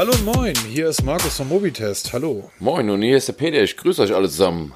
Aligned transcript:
Hallo 0.00 0.12
und 0.12 0.24
moin, 0.24 0.54
hier 0.66 0.88
ist 0.88 1.02
Markus 1.02 1.36
vom 1.36 1.50
Mobitest. 1.50 2.14
Hallo. 2.14 2.50
Moin, 2.58 2.88
und 2.88 3.02
hier 3.02 3.18
ist 3.18 3.28
der 3.28 3.34
Peter. 3.34 3.62
Ich 3.62 3.76
grüße 3.76 4.00
euch 4.00 4.14
alle 4.14 4.30
zusammen. 4.30 4.72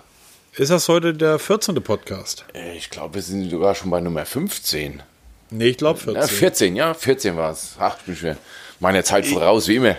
Ist 0.54 0.70
das 0.70 0.86
heute 0.86 1.14
der 1.14 1.38
14. 1.38 1.82
Podcast? 1.82 2.44
Äh, 2.52 2.76
Ich 2.76 2.90
glaube, 2.90 3.14
wir 3.14 3.22
sind 3.22 3.48
sogar 3.48 3.74
schon 3.74 3.88
bei 3.88 4.02
Nummer 4.02 4.26
15. 4.26 5.02
Nee, 5.48 5.68
ich 5.68 5.78
glaube 5.78 5.98
14. 5.98 6.20
Ja, 6.20 6.26
14, 6.28 6.76
ja, 6.76 6.92
14 6.92 7.36
war 7.38 7.52
es. 7.52 7.74
Ach, 7.78 7.96
ich 8.00 8.04
bin 8.04 8.16
schon 8.16 8.36
meiner 8.80 9.02
Zeit 9.02 9.24
voraus, 9.24 9.66
wie 9.66 9.76
immer. 9.76 9.96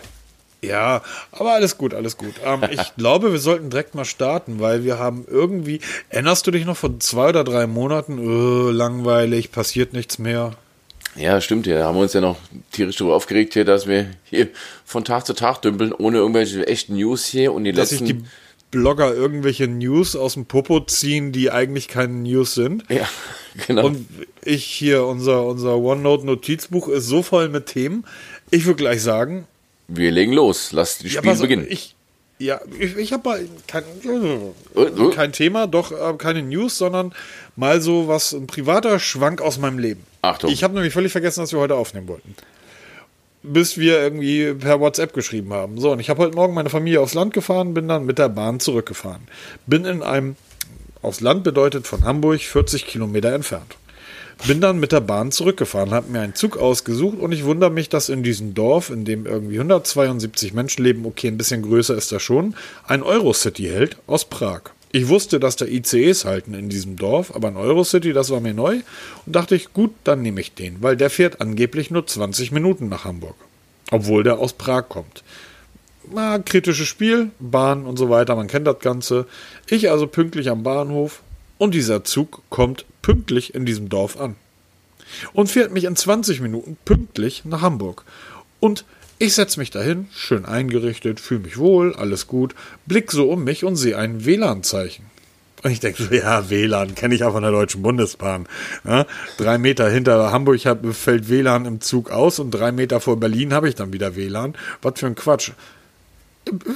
Ja, 0.61 1.01
aber 1.31 1.53
alles 1.53 1.75
gut, 1.79 1.95
alles 1.95 2.17
gut. 2.17 2.35
Ähm, 2.45 2.61
ich 2.69 2.95
glaube, 2.95 3.31
wir 3.31 3.39
sollten 3.39 3.71
direkt 3.71 3.95
mal 3.95 4.05
starten, 4.05 4.59
weil 4.59 4.83
wir 4.83 4.99
haben 4.99 5.25
irgendwie. 5.27 5.81
Erinnerst 6.09 6.45
du 6.45 6.51
dich 6.51 6.65
noch 6.65 6.77
von 6.77 7.01
zwei 7.01 7.29
oder 7.29 7.43
drei 7.43 7.65
Monaten? 7.65 8.19
Öh, 8.19 8.69
langweilig, 8.69 9.51
passiert 9.51 9.91
nichts 9.91 10.19
mehr. 10.19 10.51
Ja, 11.15 11.39
stimmt 11.41 11.65
ja. 11.67 11.79
Da 11.79 11.85
haben 11.85 11.95
wir 11.95 12.01
uns 12.01 12.13
ja 12.13 12.21
noch 12.21 12.37
tierisch 12.71 12.97
darüber 12.97 13.15
aufgeregt 13.15 13.53
hier, 13.53 13.65
dass 13.65 13.87
wir 13.87 14.07
hier 14.25 14.49
von 14.85 15.03
Tag 15.05 15.25
zu 15.25 15.33
Tag 15.33 15.61
dümpeln, 15.61 15.93
ohne 15.93 16.17
irgendwelche 16.17 16.67
echten 16.67 16.95
News 16.95 17.25
hier 17.25 17.53
und 17.53 17.63
die 17.63 17.71
Dass 17.71 17.89
sich 17.89 18.01
letzten. 18.01 18.19
die 18.23 18.25
Blogger 18.71 19.13
irgendwelche 19.13 19.67
News 19.67 20.15
aus 20.17 20.33
dem 20.33 20.45
Popo 20.45 20.81
ziehen, 20.81 21.31
die 21.31 21.51
eigentlich 21.51 21.87
keine 21.87 22.13
News 22.13 22.55
sind. 22.55 22.83
ja, 22.89 23.07
genau. 23.67 23.85
Und 23.85 24.05
ich 24.43 24.65
hier, 24.65 25.05
unser, 25.05 25.45
unser 25.45 25.77
OneNote-Notizbuch 25.77 26.89
ist 26.89 27.07
so 27.07 27.23
voll 27.23 27.47
mit 27.49 27.67
Themen. 27.67 28.05
Ich 28.51 28.65
würde 28.65 28.77
gleich 28.77 29.01
sagen, 29.01 29.47
wir 29.87 30.11
legen 30.11 30.33
los. 30.33 30.71
Lass 30.73 30.97
das 30.97 31.13
Ja, 31.13 31.21
Spiel 31.21 31.35
beginnen. 31.35 31.65
Ich, 31.69 31.95
ja, 32.39 32.59
ich, 32.77 32.97
ich 32.97 33.13
habe 33.13 33.29
mal 33.29 33.47
kein, 33.67 33.83
Äh, 34.75 34.81
äh. 34.81 35.11
kein 35.13 35.31
Thema, 35.31 35.67
doch 35.67 35.91
äh, 35.93 36.17
keine 36.17 36.41
News, 36.41 36.77
sondern 36.77 37.13
mal 37.55 37.81
so 37.81 38.07
was, 38.07 38.33
ein 38.33 38.47
privater 38.47 38.99
Schwank 38.99 39.41
aus 39.41 39.57
meinem 39.57 39.79
Leben. 39.79 40.03
Achtung. 40.21 40.51
Ich 40.51 40.63
habe 40.63 40.73
nämlich 40.73 40.93
völlig 40.93 41.11
vergessen, 41.11 41.41
dass 41.41 41.51
wir 41.51 41.59
heute 41.59 41.75
aufnehmen 41.75 42.07
wollten. 42.07 42.35
Bis 43.43 43.77
wir 43.77 44.01
irgendwie 44.01 44.53
per 44.53 44.79
WhatsApp 44.79 45.13
geschrieben 45.13 45.53
haben. 45.53 45.79
So, 45.79 45.91
und 45.91 45.99
ich 45.99 46.09
habe 46.09 46.23
heute 46.23 46.35
Morgen 46.35 46.53
meine 46.53 46.69
Familie 46.69 47.01
aufs 47.01 47.13
Land 47.13 47.33
gefahren, 47.33 47.73
bin 47.73 47.87
dann 47.87 48.05
mit 48.05 48.17
der 48.17 48.29
Bahn 48.29 48.59
zurückgefahren. 48.59 49.21
Bin 49.67 49.85
in 49.85 50.01
einem, 50.01 50.35
aufs 51.01 51.21
Land 51.21 51.43
bedeutet 51.43 51.85
von 51.85 52.03
Hamburg 52.05 52.41
40 52.41 52.87
Kilometer 52.87 53.33
entfernt. 53.33 53.77
Bin 54.47 54.59
dann 54.59 54.79
mit 54.79 54.91
der 54.91 54.99
Bahn 54.99 55.31
zurückgefahren, 55.31 55.91
habe 55.91 56.11
mir 56.11 56.19
einen 56.19 56.35
Zug 56.35 56.57
ausgesucht 56.57 57.17
und 57.19 57.31
ich 57.31 57.45
wundere 57.45 57.71
mich, 57.71 57.87
dass 57.87 58.09
in 58.09 58.21
diesem 58.21 58.53
Dorf, 58.53 58.89
in 58.89 59.05
dem 59.05 59.25
irgendwie 59.25 59.55
172 59.55 60.53
Menschen 60.53 60.83
leben, 60.83 61.05
okay, 61.05 61.29
ein 61.29 61.37
bisschen 61.37 61.61
größer 61.61 61.95
ist 61.95 62.11
das 62.11 62.21
schon, 62.21 62.53
ein 62.85 63.01
Eurocity 63.01 63.63
hält 63.63 63.97
aus 64.07 64.25
Prag. 64.25 64.74
Ich 64.95 65.09
wusste, 65.09 65.41
dass 65.41 65.57
da 65.57 65.65
ICEs 65.65 66.23
halten 66.23 66.53
in 66.53 66.69
diesem 66.69 66.95
Dorf, 66.95 67.35
aber 67.35 67.49
ein 67.49 67.57
Eurocity, 67.57 68.13
das 68.13 68.29
war 68.29 68.39
mir 68.39 68.53
neu 68.53 68.79
und 69.25 69.35
dachte 69.35 69.53
ich, 69.53 69.73
gut, 69.73 69.93
dann 70.05 70.21
nehme 70.21 70.39
ich 70.39 70.53
den, 70.53 70.81
weil 70.81 70.95
der 70.95 71.09
fährt 71.09 71.41
angeblich 71.41 71.91
nur 71.91 72.07
20 72.07 72.53
Minuten 72.53 72.87
nach 72.87 73.03
Hamburg, 73.03 73.35
obwohl 73.91 74.23
der 74.23 74.39
aus 74.39 74.53
Prag 74.53 74.87
kommt. 74.87 75.25
Na, 76.13 76.39
kritisches 76.39 76.87
Spiel, 76.87 77.31
Bahn 77.39 77.85
und 77.85 77.97
so 77.97 78.09
weiter, 78.09 78.37
man 78.37 78.47
kennt 78.47 78.67
das 78.67 78.79
Ganze. 78.79 79.27
Ich 79.67 79.91
also 79.91 80.07
pünktlich 80.07 80.49
am 80.49 80.63
Bahnhof 80.63 81.23
und 81.57 81.73
dieser 81.75 82.05
Zug 82.05 82.41
kommt 82.49 82.85
pünktlich 83.01 83.53
in 83.53 83.65
diesem 83.65 83.89
Dorf 83.89 84.17
an 84.17 84.37
und 85.33 85.51
fährt 85.51 85.73
mich 85.73 85.83
in 85.83 85.97
20 85.97 86.39
Minuten 86.39 86.77
pünktlich 86.85 87.43
nach 87.43 87.61
Hamburg. 87.61 88.05
Und 88.61 88.85
ich 89.17 89.35
setze 89.35 89.59
mich 89.59 89.71
dahin, 89.71 90.07
schön 90.13 90.45
eingerichtet, 90.45 91.19
fühle 91.19 91.41
mich 91.41 91.57
wohl, 91.57 91.95
alles 91.95 92.27
gut, 92.27 92.55
blick 92.85 93.11
so 93.11 93.29
um 93.29 93.43
mich 93.43 93.63
und 93.63 93.75
sehe 93.75 93.97
ein 93.97 94.25
WLAN-Zeichen. 94.25 95.05
Und 95.63 95.71
ich 95.71 95.79
denke 95.79 96.03
so, 96.03 96.13
ja, 96.13 96.49
WLAN 96.49 96.93
kenne 96.93 97.15
ich 97.15 97.23
auch 97.23 97.31
von 97.31 97.41
der 97.41 97.51
Deutschen 97.51 97.81
Bundesbahn. 97.81 98.47
Ja, 98.83 99.05
drei 99.37 99.57
Meter 99.57 99.89
hinter 99.89 100.31
Hamburg 100.31 100.63
hab, 100.65 100.85
fällt 100.93 101.29
WLAN 101.29 101.65
im 101.65 101.81
Zug 101.81 102.11
aus 102.11 102.39
und 102.39 102.51
drei 102.51 102.71
Meter 102.71 102.99
vor 102.99 103.19
Berlin 103.19 103.53
habe 103.53 103.67
ich 103.67 103.75
dann 103.75 103.91
wieder 103.91 104.15
WLAN. 104.15 104.53
Was 104.81 104.99
für 104.99 105.07
ein 105.07 105.15
Quatsch. 105.15 105.53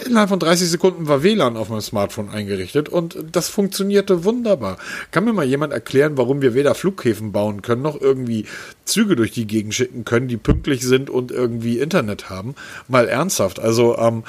Innerhalb 0.05 0.29
von 0.29 0.39
30 0.39 0.67
Sekunden 0.69 1.07
war 1.07 1.21
WLAN 1.21 1.55
auf 1.55 1.69
meinem 1.69 1.81
Smartphone 1.81 2.29
eingerichtet 2.29 2.89
und 2.89 3.17
das 3.31 3.49
funktionierte 3.49 4.23
wunderbar. 4.23 4.77
Kann 5.11 5.25
mir 5.25 5.33
mal 5.33 5.45
jemand 5.45 5.73
erklären, 5.73 6.17
warum 6.17 6.41
wir 6.41 6.55
weder 6.55 6.73
Flughäfen 6.73 7.31
bauen 7.31 7.61
können, 7.61 7.83
noch 7.83 7.99
irgendwie 8.01 8.45
Züge 8.85 9.15
durch 9.15 9.31
die 9.31 9.45
Gegend 9.45 9.75
schicken 9.75 10.05
können, 10.05 10.27
die 10.27 10.37
pünktlich 10.37 10.81
sind 10.81 11.09
und 11.11 11.31
irgendwie 11.31 11.77
Internet 11.79 12.29
haben? 12.31 12.55
Mal 12.87 13.07
ernsthaft. 13.07 13.59
Also, 13.59 13.95
ähm, 13.99 14.23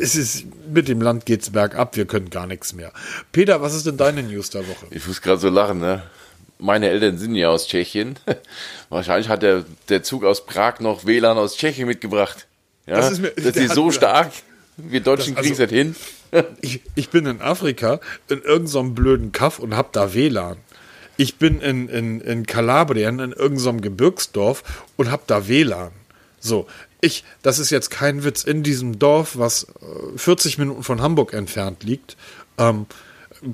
es 0.00 0.16
ist, 0.16 0.46
mit 0.72 0.88
dem 0.88 1.00
Land 1.00 1.26
geht's 1.26 1.50
bergab, 1.50 1.96
wir 1.96 2.06
können 2.06 2.30
gar 2.30 2.46
nichts 2.48 2.74
mehr. 2.74 2.92
Peter, 3.30 3.62
was 3.62 3.74
ist 3.74 3.86
denn 3.86 3.96
deine 3.98 4.22
News 4.24 4.50
der 4.50 4.66
Woche? 4.66 4.86
Ich 4.90 5.06
muss 5.06 5.22
gerade 5.22 5.38
so 5.40 5.48
lachen, 5.48 5.78
ne? 5.78 6.02
Meine 6.58 6.88
Eltern 6.88 7.18
sind 7.18 7.34
ja 7.34 7.50
aus 7.50 7.68
Tschechien. 7.68 8.18
Wahrscheinlich 8.88 9.28
hat 9.28 9.42
der, 9.42 9.64
der 9.90 10.02
Zug 10.02 10.24
aus 10.24 10.46
Prag 10.46 10.80
noch 10.80 11.04
WLAN 11.04 11.36
aus 11.36 11.56
Tschechien 11.56 11.86
mitgebracht. 11.86 12.46
Ja, 12.86 12.96
Das 12.96 13.12
ist 13.12 13.20
mir- 13.20 13.32
das 13.36 13.54
ist 13.56 13.74
so 13.74 13.90
stark. 13.90 14.32
Wir 14.76 15.00
Deutschen 15.00 15.34
Das- 15.34 15.42
kriegen 15.42 15.54
es 15.54 15.60
also- 15.60 15.74
nicht 15.74 15.82
hin. 15.82 15.96
Ich, 16.60 16.82
ich 16.96 17.08
bin 17.10 17.24
in 17.24 17.40
Afrika 17.40 18.00
in 18.28 18.38
irgendeinem 18.42 18.66
so 18.66 18.82
blöden 18.82 19.32
Kaff 19.32 19.58
und 19.58 19.74
hab 19.76 19.92
da 19.92 20.12
WLAN. 20.12 20.56
Ich 21.16 21.36
bin 21.36 21.60
in, 21.60 21.88
in, 21.88 22.20
in 22.20 22.44
Kalabrien 22.44 23.20
in 23.20 23.30
irgendeinem 23.32 23.58
so 23.58 23.72
Gebirgsdorf 23.74 24.84
und 24.96 25.10
hab 25.10 25.26
da 25.28 25.48
WLAN. 25.48 25.92
So, 26.40 26.66
ich, 27.00 27.24
das 27.42 27.58
ist 27.58 27.70
jetzt 27.70 27.90
kein 27.90 28.24
Witz, 28.24 28.42
in 28.42 28.62
diesem 28.64 28.98
Dorf, 28.98 29.38
was 29.38 29.68
äh, 30.14 30.18
40 30.18 30.58
Minuten 30.58 30.82
von 30.82 31.00
Hamburg 31.00 31.32
entfernt 31.32 31.84
liegt, 31.84 32.16
ähm, 32.58 32.86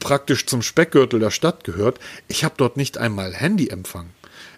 praktisch 0.01 0.47
zum 0.47 0.63
Speckgürtel 0.63 1.21
der 1.21 1.31
Stadt 1.31 1.63
gehört, 1.63 2.01
ich 2.29 2.43
habe 2.43 2.55
dort 2.57 2.77
nicht 2.77 2.99
einmal 2.99 3.33
Handyempfang. 3.35 4.11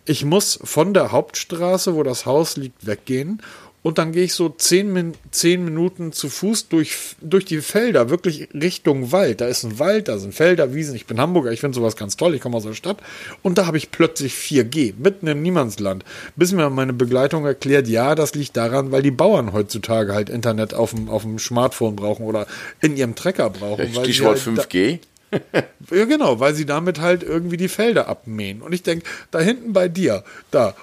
Ich 0.06 0.24
muss 0.24 0.58
von 0.62 0.94
der 0.94 1.12
Hauptstraße, 1.12 1.94
wo 1.94 2.02
das 2.04 2.26
Haus 2.26 2.56
liegt, 2.56 2.86
weggehen 2.86 3.42
und 3.84 3.98
dann 3.98 4.12
gehe 4.12 4.24
ich 4.24 4.32
so 4.32 4.48
zehn, 4.48 4.90
Min 4.94 5.12
zehn 5.30 5.62
Minuten 5.62 6.10
zu 6.10 6.30
Fuß 6.30 6.68
durch, 6.70 7.16
durch 7.20 7.44
die 7.44 7.60
Felder, 7.60 8.08
wirklich 8.08 8.48
Richtung 8.54 9.12
Wald. 9.12 9.42
Da 9.42 9.46
ist 9.46 9.62
ein 9.62 9.78
Wald, 9.78 10.08
da 10.08 10.16
sind 10.16 10.34
Felder, 10.34 10.72
Wiesen. 10.72 10.96
Ich 10.96 11.04
bin 11.04 11.20
Hamburger, 11.20 11.52
ich 11.52 11.60
finde 11.60 11.74
sowas 11.74 11.94
ganz 11.94 12.16
toll, 12.16 12.34
ich 12.34 12.40
komme 12.40 12.56
aus 12.56 12.62
der 12.62 12.72
Stadt. 12.72 12.96
Und 13.42 13.58
da 13.58 13.66
habe 13.66 13.76
ich 13.76 13.90
plötzlich 13.90 14.32
4G, 14.32 14.94
mitten 14.96 15.26
im 15.26 15.42
Niemandsland. 15.42 16.02
Bis 16.34 16.52
mir 16.52 16.70
meine 16.70 16.94
Begleitung 16.94 17.44
erklärt, 17.44 17.86
ja, 17.86 18.14
das 18.14 18.34
liegt 18.34 18.56
daran, 18.56 18.90
weil 18.90 19.02
die 19.02 19.10
Bauern 19.10 19.52
heutzutage 19.52 20.14
halt 20.14 20.30
Internet 20.30 20.72
auf 20.72 20.92
dem, 20.94 21.10
auf 21.10 21.20
dem 21.20 21.38
Smartphone 21.38 21.94
brauchen 21.94 22.24
oder 22.24 22.46
in 22.80 22.96
ihrem 22.96 23.14
Trecker 23.14 23.50
brauchen. 23.50 23.92
Stichwort 23.92 24.44
halt 24.46 24.58
da- 24.58 24.62
5G. 24.62 24.98
ja, 25.90 26.04
genau, 26.06 26.40
weil 26.40 26.54
sie 26.54 26.64
damit 26.64 27.00
halt 27.00 27.22
irgendwie 27.22 27.58
die 27.58 27.68
Felder 27.68 28.08
abmähen. 28.08 28.62
Und 28.62 28.72
ich 28.72 28.82
denke, 28.82 29.04
da 29.30 29.40
hinten 29.40 29.74
bei 29.74 29.88
dir, 29.88 30.24
da 30.50 30.74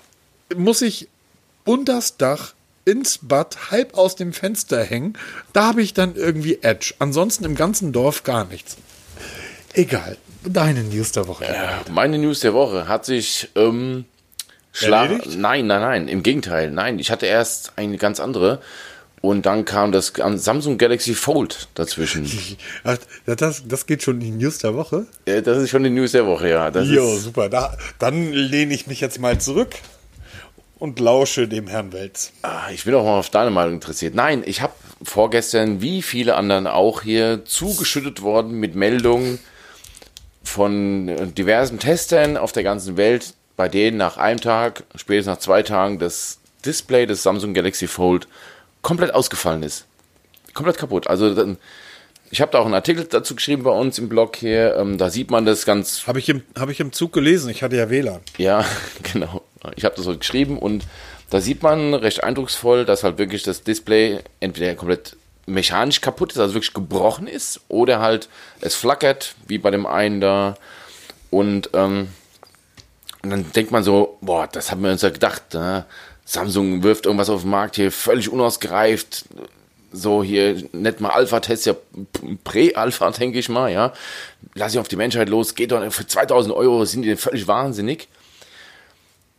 muss 0.55 0.83
ich 0.83 1.07
unters 1.65 2.17
Dach 2.17 2.53
ins 2.85 3.19
Bad 3.21 3.71
halb 3.71 3.95
aus 3.97 4.15
dem 4.15 4.33
Fenster 4.33 4.83
hängen. 4.83 5.17
Da 5.53 5.65
habe 5.65 5.81
ich 5.81 5.93
dann 5.93 6.15
irgendwie 6.15 6.59
Edge. 6.61 6.93
Ansonsten 6.99 7.43
im 7.45 7.55
ganzen 7.55 7.91
Dorf 7.91 8.23
gar 8.23 8.45
nichts. 8.45 8.77
Egal. 9.73 10.17
Deine 10.43 10.83
News 10.83 11.11
der 11.11 11.27
Woche. 11.27 11.45
Ja, 11.45 11.81
meine 11.91 12.17
News 12.17 12.39
der 12.39 12.53
Woche 12.53 12.87
hat 12.87 13.05
sich 13.05 13.49
ähm, 13.55 14.05
schla- 14.73 15.03
Erledigt? 15.07 15.37
Nein, 15.37 15.67
nein, 15.67 15.81
nein. 15.81 16.07
Im 16.07 16.23
Gegenteil. 16.23 16.71
Nein, 16.71 16.97
ich 16.99 17.11
hatte 17.11 17.27
erst 17.27 17.73
eine 17.75 17.97
ganz 17.97 18.19
andere. 18.19 18.59
Und 19.21 19.45
dann 19.45 19.65
kam 19.65 19.91
das 19.91 20.13
Samsung 20.15 20.79
Galaxy 20.79 21.13
Fold 21.13 21.67
dazwischen. 21.75 22.25
Ach, 22.83 22.97
Das, 23.27 23.61
das 23.67 23.85
geht 23.85 24.01
schon 24.01 24.15
in 24.15 24.19
die 24.21 24.31
News 24.45 24.57
der 24.57 24.73
Woche. 24.73 25.05
Das 25.25 25.59
ist 25.59 25.69
schon 25.69 25.83
die 25.83 25.91
News 25.91 26.13
der 26.13 26.25
Woche, 26.25 26.49
ja. 26.49 26.71
Das 26.71 26.87
Jo, 26.87 27.17
super. 27.17 27.47
Da, 27.47 27.77
dann 27.99 28.31
lehne 28.33 28.73
ich 28.73 28.87
mich 28.87 28.99
jetzt 28.99 29.19
mal 29.19 29.39
zurück 29.39 29.75
und 30.81 30.99
lausche 30.99 31.47
dem 31.47 31.67
Herrn 31.67 31.93
Welz. 31.93 32.31
Ah, 32.41 32.69
Ich 32.73 32.85
bin 32.85 32.95
auch 32.95 33.03
mal 33.05 33.19
auf 33.19 33.29
deine 33.29 33.51
Meinung 33.51 33.75
interessiert. 33.75 34.15
Nein, 34.15 34.41
ich 34.45 34.61
habe 34.61 34.73
vorgestern, 35.03 35.79
wie 35.81 36.01
viele 36.01 36.35
anderen 36.35 36.65
auch 36.65 37.03
hier, 37.03 37.45
zugeschüttet 37.45 38.21
worden 38.23 38.59
mit 38.59 38.75
Meldungen 38.75 39.37
von 40.43 41.07
äh, 41.07 41.27
diversen 41.27 41.79
Testern 41.79 42.35
auf 42.35 42.51
der 42.51 42.63
ganzen 42.63 42.97
Welt, 42.97 43.33
bei 43.55 43.69
denen 43.69 43.97
nach 43.97 44.17
einem 44.17 44.41
Tag, 44.41 44.83
spätestens 44.95 45.35
nach 45.35 45.39
zwei 45.39 45.61
Tagen, 45.63 45.99
das 45.99 46.39
Display 46.65 47.05
des 47.05 47.23
Samsung 47.23 47.53
Galaxy 47.53 47.87
Fold 47.87 48.27
komplett 48.81 49.13
ausgefallen 49.13 49.63
ist. 49.63 49.85
Komplett 50.53 50.77
kaputt. 50.77 51.07
Also 51.07 51.33
dann, 51.35 51.57
ich 52.31 52.41
habe 52.41 52.51
da 52.51 52.59
auch 52.59 52.65
einen 52.65 52.73
Artikel 52.73 53.05
dazu 53.05 53.35
geschrieben 53.35 53.63
bei 53.63 53.71
uns 53.71 53.99
im 53.99 54.09
Blog 54.09 54.35
hier. 54.35 54.75
Ähm, 54.77 54.97
da 54.97 55.09
sieht 55.11 55.29
man 55.29 55.45
das 55.45 55.65
ganz 55.65 56.07
Habe 56.07 56.19
ich, 56.19 56.27
im- 56.29 56.43
habe 56.57 56.71
ich 56.71 56.79
im 56.79 56.91
Zug 56.91 57.13
gelesen. 57.13 57.49
Ich 57.51 57.61
hatte 57.61 57.75
ja 57.77 57.89
WLAN. 57.89 58.21
ja, 58.37 58.65
genau. 59.13 59.43
Ich 59.75 59.85
habe 59.85 59.95
das 59.95 60.05
so 60.05 60.17
geschrieben 60.17 60.57
und 60.57 60.85
da 61.29 61.39
sieht 61.39 61.63
man 61.63 61.93
recht 61.93 62.23
eindrucksvoll, 62.23 62.85
dass 62.85 63.03
halt 63.03 63.17
wirklich 63.17 63.43
das 63.43 63.63
Display 63.63 64.19
entweder 64.39 64.75
komplett 64.75 65.15
mechanisch 65.45 66.01
kaputt 66.01 66.33
ist, 66.33 66.39
also 66.39 66.53
wirklich 66.53 66.73
gebrochen 66.73 67.27
ist, 67.27 67.61
oder 67.67 67.99
halt 67.99 68.29
es 68.59 68.75
flackert, 68.75 69.35
wie 69.47 69.57
bei 69.57 69.71
dem 69.71 69.85
einen 69.85 70.21
da. 70.21 70.55
Und, 71.29 71.69
ähm, 71.73 72.09
und 73.23 73.29
dann 73.29 73.51
denkt 73.53 73.71
man 73.71 73.83
so, 73.83 74.17
boah, 74.21 74.47
das 74.51 74.71
haben 74.71 74.83
wir 74.83 74.91
uns 74.91 75.03
ja 75.03 75.09
gedacht. 75.09 75.53
Ne? 75.53 75.85
Samsung 76.25 76.83
wirft 76.83 77.05
irgendwas 77.05 77.29
auf 77.29 77.41
den 77.41 77.51
Markt 77.51 77.75
hier, 77.75 77.91
völlig 77.91 78.29
unausgereift. 78.29 79.25
So 79.93 80.23
hier, 80.23 80.63
nicht 80.71 81.01
mal 81.01 81.09
Alpha-Test, 81.09 81.65
ja 81.65 81.75
Prä-Alpha, 82.43 83.11
denke 83.11 83.39
ich 83.39 83.49
mal, 83.49 83.71
ja. 83.71 83.93
Lass 84.53 84.73
ich 84.73 84.79
auf 84.79 84.87
die 84.87 84.95
Menschheit 84.95 85.29
los, 85.29 85.55
geht 85.55 85.71
doch 85.71 85.91
für 85.91 86.07
2000 86.07 86.55
Euro, 86.55 86.83
sind 86.85 87.03
die 87.03 87.09
denn 87.09 87.17
völlig 87.17 87.47
wahnsinnig 87.47 88.07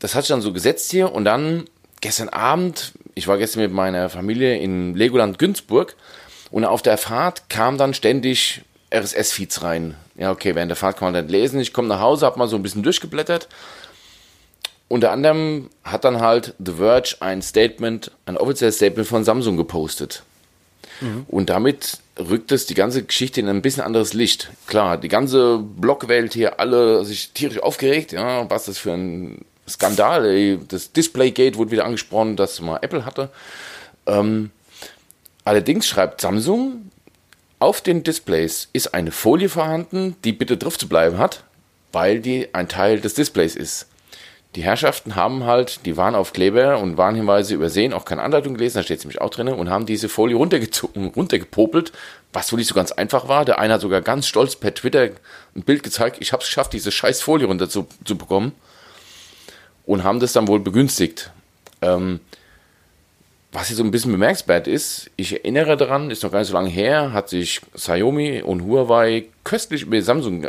das 0.03 0.15
hat 0.15 0.25
sich 0.25 0.29
dann 0.29 0.43
so 0.43 0.53
gesetzt 0.53 0.91
hier 0.91 1.13
und 1.13 1.25
dann 1.25 1.65
gestern 2.01 2.29
Abend 2.29 2.93
ich 3.15 3.29
war 3.29 3.39
gestern 3.39 3.63
mit 3.63 3.73
meiner 3.73 4.09
Familie 4.09 4.59
in 4.59 4.95
Legoland 4.95 5.39
Günzburg 5.39 5.97
und 6.51 6.65
auf 6.65 6.83
der 6.83 6.99
Fahrt 6.99 7.49
kam 7.49 7.79
dann 7.79 7.95
ständig 7.95 8.63
RSS-Feeds 8.93 9.63
rein. 9.63 9.95
Ja, 10.17 10.31
okay, 10.31 10.55
während 10.55 10.71
der 10.71 10.77
Fahrt 10.77 10.99
kann 10.99 11.07
man 11.07 11.15
dann 11.15 11.29
lesen. 11.29 11.61
Ich 11.61 11.73
komme 11.73 11.89
nach 11.89 12.01
Hause, 12.01 12.27
habe 12.27 12.39
mal 12.39 12.49
so 12.49 12.57
ein 12.57 12.63
bisschen 12.63 12.83
durchgeblättert. 12.83 13.49
Unter 14.89 15.11
anderem 15.11 15.71
hat 15.85 16.05
dann 16.05 16.21
halt 16.21 16.55
The 16.59 16.73
Verge 16.73 17.17
ein 17.21 17.41
Statement, 17.41 18.11
ein 18.27 18.37
offizielles 18.37 18.77
Statement 18.77 19.09
von 19.09 19.25
Samsung 19.25 19.57
gepostet. 19.57 20.23
Mhm. 21.01 21.25
Und 21.29 21.49
damit 21.49 21.99
rückt 22.19 22.53
es 22.53 22.67
die 22.67 22.75
ganze 22.75 23.03
Geschichte 23.03 23.41
in 23.41 23.49
ein 23.49 23.63
bisschen 23.63 23.83
anderes 23.83 24.13
Licht. 24.13 24.51
Klar, 24.67 24.99
die 24.99 25.09
ganze 25.09 25.59
Blogwelt 25.59 26.35
hier, 26.35 26.61
alle 26.61 27.07
sich 27.07 27.31
tierisch 27.33 27.63
aufgeregt, 27.63 28.13
ja, 28.13 28.49
was 28.51 28.67
das 28.67 28.77
für 28.77 28.93
ein 28.93 29.47
Skandal, 29.69 30.27
ey. 30.27 30.59
das 30.69 30.93
Displaygate 30.93 31.57
wurde 31.57 31.71
wieder 31.71 31.85
angesprochen, 31.85 32.37
das 32.37 32.61
mal 32.61 32.79
Apple 32.83 33.05
hatte. 33.05 33.31
Ähm, 34.07 34.51
allerdings 35.45 35.87
schreibt 35.87 36.21
Samsung, 36.21 36.91
auf 37.59 37.81
den 37.81 38.03
Displays 38.03 38.69
ist 38.73 38.93
eine 38.93 39.13
Folie 39.13 39.49
vorhanden, 39.49 40.17
die 40.25 40.33
bitte 40.33 40.57
drauf 40.57 40.79
zu 40.79 40.89
bleiben 40.89 41.19
hat, 41.19 41.45
weil 41.93 42.21
die 42.21 42.53
ein 42.55 42.69
Teil 42.69 43.01
des 43.01 43.15
Displays 43.15 43.55
ist. 43.55 43.87
Die 44.55 44.65
Herrschaften 44.65 45.15
haben 45.15 45.45
halt 45.45 45.87
die 45.87 45.97
Warnaufkleber 45.97 46.79
und 46.79 46.99
Warnhinweise 46.99 47.55
übersehen, 47.55 47.95
auch 47.95 48.05
keine 48.05 48.23
Anleitung 48.23 48.55
gelesen, 48.55 48.79
da 48.79 48.83
steht 48.83 48.99
es 48.99 49.05
nämlich 49.05 49.21
auch 49.21 49.31
drin, 49.31 49.49
und 49.49 49.71
haben 49.71 49.87
diese 49.87 50.11
Folie 50.11 50.37
runtergezogen, 50.37 51.07
runtergepopelt, 51.07 51.93
was 52.35 52.53
wohl 52.53 52.59
nicht 52.59 52.69
so 52.69 52.75
ganz 52.75 52.93
einfach 52.93 53.29
war. 53.29 53.47
Der 53.47 53.59
eine 53.59 53.75
hat 53.75 53.81
sogar 53.81 54.03
ganz 54.03 54.27
stolz 54.27 54.57
per 54.57 54.75
Twitter 54.75 55.11
ein 55.55 55.63
Bild 55.63 55.83
gezeigt, 55.83 56.19
ich 56.21 56.33
habe 56.33 56.43
es 56.43 56.49
geschafft, 56.49 56.75
diese 56.75 56.91
scheiß 56.93 57.23
Folie 57.23 57.47
runter 57.47 57.69
zu. 57.71 57.87
Und 59.85 60.05
haben 60.05 60.21
das 60.21 60.33
dann 60.33 60.49
wohl 60.49 60.61
begünstigt. 60.61 61.31
Ähm, 61.81 62.21
was 63.51 63.67
hier 63.69 63.77
so 63.77 63.85
ein 63.85 63.91
bisschen 63.91 64.13
bemerkenswert 64.13 64.67
ist, 64.67 65.11
ich 65.17 65.33
erinnere 65.33 65.77
daran, 65.77 66.11
ist 66.11 66.23
noch 66.23 66.33
gar 66.33 66.39
nicht 66.39 66.49
so 66.49 66.55
lange 66.55 66.71
her, 66.71 67.13
hat 67.13 67.29
sich 67.29 67.61
Xiaomi 67.75 68.41
und 68.43 68.65
Huawei 68.65 69.27
köstlich 69.45 69.83
über 69.83 70.01
Samsung 70.01 70.47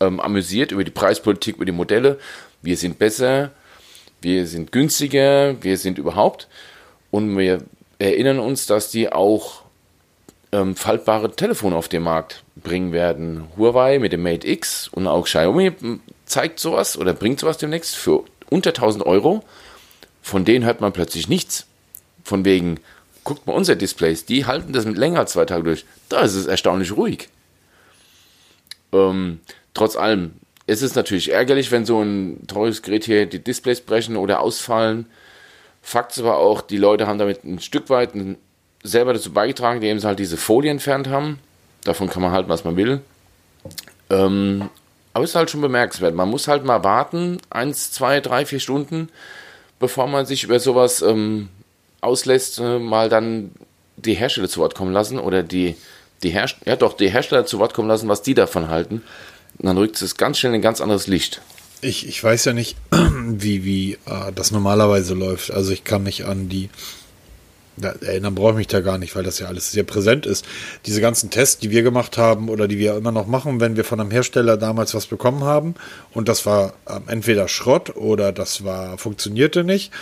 ähm, 0.00 0.20
amüsiert, 0.20 0.72
über 0.72 0.84
die 0.84 0.90
Preispolitik, 0.90 1.56
über 1.56 1.64
die 1.64 1.72
Modelle 1.72 2.18
wir 2.66 2.76
sind 2.76 2.98
besser, 2.98 3.52
wir 4.20 4.46
sind 4.46 4.72
günstiger, 4.72 5.62
wir 5.62 5.78
sind 5.78 5.98
überhaupt. 5.98 6.48
Und 7.10 7.38
wir 7.38 7.62
erinnern 7.98 8.40
uns, 8.40 8.66
dass 8.66 8.90
die 8.90 9.10
auch 9.12 9.62
ähm, 10.52 10.74
faltbare 10.74 11.30
Telefone 11.30 11.76
auf 11.76 11.88
den 11.88 12.02
Markt 12.02 12.42
bringen 12.56 12.92
werden. 12.92 13.44
Huawei 13.56 13.98
mit 13.98 14.12
dem 14.12 14.22
Mate 14.22 14.46
X 14.48 14.88
und 14.88 15.06
auch 15.06 15.24
Xiaomi 15.24 15.72
zeigt 16.24 16.58
sowas 16.58 16.98
oder 16.98 17.12
bringt 17.14 17.40
sowas 17.40 17.58
demnächst 17.58 17.94
für 17.94 18.24
unter 18.50 18.70
1000 18.70 19.04
Euro. 19.04 19.42
Von 20.22 20.44
denen 20.44 20.64
hört 20.64 20.80
man 20.80 20.92
plötzlich 20.92 21.28
nichts. 21.28 21.66
Von 22.24 22.44
wegen, 22.44 22.80
guckt 23.24 23.46
mal 23.46 23.52
unsere 23.52 23.76
Displays, 23.76 24.24
die 24.24 24.46
halten 24.46 24.72
das 24.72 24.84
mit 24.84 24.96
länger 24.96 25.20
als 25.20 25.32
zwei 25.32 25.44
Tage 25.44 25.62
durch. 25.62 25.84
Da 26.08 26.20
ist 26.20 26.34
es 26.34 26.46
erstaunlich 26.46 26.96
ruhig. 26.96 27.28
Ähm, 28.92 29.40
trotz 29.74 29.96
allem, 29.96 30.32
es 30.66 30.82
ist 30.82 30.96
natürlich 30.96 31.30
ärgerlich, 31.30 31.70
wenn 31.70 31.86
so 31.86 32.02
ein 32.02 32.46
teures 32.46 32.82
Gerät 32.82 33.04
hier 33.04 33.26
die 33.26 33.42
Displays 33.42 33.80
brechen 33.80 34.16
oder 34.16 34.40
ausfallen. 34.40 35.06
Fakt 35.82 36.12
ist 36.12 36.18
aber 36.18 36.38
auch, 36.38 36.60
die 36.60 36.78
Leute 36.78 37.06
haben 37.06 37.18
damit 37.18 37.44
ein 37.44 37.60
Stück 37.60 37.88
weit 37.90 38.10
selber 38.82 39.12
dazu 39.12 39.32
beigetragen, 39.32 39.76
indem 39.76 39.98
sie 40.00 40.06
halt 40.06 40.18
diese 40.18 40.36
Folie 40.36 40.70
entfernt 40.70 41.08
haben. 41.08 41.38
Davon 41.84 42.08
kann 42.08 42.22
man 42.22 42.32
halten, 42.32 42.48
was 42.48 42.64
man 42.64 42.76
will. 42.76 43.00
Ähm, 44.10 44.68
aber 45.16 45.24
ist 45.24 45.34
halt 45.34 45.50
schon 45.50 45.62
bemerkenswert. 45.62 46.14
Man 46.14 46.28
muss 46.28 46.46
halt 46.46 46.64
mal 46.64 46.84
warten, 46.84 47.38
eins, 47.50 47.90
zwei, 47.90 48.20
drei, 48.20 48.44
vier 48.44 48.60
Stunden, 48.60 49.08
bevor 49.78 50.06
man 50.06 50.26
sich 50.26 50.44
über 50.44 50.60
sowas 50.60 51.02
ähm, 51.02 51.48
auslässt, 52.00 52.58
äh, 52.60 52.78
mal 52.78 53.08
dann 53.08 53.50
die 53.96 54.14
Hersteller 54.14 54.48
zu 54.48 54.60
Wort 54.60 54.74
kommen 54.74 54.92
lassen 54.92 55.18
oder 55.18 55.42
die, 55.42 55.74
die 56.22 56.30
Herst 56.30 56.56
ja 56.64 56.76
doch, 56.76 56.92
die 56.92 57.08
Hersteller 57.08 57.46
zu 57.46 57.58
Wort 57.58 57.74
kommen 57.74 57.88
lassen, 57.88 58.08
was 58.08 58.22
die 58.22 58.34
davon 58.34 58.68
halten 58.68 59.02
dann 59.58 59.78
rückt 59.78 60.00
es 60.02 60.16
ganz 60.16 60.38
schnell 60.38 60.52
in 60.52 60.60
ein 60.60 60.62
ganz 60.62 60.80
anderes 60.80 61.06
Licht. 61.06 61.40
Ich, 61.80 62.08
ich 62.08 62.22
weiß 62.22 62.44
ja 62.46 62.52
nicht, 62.52 62.76
wie, 62.90 63.64
wie 63.64 63.92
äh, 64.06 64.32
das 64.34 64.50
normalerweise 64.50 65.14
läuft. 65.14 65.50
Also 65.50 65.72
ich 65.72 65.84
kann 65.84 66.02
mich 66.02 66.24
an 66.24 66.48
die, 66.48 66.70
da, 67.76 67.94
erinnern 68.00 68.34
brauche 68.34 68.52
ich 68.52 68.56
mich 68.56 68.66
da 68.66 68.80
gar 68.80 68.98
nicht, 68.98 69.14
weil 69.16 69.22
das 69.22 69.38
ja 69.38 69.48
alles 69.48 69.70
sehr 69.72 69.84
präsent 69.84 70.26
ist. 70.26 70.44
Diese 70.86 71.00
ganzen 71.00 71.30
Tests, 71.30 71.58
die 71.58 71.70
wir 71.70 71.82
gemacht 71.82 72.18
haben 72.18 72.48
oder 72.48 72.68
die 72.68 72.78
wir 72.78 72.96
immer 72.96 73.12
noch 73.12 73.26
machen, 73.26 73.60
wenn 73.60 73.76
wir 73.76 73.84
von 73.84 74.00
einem 74.00 74.10
Hersteller 74.10 74.56
damals 74.56 74.94
was 74.94 75.06
bekommen 75.06 75.44
haben 75.44 75.74
und 76.12 76.28
das 76.28 76.46
war 76.46 76.74
ähm, 76.88 77.02
entweder 77.06 77.48
Schrott 77.48 77.96
oder 77.96 78.32
das 78.32 78.64
war 78.64 78.98
funktionierte 78.98 79.64
nicht, 79.64 79.92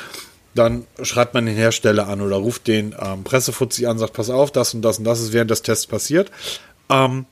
dann 0.55 0.87
schreibt 1.03 1.35
man 1.35 1.47
den 1.47 1.57
Hersteller 1.57 2.09
an 2.09 2.21
oder 2.21 2.37
ruft 2.37 2.69
den 2.69 2.95
ähm, 2.99 3.25
Pressefuzzi 3.25 3.87
an, 3.87 3.99
sagt, 3.99 4.13
pass 4.13 4.31
auf, 4.31 4.53
das 4.53 4.75
und 4.75 4.83
das 4.83 4.99
und 4.99 5.05
das 5.05 5.21
ist 5.21 5.33
während 5.33 5.51
des 5.51 5.63
Tests 5.63 5.87
passiert. 5.87 6.31
Ähm, 6.89 7.27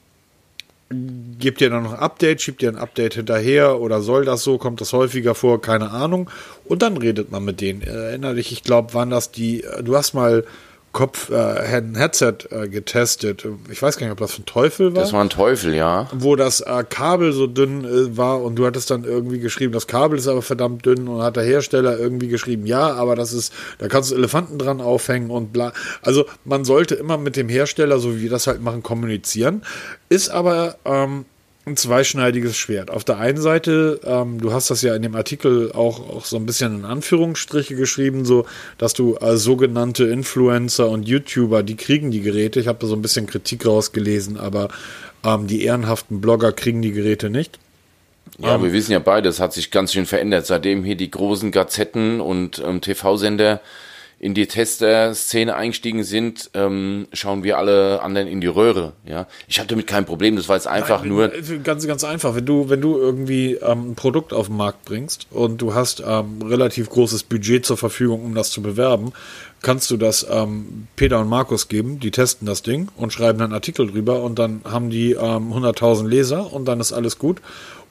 Gebt 1.39 1.61
ihr 1.61 1.71
dann 1.71 1.85
noch 1.85 1.95
ein 1.95 1.99
Update, 1.99 2.43
schiebt 2.43 2.63
ihr 2.63 2.69
ein 2.69 2.77
Update 2.77 3.15
hinterher 3.15 3.81
oder 3.81 4.01
soll 4.01 4.25
das 4.25 4.43
so, 4.45 4.59
kommt 4.59 4.81
das 4.81 4.93
häufiger 4.93 5.35
vor, 5.35 5.61
keine 5.61 5.91
Ahnung. 5.91 6.31
Und 6.65 6.83
dann 6.83 6.97
redet 6.97 7.31
man 7.31 7.45
mit 7.45 7.61
denen. 7.61 7.83
Erinner 7.83 8.35
dich, 8.35 8.53
ich 8.53 8.63
glaube, 8.63 8.95
waren 8.95 9.11
das 9.11 9.31
die, 9.33 9.65
du 9.83 9.97
hast 9.97 10.15
mal 10.15 10.45
Kopf, 10.93 11.31
äh, 11.31 11.37
ein 11.37 11.95
Headset 11.95 12.35
äh, 12.51 12.69
getestet. 12.69 13.47
Ich 13.71 13.81
weiß 13.81 13.97
gar 13.97 14.07
nicht, 14.07 14.13
ob 14.13 14.19
das 14.19 14.39
ein 14.39 14.45
Teufel 14.45 14.95
war. 14.95 15.03
Das 15.03 15.13
war 15.15 15.25
ein 15.25 15.31
Teufel, 15.31 15.75
ja. 15.75 16.09
Wo 16.13 16.37
das 16.37 16.61
äh, 16.61 16.85
Kabel 16.89 17.33
so 17.33 17.47
dünn 17.47 17.85
äh, 17.85 18.17
war 18.17 18.43
und 18.43 18.57
du 18.57 18.67
hattest 18.67 18.91
dann 18.91 19.05
irgendwie 19.05 19.39
geschrieben, 19.39 19.73
das 19.73 19.87
Kabel 19.87 20.19
ist 20.19 20.29
aber 20.29 20.43
verdammt 20.43 20.85
dünn 20.85 21.09
und 21.09 21.23
hat 21.23 21.37
der 21.37 21.45
Hersteller 21.45 21.99
irgendwie 21.99 22.29
geschrieben, 22.29 22.67
ja, 22.67 22.93
aber 22.93 23.17
das 23.17 23.33
ist, 23.33 23.55
da 23.79 23.89
kannst 23.89 24.11
du 24.11 24.17
Elefanten 24.17 24.59
dran 24.59 24.83
aufhängen 24.83 25.31
und 25.31 25.53
bla. 25.53 25.73
Also 26.03 26.27
man 26.45 26.65
sollte 26.65 26.95
immer 26.95 27.17
mit 27.17 27.37
dem 27.37 27.49
Hersteller, 27.49 27.99
so 27.99 28.17
wie 28.17 28.23
wir 28.23 28.31
das 28.31 28.47
halt 28.47 28.61
machen, 28.61 28.83
kommunizieren. 28.83 29.63
Ist 30.11 30.29
aber 30.29 30.77
ähm, 30.85 31.25
ein 31.65 31.77
zweischneidiges 31.77 32.57
Schwert. 32.57 32.91
Auf 32.91 33.05
der 33.05 33.19
einen 33.19 33.41
Seite, 33.41 34.01
ähm, 34.05 34.41
du 34.41 34.53
hast 34.53 34.71
das 34.71 34.83
ja 34.83 34.97
in 34.97 35.03
dem 35.03 35.15
Artikel 35.15 35.71
auch, 35.73 36.01
auch 36.09 36.25
so 36.25 36.37
ein 36.37 36.45
bisschen 36.45 36.81
in 36.81 36.85
Anführungsstriche 36.85 37.77
geschrieben, 37.77 38.25
so, 38.25 38.47
dass 38.79 38.95
du 38.95 39.17
äh, 39.17 39.37
sogenannte 39.37 40.05
Influencer 40.05 40.89
und 40.89 41.07
YouTuber, 41.07 41.63
die 41.63 41.77
kriegen 41.77 42.11
die 42.11 42.21
Geräte. 42.21 42.59
Ich 42.59 42.67
habe 42.67 42.79
da 42.81 42.89
so 42.89 42.97
ein 42.97 43.03
bisschen 43.03 43.29
Kritik 43.29 43.65
rausgelesen, 43.65 44.39
aber 44.39 44.69
ähm, 45.25 45.47
die 45.47 45.65
ehrenhaften 45.65 46.21
Blogger 46.21 46.53
kriegen 46.53 46.83
die 46.83 46.93
Geräte 46.93 47.31
nicht. 47.31 47.61
Ja, 48.39 48.57
ähm, 48.57 48.65
wir 48.65 48.73
wissen 48.73 48.91
ja 48.91 48.99
beide, 48.99 49.29
es 49.29 49.39
hat 49.39 49.53
sich 49.53 49.71
ganz 49.71 49.93
schön 49.93 50.07
verändert, 50.07 50.47
seitdem 50.47 50.83
hier 50.83 50.97
die 50.97 51.13
großen 51.13 51.53
Gazetten 51.53 52.21
und 52.21 52.61
ähm, 52.65 52.81
TV-Sender 52.81 53.61
in 54.23 54.35
die 54.35 54.47
Tester-Szene 54.47 55.57
eingestiegen 55.57 56.05
sind, 56.05 56.49
ähm, 56.55 57.09
schauen 57.13 57.43
wir 57.43 57.59
alle 57.59 58.03
anderen 58.03 58.29
in 58.29 58.41
die 58.41 58.47
Röhre. 58.47 58.93
Ja, 59.05 59.27
ich 59.49 59.59
habe 59.59 59.67
damit 59.67 59.89
kein 59.89 60.07
Problem. 60.07 60.37
Das 60.37 60.49
war 60.49 60.55
jetzt 60.55 60.69
einfach 60.69 61.01
Nein, 61.01 61.09
nur 61.09 61.33
ganz 61.65 61.89
ganz 61.89 62.05
einfach. 62.05 62.37
Wenn 62.37 62.47
du 62.47 62.71
wenn 62.71 62.81
du 62.81 62.99
irgendwie 62.99 63.55
ähm, 63.55 63.91
ein 63.91 63.95
Produkt 63.97 64.33
auf 64.33 64.47
den 64.47 64.57
Markt 64.57 64.85
bringst 64.85 65.27
und 65.33 65.61
du 65.61 65.75
hast 65.75 66.05
ähm, 66.07 66.41
relativ 66.41 66.89
großes 66.89 67.25
Budget 67.25 67.67
zur 67.67 67.77
Verfügung, 67.77 68.25
um 68.25 68.37
das 68.37 68.51
zu 68.51 68.63
bewerben, 68.63 69.13
kannst 69.61 69.91
du 69.91 69.97
das 69.97 70.25
ähm, 70.31 70.87
Peter 70.95 71.19
und 71.19 71.29
Markus 71.29 71.67
geben. 71.67 71.99
Die 71.99 72.13
testen 72.13 72.47
das 72.47 72.63
Ding 72.63 72.91
und 72.97 73.13
schreiben 73.13 73.41
einen 73.41 73.53
Artikel 73.53 73.91
drüber 73.91 74.23
und 74.23 74.39
dann 74.39 74.61
haben 74.63 74.89
die 74.89 75.15
ähm, 75.15 75.53
100.000 75.53 76.07
Leser 76.07 76.53
und 76.53 76.67
dann 76.67 76.79
ist 76.79 76.93
alles 76.93 77.19
gut. 77.19 77.41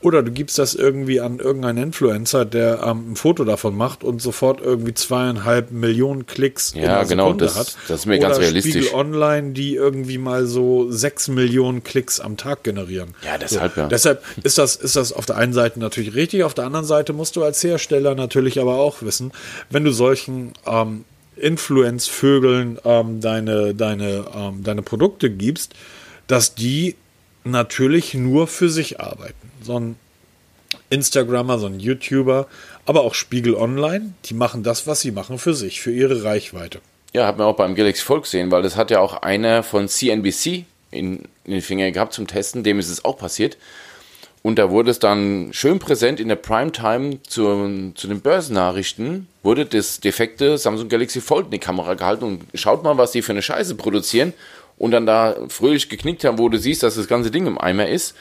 Oder 0.02 0.24
du 0.24 0.32
gibst 0.32 0.58
das 0.58 0.74
irgendwie 0.74 1.22
an 1.22 1.38
irgendeinen 1.38 1.84
Influencer, 1.84 2.44
der 2.44 2.82
ähm, 2.84 3.12
ein 3.12 3.16
Foto 3.16 3.46
davon 3.46 3.78
macht 3.78 4.04
und 4.04 4.20
sofort 4.20 4.60
irgendwie 4.60 4.96
zweieinhalb 4.96 5.70
Millionen 5.70 6.26
Klicks 6.26 6.74
ja, 6.76 7.02
in 7.02 7.08
genau, 7.08 7.26
Sekunde 7.28 7.46
das, 7.46 7.56
hat. 7.56 7.78
Das 7.88 8.00
ist 8.02 8.06
mir 8.08 8.18
Oder 8.18 8.30
ganz 8.30 8.40
realistisch. 8.40 8.88
Spiegel 8.88 8.96
Online, 8.96 9.52
die 9.52 9.76
irgendwie 9.76 10.18
mal 10.18 10.48
so 10.48 10.92
sechs 10.92 11.28
Millionen 11.28 11.84
Klicks 11.84 12.20
am 12.20 12.36
Tag 12.36 12.64
generieren. 12.64 13.14
Ja, 13.24 13.38
deshalb 13.38 13.76
so. 13.76 13.82
ja. 13.82 13.88
Deshalb 13.88 14.24
ist 14.44 14.58
das, 14.58 14.76
ist 14.76 14.96
das 14.96 15.14
auf 15.14 15.28
der 15.28 15.38
einen 15.38 15.54
Seite 15.54 15.80
natürlich 15.80 16.16
richtig, 16.16 16.44
auf 16.44 16.56
der 16.56 16.66
anderen 16.66 16.86
Seite 16.86 17.14
musst 17.14 17.36
du 17.36 17.44
als 17.44 17.64
Hersteller 17.64 18.16
natürlich 18.16 18.60
aber 18.60 18.78
auch 18.78 19.04
wissen, 19.04 19.32
wenn 19.70 19.84
du 19.84 19.92
solchen 19.92 20.54
ähm, 20.66 21.06
Influence-Vögeln 21.38 22.80
ähm, 22.86 23.22
deine, 23.22 23.76
deine, 23.76 24.26
ähm, 24.36 24.64
deine 24.64 24.82
Produkte 24.82 25.30
gibst, 25.30 25.74
dass 26.26 26.56
die 26.56 26.96
natürlich 27.44 28.16
nur 28.16 28.48
für 28.48 28.70
sich 28.70 29.00
arbeiten 29.00 29.51
so 29.64 29.80
ein 29.80 29.96
Instagrammer, 30.90 31.60
so 31.60 31.68
ein 31.68 31.80
YouTuber, 31.80 32.48
aber 32.86 33.02
auch 33.02 33.14
Spiegel 33.14 33.56
Online, 33.56 34.14
die 34.26 34.34
machen 34.34 34.64
das, 34.64 34.88
was 34.88 35.02
sie 35.02 35.12
machen 35.12 35.38
für 35.38 35.54
sich, 35.54 35.82
für 35.82 35.92
ihre 35.92 36.24
Reichweite. 36.24 36.80
Ja, 37.14 37.28
hat 37.28 37.38
man 37.38 37.48
auch 37.48 37.56
beim 37.56 37.76
Galaxy 37.76 38.04
Volk 38.04 38.24
gesehen, 38.24 38.52
weil 38.52 38.62
das 38.62 38.76
hat 38.76 38.90
ja 38.90 39.00
auch 39.00 39.22
einer 39.22 39.64
von 39.64 39.88
CNBC 39.88 40.66
in, 40.92 41.24
in 41.44 41.52
den 41.52 41.62
Finger 41.62 41.92
gehabt 41.92 42.14
zum 42.14 42.28
Testen, 42.28 42.64
dem 42.64 42.80
ist 42.80 42.90
es 42.90 43.04
auch 43.04 43.18
passiert. 43.18 43.58
Und 44.44 44.58
da 44.58 44.72
wurde 44.72 44.90
es 44.90 44.98
dann 44.98 45.50
schön 45.52 45.78
präsent 45.78 46.20
in 46.20 46.28
der 46.28 46.36
Primetime 46.36 47.22
zu, 47.24 47.92
zu 47.94 48.08
den 48.08 48.22
Börsennachrichten, 48.22 49.28
wurde 49.44 49.66
das 49.66 50.00
defekte 50.00 50.58
Samsung 50.58 50.90
Galaxy 50.90 51.22
Fold 51.22 51.46
in 51.46 51.52
die 51.52 51.60
Kamera 51.60 51.94
gehalten 51.94 52.24
und 52.24 52.44
schaut 52.56 52.84
mal, 52.84 52.98
was 52.98 53.12
die 53.12 53.22
für 53.22 53.34
eine 53.34 53.44
Scheiße 53.44 53.76
produzieren 53.76 54.34
und 54.78 54.92
dann 54.92 55.06
da 55.06 55.36
fröhlich 55.50 55.90
geknickt 55.90 56.24
haben, 56.24 56.40
wo 56.40 56.50
du 56.50 56.58
siehst, 56.58 56.82
dass 56.82 56.96
das 56.96 57.08
ganze 57.08 57.30
Ding 57.30 57.46
im 57.46 57.60
Eimer 57.60 57.88
ist. 57.88 58.16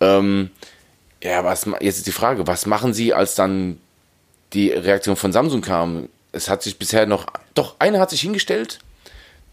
Ähm, 0.00 0.50
ja, 1.26 1.44
was, 1.44 1.66
jetzt 1.80 1.98
ist 1.98 2.06
die 2.06 2.12
Frage, 2.12 2.46
was 2.46 2.66
machen 2.66 2.94
Sie, 2.94 3.12
als 3.12 3.34
dann 3.34 3.78
die 4.52 4.70
Reaktion 4.70 5.16
von 5.16 5.32
Samsung 5.32 5.60
kam? 5.60 6.08
Es 6.32 6.48
hat 6.48 6.62
sich 6.62 6.78
bisher 6.78 7.06
noch 7.06 7.26
Doch, 7.54 7.76
einer 7.78 7.98
hat 7.98 8.10
sich 8.10 8.20
hingestellt, 8.20 8.78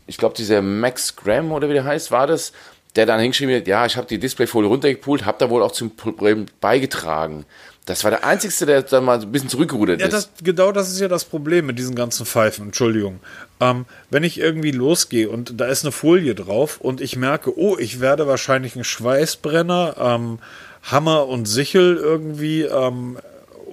ich 0.06 0.18
glaube, 0.18 0.36
dieser 0.36 0.62
Max 0.62 1.16
Graham 1.16 1.52
oder 1.52 1.70
wie 1.70 1.74
der 1.74 1.86
heißt, 1.86 2.12
war 2.12 2.28
das, 2.28 2.52
der 2.96 3.06
dann 3.06 3.20
hingeschrieben 3.20 3.56
hat, 3.56 3.68
ja, 3.68 3.86
ich 3.86 3.98
habe 3.98 4.08
die 4.08 4.20
Displayfolie 4.20 4.70
runtergepult, 4.70 5.26
habe 5.26 5.38
da 5.40 5.50
wohl 5.50 5.64
auch 5.64 5.72
zum 5.72 5.96
Problem 5.96 6.46
beigetragen. 6.62 7.46
Das 7.86 8.04
war 8.04 8.12
der 8.12 8.24
Einzige, 8.24 8.66
der 8.66 8.82
dann 8.84 9.04
mal 9.04 9.20
ein 9.20 9.32
bisschen 9.32 9.50
zurückgerudert 9.50 10.00
Ja, 10.00 10.08
ist. 10.08 10.14
das, 10.14 10.30
genau 10.42 10.72
das 10.72 10.90
ist 10.90 11.00
ja 11.02 11.08
das 11.10 11.26
Problem 11.26 11.66
mit 11.66 11.78
diesen 11.80 11.96
ganzen 11.96 12.26
Pfeifen. 12.26 12.66
Entschuldigung. 12.68 13.20
Ähm, 13.60 13.86
wenn 14.10 14.24
ich 14.24 14.40
irgendwie 14.40 14.72
losgehe 14.72 15.30
und 15.30 15.60
da 15.60 15.66
ist 15.66 15.84
eine 15.84 15.92
Folie 15.92 16.34
drauf 16.36 16.80
und 16.80 17.02
ich 17.02 17.18
merke, 17.18 17.58
oh, 17.58 17.78
ich 17.78 18.00
werde 18.00 18.28
wahrscheinlich 18.28 18.76
einen 18.76 18.86
Schweißbrenner, 18.86 19.96
ähm, 20.00 20.40
Hammer 20.84 21.28
und 21.28 21.48
Sichel 21.48 21.98
irgendwie 21.98 22.62
ähm, 22.64 23.18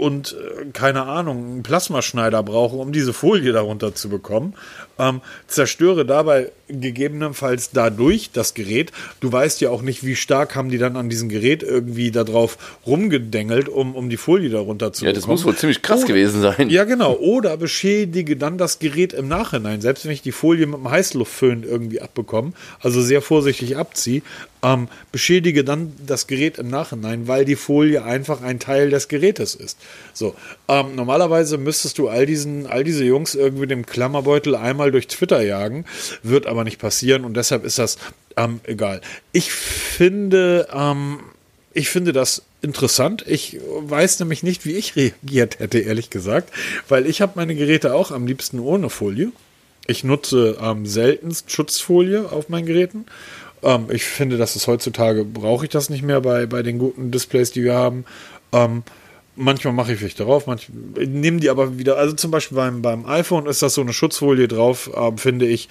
und 0.01 0.33
äh, 0.33 0.67
keine 0.73 1.03
Ahnung, 1.03 1.45
einen 1.45 1.63
Plasmaschneider 1.63 2.43
brauche, 2.43 2.77
um 2.77 2.91
diese 2.91 3.13
Folie 3.13 3.53
darunter 3.53 3.95
zu 3.95 4.09
bekommen, 4.09 4.55
ähm, 4.99 5.21
zerstöre 5.47 6.07
dabei 6.07 6.53
gegebenenfalls 6.69 7.71
dadurch 7.73 8.31
das 8.33 8.55
Gerät. 8.55 8.93
Du 9.21 9.31
weißt 9.31 9.61
ja 9.61 9.71
auch 9.71 9.83
nicht, 9.83 10.05
wie 10.05 10.17
stark 10.17 10.55
haben 10.55 10.71
die 10.71 10.79
dann 10.79 10.97
an 10.97 11.11
diesem 11.11 11.29
Gerät 11.29 11.63
irgendwie 11.63 12.11
darauf 12.13 12.57
rumgedengelt, 12.87 13.69
um, 13.69 13.95
um 13.95 14.09
die 14.09 14.17
Folie 14.17 14.49
darunter 14.49 14.93
zu 14.93 15.05
ja, 15.05 15.13
das 15.13 15.23
bekommen. 15.23 15.35
muss 15.35 15.45
wohl 15.45 15.57
ziemlich 15.57 15.83
krass 15.83 16.01
Oder- 16.01 16.09
gewesen 16.09 16.41
sein. 16.41 16.71
Ja, 16.71 16.85
genau. 16.85 17.15
Oder 17.17 17.57
beschädige 17.57 18.37
dann 18.37 18.57
das 18.57 18.79
Gerät 18.79 19.13
im 19.13 19.29
Nachhinein. 19.29 19.81
Selbst 19.81 20.05
wenn 20.05 20.13
ich 20.13 20.23
die 20.23 20.33
Folie 20.33 20.67
mit 20.67 20.79
dem 20.79 20.91
Heißluftföhn 20.91 21.65
irgendwie 21.65 22.01
abbekomme, 22.01 22.53
also 22.81 23.03
sehr 23.03 23.21
vorsichtig 23.21 23.77
abziehe, 23.77 24.23
ähm, 24.63 24.89
beschädige 25.13 25.65
dann 25.65 25.93
das 26.07 26.27
Gerät 26.27 26.59
im 26.59 26.69
Nachhinein, 26.69 27.29
weil 27.29 27.45
die 27.45 27.57
Folie 27.57 28.03
einfach 28.05 28.43
ein 28.43 28.59
Teil 28.59 28.91
des 28.91 29.09
Gerätes 29.09 29.55
ist. 29.55 29.79
So, 30.13 30.35
ähm, 30.69 30.95
normalerweise 30.95 31.59
müsstest 31.59 31.99
du 31.99 32.09
all 32.09 32.27
diesen, 32.27 32.67
all 32.67 32.85
diese 32.85 33.05
Jungs 33.05 33.35
irgendwie 33.35 33.67
dem 33.67 33.87
Klammerbeutel 33.87 34.55
einmal 34.55 34.93
durch 34.93 35.09
Twitter 35.09 35.41
jagen, 35.43 35.85
wird 36.23 36.47
aber 36.47 36.65
nicht 36.65 36.79
passieren 36.79 37.25
und 37.25 37.37
deshalb 37.37 37.65
ist 37.65 37.79
das 37.79 37.99
ähm, 38.37 38.61
egal. 38.65 39.01
Ich 39.33 39.53
finde, 39.53 40.69
ähm, 40.73 41.21
ich 41.73 41.89
finde 41.89 42.13
das 42.13 42.43
interessant. 42.63 43.25
Ich 43.27 43.59
weiß 43.81 44.21
nämlich 44.21 44.43
nicht, 44.43 44.65
wie 44.67 44.73
ich 44.73 44.97
reagiert 44.97 45.59
hätte, 45.61 45.79
ehrlich 45.79 46.11
gesagt, 46.11 46.53
weil 46.89 47.07
ich 47.07 47.21
habe 47.23 47.33
meine 47.37 47.55
Geräte 47.55 47.95
auch 47.95 48.11
am 48.11 48.27
liebsten 48.27 48.59
ohne 48.59 48.91
Folie. 48.91 49.33
Ich 49.87 50.05
nutze 50.05 50.59
ähm, 50.61 50.87
seltenst 50.87 51.51
Schutzfolie 51.51 52.31
auf 52.31 52.49
meinen 52.49 52.67
Geräten. 52.67 53.07
Ähm, 53.63 53.87
ich 53.91 54.05
finde, 54.05 54.39
dass 54.39 54.57
es 54.57 54.67
heutzutage 54.67 55.25
brauche 55.25 55.65
ich 55.67 55.71
das 55.71 55.91
nicht 55.91 56.03
mehr 56.03 56.21
bei, 56.21 56.47
bei 56.47 56.63
den 56.63 56.79
guten 56.79 57.11
Displays, 57.11 57.51
die 57.51 57.65
wir 57.65 57.75
haben. 57.75 58.05
Ähm, 58.53 58.83
manchmal 59.37 59.73
mache 59.73 59.93
ich 59.93 59.99
vielleicht 59.99 60.21
darauf, 60.21 60.47
manchmal 60.47 61.07
nehme 61.07 61.41
die 61.41 61.51
aber 61.51 61.79
wieder. 61.79 61.97
Also 61.97 62.15
zum 62.15 62.31
Beispiel 62.31 62.57
beim, 62.57 62.83
beim 62.83 63.07
iPhone 63.07 63.47
ist 63.47 63.63
das 63.63 63.75
so 63.75 63.81
eine 63.81 63.93
Schutzfolie 63.93 64.49
drauf, 64.49 64.91
ähm, 64.95 65.19
finde 65.19 65.47
ich. 65.47 65.69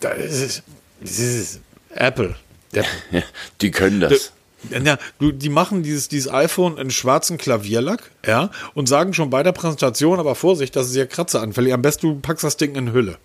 Da 0.00 0.10
ist 0.10 0.40
es, 0.40 0.62
das 1.00 1.18
ist 1.18 1.60
Apple. 1.94 2.36
Der 2.74 2.84
Ja, 3.10 3.22
die 3.60 3.70
können 3.70 4.00
das. 4.00 4.32
ja, 4.70 4.98
du, 5.18 5.32
die 5.32 5.48
machen 5.48 5.82
dieses, 5.82 6.08
dieses 6.08 6.32
iPhone 6.32 6.78
in 6.78 6.90
schwarzen 6.90 7.38
Klavierlack, 7.38 8.10
ja, 8.26 8.50
und 8.74 8.88
sagen 8.88 9.14
schon 9.14 9.30
bei 9.30 9.42
der 9.42 9.52
Präsentation, 9.52 10.18
aber 10.18 10.34
Vorsicht, 10.34 10.76
das 10.76 10.88
ist 10.88 10.96
ja 10.96 11.06
kratzeanfällig. 11.06 11.72
Am 11.72 11.82
besten 11.82 12.06
du 12.06 12.20
packst 12.20 12.44
das 12.44 12.56
Ding 12.56 12.74
in 12.74 12.92
Hülle. 12.92 13.18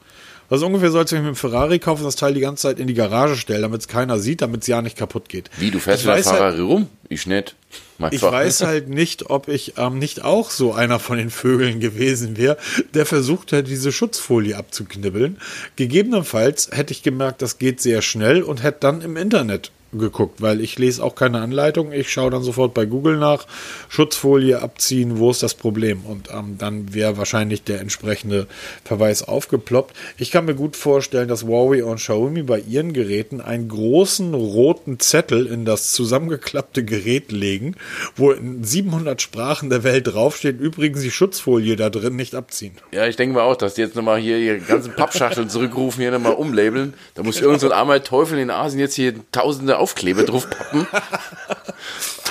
Das 0.50 0.60
ist 0.60 0.66
ungefähr 0.66 0.92
so, 0.92 1.00
als 1.00 1.12
wenn 1.12 1.20
ich 1.20 1.26
mit 1.26 1.36
dem 1.36 1.38
Ferrari 1.38 1.80
kaufe 1.80 2.02
und 2.02 2.06
das 2.06 2.16
Teil 2.16 2.34
die 2.34 2.40
ganze 2.40 2.64
Zeit 2.64 2.80
in 2.80 2.88
die 2.88 2.94
Garage 2.94 3.36
stelle, 3.36 3.62
damit 3.62 3.82
es 3.82 3.88
keiner 3.88 4.20
sieht, 4.20 4.42
damit 4.42 4.62
es 4.62 4.68
ja 4.68 4.82
nicht 4.82 4.98
kaputt 4.98 5.28
geht. 5.30 5.50
Wie, 5.58 5.72
du 5.72 5.80
fährst 5.80 6.02
ich 6.04 6.08
mit 6.08 6.18
der 6.18 6.26
halt, 6.26 6.38
Ferrari 6.38 6.62
rum? 6.62 6.88
Ich 7.10 7.26
nicht. 7.26 7.56
Mein 7.98 8.14
ich 8.14 8.20
Fahr- 8.20 8.32
weiß 8.32 8.62
halt 8.66 8.90
nicht, 8.90 9.30
ob 9.30 9.48
ich 9.48 9.74
ähm, 9.78 9.98
nicht 10.00 10.24
auch 10.24 10.52
so 10.52 10.74
einer 10.74 11.00
von 11.00 11.18
den 11.18 11.30
Vögeln 11.30 11.80
gewesen 11.80 12.38
wäre, 12.38 12.58
der 12.94 13.06
versucht 13.06 13.52
hätte, 13.52 13.70
diese 13.70 13.92
Schutzfolie 13.92 14.56
abzuknibbeln. 14.58 15.38
Gegebenenfalls 15.76 16.70
hätte 16.72 16.94
ich 16.94 17.04
gemerkt, 17.04 17.42
das 17.42 17.58
geht 17.58 17.82
sehr 17.82 18.02
schnell 18.02 18.44
und 18.44 18.64
hätte 18.64 18.80
dann 18.82 19.02
im 19.02 19.18
Internet 19.18 19.72
geguckt, 19.94 20.42
weil 20.42 20.62
ich 20.62 20.78
lese 20.78 21.04
auch 21.04 21.16
keine 21.16 21.42
Anleitung. 21.42 21.92
Ich 21.92 22.12
schaue 22.12 22.32
dann 22.32 22.44
sofort 22.44 22.74
bei 22.74 22.86
Google 22.86 23.18
nach, 23.18 23.46
Schutzfolie 23.90 24.62
abziehen, 24.62 25.20
wo 25.20 25.32
ist 25.32 25.44
das 25.44 25.54
Problem? 25.54 26.02
Und 26.06 26.30
ähm, 26.32 26.58
dann 26.58 26.94
wäre 26.94 27.18
wahrscheinlich 27.18 27.64
der 27.64 27.80
entsprechende 27.80 28.48
Verweis 28.84 29.24
aufgeploppt. 29.24 29.96
Ich 30.18 30.32
kann 30.32 30.46
mir 30.46 30.56
gut 30.56 30.76
vorstellen, 30.76 31.28
dass 31.28 31.44
Huawei 31.44 31.84
und 31.84 31.98
Xiaomi 31.98 32.44
bei 32.44 32.60
ihren 32.60 32.94
Geräten 32.94 33.42
einen 33.42 33.70
großen 33.70 34.34
roten 34.34 35.00
Zettel 35.00 35.46
in 35.46 35.66
das 35.66 35.92
zusammengeklappte 35.94 36.84
Gerät 36.84 37.32
legen, 37.32 37.76
wo 38.16 38.32
in 38.32 38.64
700 38.64 39.22
Sprachen 39.22 39.70
der 39.70 39.84
Welt 39.84 40.08
draufsteht, 40.08 40.60
übrigens 40.60 41.02
die 41.02 41.12
Schutzfolie 41.12 41.76
da 41.76 41.90
drin 41.90 42.16
nicht 42.16 42.36
abziehen. 42.36 42.74
Ja, 42.92 43.08
ich 43.08 43.16
denke 43.16 43.36
mal 43.36 43.44
auch, 43.44 43.56
dass 43.56 43.76
die 43.76 43.82
jetzt 43.82 43.96
nochmal 43.96 44.20
hier 44.20 44.38
ihre 44.38 44.60
ganzen 44.60 44.94
Pappschachteln 44.94 45.50
zurückrufen, 45.50 46.02
hier 46.02 46.12
nochmal 46.12 46.34
umlabeln. 46.34 46.94
Da 47.14 47.24
muss 47.24 47.40
irgend 47.40 47.62
so 47.62 47.68
ein 47.68 47.74
armer 47.74 48.04
Teufel 48.04 48.40
in 48.40 48.50
Asien 48.50 48.80
jetzt 48.80 48.96
hier 48.96 49.14
tausende 49.32 49.75
Aufkleber 49.76 50.24
drauf 50.24 50.50
pappen. 50.50 50.88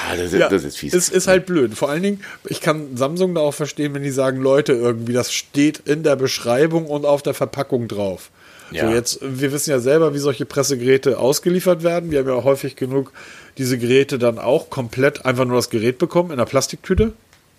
Ah, 0.07 0.17
das, 0.17 0.33
ist- 0.35 0.53
das 0.53 0.65
ist 0.65 0.77
fies. 0.77 0.93
Ist, 0.93 1.09
ist 1.11 1.27
halt 1.29 1.47
blöd. 1.47 1.75
Vor 1.75 1.89
allen 1.89 2.03
Dingen, 2.03 2.23
ich 2.45 2.61
kann 2.61 2.95
Samsung 2.97 3.35
da 3.35 3.41
auch 3.41 3.55
verstehen, 3.55 3.95
wenn 3.95 4.03
die 4.03 4.11
sagen, 4.11 4.39
Leute, 4.43 4.73
irgendwie, 4.75 5.15
das 5.15 5.33
steht 5.33 5.79
in 5.87 6.03
der 6.03 6.15
Beschreibung 6.17 6.87
und 6.87 7.07
auf 7.07 7.23
der 7.23 7.33
Verpackung 7.33 7.89
drauf. 7.89 8.31
Ja. 8.71 8.87
So, 8.89 8.95
jetzt, 8.95 9.19
wir 9.23 9.51
wissen 9.53 9.71
ja 9.71 9.79
selber, 9.79 10.13
wie 10.13 10.19
solche 10.19 10.45
Pressegeräte 10.45 11.19
ausgeliefert 11.19 11.83
werden. 11.83 12.11
Wir 12.11 12.19
haben 12.19 12.29
ja 12.29 12.45
häufig 12.45 12.77
genug 12.77 13.13
diese 13.57 13.79
Geräte 13.79 14.19
dann 14.19 14.39
auch 14.39 14.69
komplett 14.69 15.25
einfach 15.25 15.47
nur 15.47 15.57
das 15.57 15.71
Gerät 15.71 15.97
bekommen 15.99 16.29
in 16.31 16.35
einer 16.35 16.45
Plastiktüte. 16.47 17.13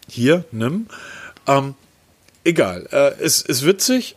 Hier, 0.07 0.43
nimm. 0.51 0.85
Ähm, 1.47 1.73
egal. 2.43 2.87
Äh, 2.91 3.13
es 3.23 3.41
ist 3.41 3.65
witzig. 3.65 4.15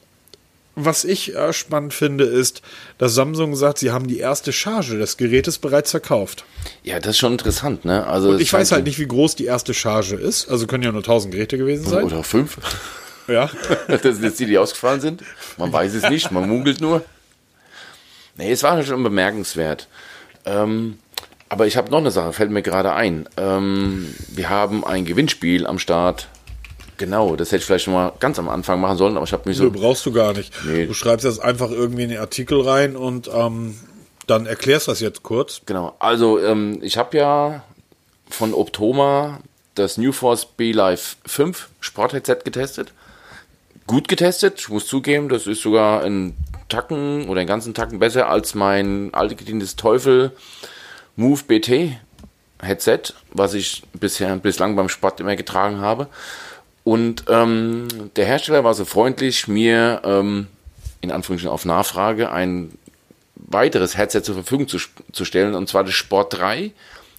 Was 0.81 1.05
ich 1.05 1.35
äh, 1.35 1.53
spannend 1.53 1.93
finde, 1.93 2.25
ist, 2.25 2.63
dass 2.99 3.15
Samsung 3.15 3.57
sagt, 3.57 3.79
sie 3.79 3.91
haben 3.91 4.07
die 4.07 4.19
erste 4.19 4.53
Charge 4.53 4.97
des 4.97 5.17
Gerätes 5.17 5.59
bereits 5.59 5.91
verkauft. 5.91 6.45
ja, 6.85 7.01
das 7.01 7.11
ist 7.11 7.19
schon 7.19 7.33
interessant, 7.33 7.85
ne? 7.85 8.07
Also 8.07 8.37
Ich 8.39 8.53
weiß 8.53 8.71
halt 8.71 8.85
nicht, 8.85 8.99
wie 9.01 9.09
groß 9.09 9.35
die 9.35 9.47
erste 9.47 9.75
Charge 9.75 10.15
ist. 10.15 10.49
Also 10.49 10.67
können 10.69 10.85
ja 10.85 10.93
nur 10.93 11.01
1000 11.03 11.35
Geräte 11.35 11.59
gewesen 11.59 11.85
sein. 11.89 12.05
Oder 12.05 12.23
fünf. 12.23 12.59
Ja. 13.27 13.51
Das 13.89 14.03
sind 14.03 14.23
jetzt 14.23 14.39
die, 14.41 14.47
die 14.47 14.57
ausgefallen 14.57 15.01
sind. 15.01 15.23
Man 15.57 15.73
weiß 15.73 15.95
es 15.95 16.09
nicht, 16.09 16.31
man 16.31 16.49
munkelt 16.49 16.81
nur. 16.81 17.05
Nee, 18.37 18.53
es 18.53 18.63
war 18.63 18.81
schon 18.85 19.03
bemerkenswert. 19.03 19.89
Ähm, 20.47 20.99
aber 21.49 21.67
ich 21.67 21.77
habe 21.77 21.91
noch 21.91 21.99
eine 21.99 22.11
Sache, 22.11 22.33
fällt 22.33 22.51
mir 22.51 22.63
gerade 22.63 22.93
ein. 22.93 23.29
Ähm, 23.37 24.15
wir 24.29 24.49
haben 24.49 24.85
ein 24.85 25.05
Gewinnspiel 25.05 25.67
am 25.67 25.79
Start. 25.79 26.29
Genau, 26.99 27.37
das 27.37 27.49
hätte 27.49 27.59
ich 27.61 27.65
vielleicht 27.65 27.85
schon 27.85 27.95
mal 27.95 28.13
ganz 28.21 28.39
am 28.39 28.49
Anfang 28.49 28.81
machen 28.81 28.99
sollen, 28.99 29.17
aber 29.17 29.25
ich 29.25 29.33
habe 29.33 29.49
mich 29.49 29.57
So 29.57 29.65
so. 29.65 29.71
brauchst 29.71 30.05
du 30.05 30.13
gar 30.13 30.35
nicht. 30.35 30.53
Nee. 30.67 30.87
Du 30.87 30.95
schreibst 30.95 31.25
das 31.25 31.39
einfach 31.39 31.71
irgendwie 31.71 32.03
in 32.03 32.11
den 32.11 32.19
Artikel 32.19 32.61
rein 32.61 32.97
und 32.97 33.31
ähm, 33.33 33.77
dann 34.27 34.47
erklärst 34.47 34.89
das 34.89 35.01
jetzt 35.01 35.23
kurz. 35.23 35.63
Genau, 35.65 35.95
also 36.01 36.39
ähm, 36.39 36.81
ich 36.83 36.99
habe 36.99 37.17
ja 37.17 37.63
von 38.29 38.53
Optoma 38.53 39.41
das 39.75 39.97
New 39.97 40.13
Force 40.13 40.45
B-Life 40.45 41.17
5 41.25 41.69
Sportheadset 41.81 42.45
getestet. 42.45 42.93
Gut 43.87 44.09
getestet, 44.09 44.59
ich 44.59 44.69
muss 44.69 44.87
zugeben, 44.87 45.29
das 45.29 45.47
ist 45.47 45.63
sogar 45.63 46.03
ein 46.03 46.37
Tacken 46.69 47.29
oder 47.29 47.41
einen 47.41 47.49
ganzen 47.49 47.73
Tacken 47.75 47.99
besser 48.01 48.29
als 48.29 48.55
mein 48.55 49.15
altgedientes 49.15 49.77
Teufel 49.77 50.33
Move 51.17 51.41
BT 51.47 51.97
Headset, 52.61 53.15
was 53.33 53.55
ich 53.55 53.85
bisher 53.95 54.35
bislang 54.37 54.75
beim 54.75 54.89
Sport 54.89 55.21
immer 55.21 55.37
getragen 55.37 55.81
habe. 55.81 56.09
Und 56.89 57.25
ähm, 57.29 57.87
der 58.17 58.25
Hersteller 58.25 58.65
war 58.65 58.73
so 58.73 58.87
freundlich, 58.87 59.47
mir 59.47 60.01
ähm, 60.05 60.47
in 61.03 61.11
Anführungsstrichen 61.11 61.53
auf 61.53 61.67
Nachfrage 61.67 62.33
ein 62.33 62.73
weiteres 63.35 63.99
Headset 63.99 64.23
zur 64.23 64.37
Verfügung 64.37 64.69
zu, 64.69 64.79
zu 65.13 65.27
stellen, 65.27 65.55
und 65.55 65.69
zwar 65.69 65.85
das 65.85 65.93
Sport 65.93 66.39
3. 66.39 66.71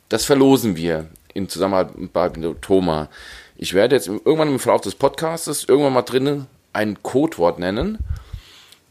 Das 0.10 0.26
verlosen 0.26 0.76
wir 0.76 1.06
in 1.36 1.50
Zusammenarbeit 1.50 2.38
mit 2.38 2.64
Thoma. 2.64 3.10
Ich 3.58 3.76
werde 3.76 3.96
jetzt 3.96 4.08
irgendwann 4.08 4.48
im 4.48 4.58
Verlauf 4.58 4.82
des 4.82 4.96
Podcasts 4.96 5.66
irgendwann 5.66 5.94
mal 5.94 6.02
drinnen 6.02 6.48
ein 6.74 7.04
Codewort 7.04 7.60
nennen. 7.60 8.00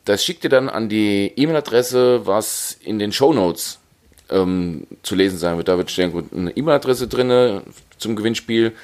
Das 0.04 0.25
schickt 0.25 0.44
ihr 0.44 0.50
dann 0.50 0.68
an 0.68 0.88
die 0.88 1.32
E-Mail-Adresse, 1.35 2.25
was 2.25 2.78
in 2.85 3.00
den 3.00 3.11
Show 3.11 3.32
Notes 3.32 3.80
ähm, 4.30 4.87
zu 5.02 5.16
lesen 5.16 5.38
sein 5.38 5.56
wird. 5.56 5.66
Da 5.66 5.76
wird 5.76 5.92
eine 5.99 6.56
E-Mail-Adresse 6.56 7.08
drinne 7.08 7.64
zum 7.99 8.14
Gewinnspiel. 8.14 8.75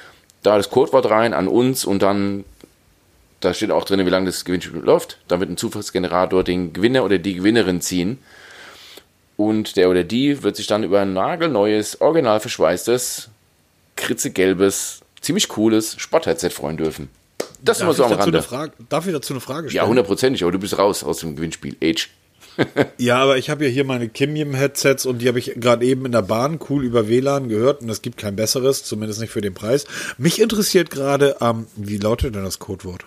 Da 0.45 0.57
das 0.57 0.69
Codewort 0.69 1.09
rein 1.09 1.33
an 1.33 1.47
uns 1.47 1.85
und 1.85 2.03
dann 2.03 2.45
da 3.39 3.53
steht 3.53 3.71
auch 3.71 3.83
drin, 3.83 4.05
wie 4.05 4.09
lange 4.09 4.27
das 4.27 4.45
Gewinnspiel 4.45 4.79
läuft. 4.79 5.17
Dann 5.27 5.39
wird 5.39 5.49
ein 5.49 5.57
Zufallsgenerator 5.57 6.43
den 6.43 6.71
Gewinner 6.73 7.03
oder 7.03 7.17
die 7.17 7.33
Gewinnerin 7.35 7.81
ziehen. 7.81 8.19
Und 9.37 9.75
der 9.75 9.89
oder 9.89 10.03
die 10.03 10.43
wird 10.43 10.55
sich 10.55 10.67
dann 10.67 10.83
über 10.83 11.01
ein 11.01 11.13
nagelneues, 11.13 11.99
original 11.99 12.39
verschweißtes, 12.39 13.29
kritzegelbes, 13.95 15.01
ziemlich 15.21 15.47
cooles 15.49 15.95
Sportheadset 15.99 16.53
freuen 16.53 16.77
dürfen. 16.77 17.09
Das 17.61 17.81
immer 17.81 17.93
Darf, 17.93 17.97
so 17.97 18.03
ich 18.03 18.11
am 18.11 18.17
dazu 18.17 18.27
eine 18.29 18.37
Rande. 18.37 18.41
Frage, 18.47 18.71
darf 18.89 19.07
ich 19.07 19.13
dazu 19.13 19.33
eine 19.33 19.41
Frage 19.41 19.67
Ja, 19.67 19.71
stellen? 19.71 19.87
hundertprozentig, 19.89 20.43
aber 20.43 20.51
du 20.51 20.59
bist 20.59 20.77
raus 20.77 21.03
aus 21.03 21.19
dem 21.19 21.35
Gewinnspiel. 21.35 21.75
Age. 21.83 22.09
Ja, 22.97 23.17
aber 23.17 23.37
ich 23.37 23.49
habe 23.49 23.65
ja 23.65 23.69
hier 23.69 23.83
meine 23.83 24.07
Kimium-Headsets 24.09 25.05
und 25.05 25.19
die 25.19 25.27
habe 25.27 25.39
ich 25.39 25.53
gerade 25.55 25.85
eben 25.85 26.05
in 26.05 26.11
der 26.11 26.21
Bahn 26.21 26.59
cool 26.69 26.83
über 26.85 27.07
WLAN 27.07 27.49
gehört 27.49 27.81
und 27.81 27.89
es 27.89 28.01
gibt 28.01 28.17
kein 28.17 28.35
besseres, 28.35 28.83
zumindest 28.83 29.19
nicht 29.19 29.31
für 29.31 29.41
den 29.41 29.53
Preis. 29.53 29.85
Mich 30.17 30.39
interessiert 30.41 30.89
gerade, 30.89 31.35
ähm, 31.41 31.67
wie 31.75 31.97
lautet 31.97 32.35
denn 32.35 32.43
das 32.43 32.59
Codewort? 32.59 33.05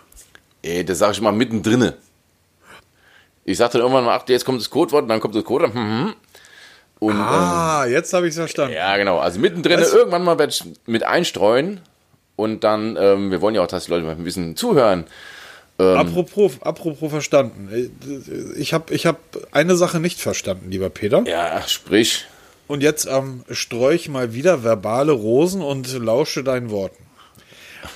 Ey, 0.63 0.85
das 0.85 0.99
sage 0.99 1.13
ich 1.13 1.21
mal 1.21 1.33
mittendrin. 1.33 1.93
Ich 3.45 3.57
sagte 3.59 3.79
dann 3.79 3.87
irgendwann 3.87 4.05
mal, 4.05 4.17
ach, 4.17 4.29
jetzt 4.29 4.45
kommt 4.45 4.61
das 4.61 4.69
Codewort 4.71 5.05
und 5.05 5.09
dann 5.09 5.21
kommt 5.21 5.35
das 5.35 5.45
Codewort. 5.45 5.75
Hm, 5.75 6.05
hm. 6.07 6.15
Und, 7.01 7.15
Ah, 7.15 7.87
jetzt 7.87 8.13
habe 8.13 8.27
ich 8.27 8.33
es 8.33 8.37
verstanden. 8.37 8.73
ähm, 8.73 8.79
ja, 8.79 8.97
genau. 8.97 9.19
Also 9.19 9.39
mittendrin, 9.39 9.79
Das- 9.79 9.93
irgendwann 9.95 10.25
mal 10.25 10.37
mit 10.87 11.05
einstreuen. 11.05 11.81
Und 12.37 12.63
dann, 12.65 12.97
ähm, 13.01 13.31
wir 13.31 13.41
wollen 13.41 13.55
ja 13.55 13.63
auch, 13.63 13.67
dass 13.67 13.87
die 13.87 13.91
Leute 13.91 14.05
mal 14.05 14.13
ein 14.13 14.23
bisschen 14.25 14.55
zuhören. 14.57 15.05
Apropos, 15.79 16.61
apropos 16.61 17.09
verstanden. 17.09 17.69
Ich 18.57 18.75
habe 18.75 18.93
ich 18.93 19.07
hab 19.07 19.21
eine 19.53 19.77
Sache 19.77 20.01
nicht 20.01 20.21
verstanden, 20.21 20.71
lieber 20.71 20.91
Peter. 20.91 21.23
Ja, 21.25 21.63
sprich. 21.69 22.27
Und 22.67 22.83
jetzt 22.83 23.07
ähm, 23.07 23.45
streue 23.51 23.95
ich 23.95 24.09
mal 24.09 24.35
wieder 24.35 24.65
verbale 24.65 25.13
Rosen 25.13 25.63
und 25.63 25.91
lausche 25.97 26.43
deinen 26.43 26.71
Worten. 26.71 27.03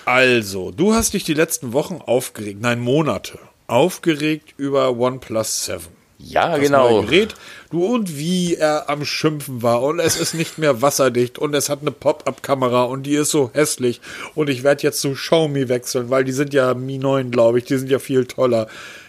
Also, 0.04 0.70
du 0.70 0.94
hast 0.94 1.12
dich 1.14 1.24
die 1.24 1.34
letzten 1.34 1.72
Wochen 1.72 2.00
aufgeregt, 2.00 2.60
nein, 2.60 2.80
Monate, 2.80 3.38
aufgeregt 3.66 4.54
über 4.56 4.96
OnePlus 4.96 5.66
7. 5.66 6.01
Ja, 6.24 6.56
genau. 6.58 7.02
Gerät. 7.02 7.34
Du 7.70 7.84
und 7.86 8.18
wie 8.18 8.54
er 8.54 8.90
am 8.90 9.04
Schimpfen 9.04 9.62
war 9.62 9.82
und 9.82 9.98
es 9.98 10.20
ist 10.20 10.34
nicht 10.34 10.58
mehr 10.58 10.82
wasserdicht 10.82 11.38
und 11.38 11.54
es 11.54 11.68
hat 11.68 11.80
eine 11.80 11.90
Pop-up-Kamera 11.90 12.84
und 12.84 13.04
die 13.04 13.14
ist 13.14 13.30
so 13.30 13.50
hässlich 13.54 14.00
und 14.34 14.50
ich 14.50 14.62
werde 14.62 14.82
jetzt 14.82 15.00
zu 15.00 15.12
Xiaomi 15.12 15.68
wechseln, 15.68 16.10
weil 16.10 16.24
die 16.24 16.32
sind 16.32 16.52
ja 16.52 16.74
Mi 16.74 16.98
9, 16.98 17.30
glaube 17.30 17.58
ich, 17.58 17.64
die 17.64 17.78
sind 17.78 17.90
ja 17.90 17.98
viel 17.98 18.26
toller. 18.26 18.68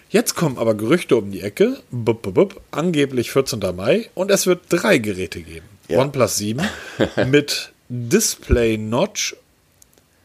Jetzt 0.10 0.36
kommen 0.36 0.58
aber 0.58 0.76
Gerüchte 0.76 1.18
um 1.18 1.32
die 1.32 1.42
Ecke, 1.42 1.78
bup, 1.92 2.22
bup, 2.22 2.36
bup, 2.36 2.62
angeblich 2.72 3.32
14. 3.32 3.60
Mai 3.76 4.10
und 4.14 4.32
es 4.32 4.48
wird 4.48 4.62
drei 4.70 4.98
Geräte 4.98 5.42
geben. 5.42 5.68
Ja. 5.90 6.00
OnePlus 6.00 6.38
7 6.38 6.62
mit 7.30 7.74
Display 7.90 8.78
Notch, 8.78 9.36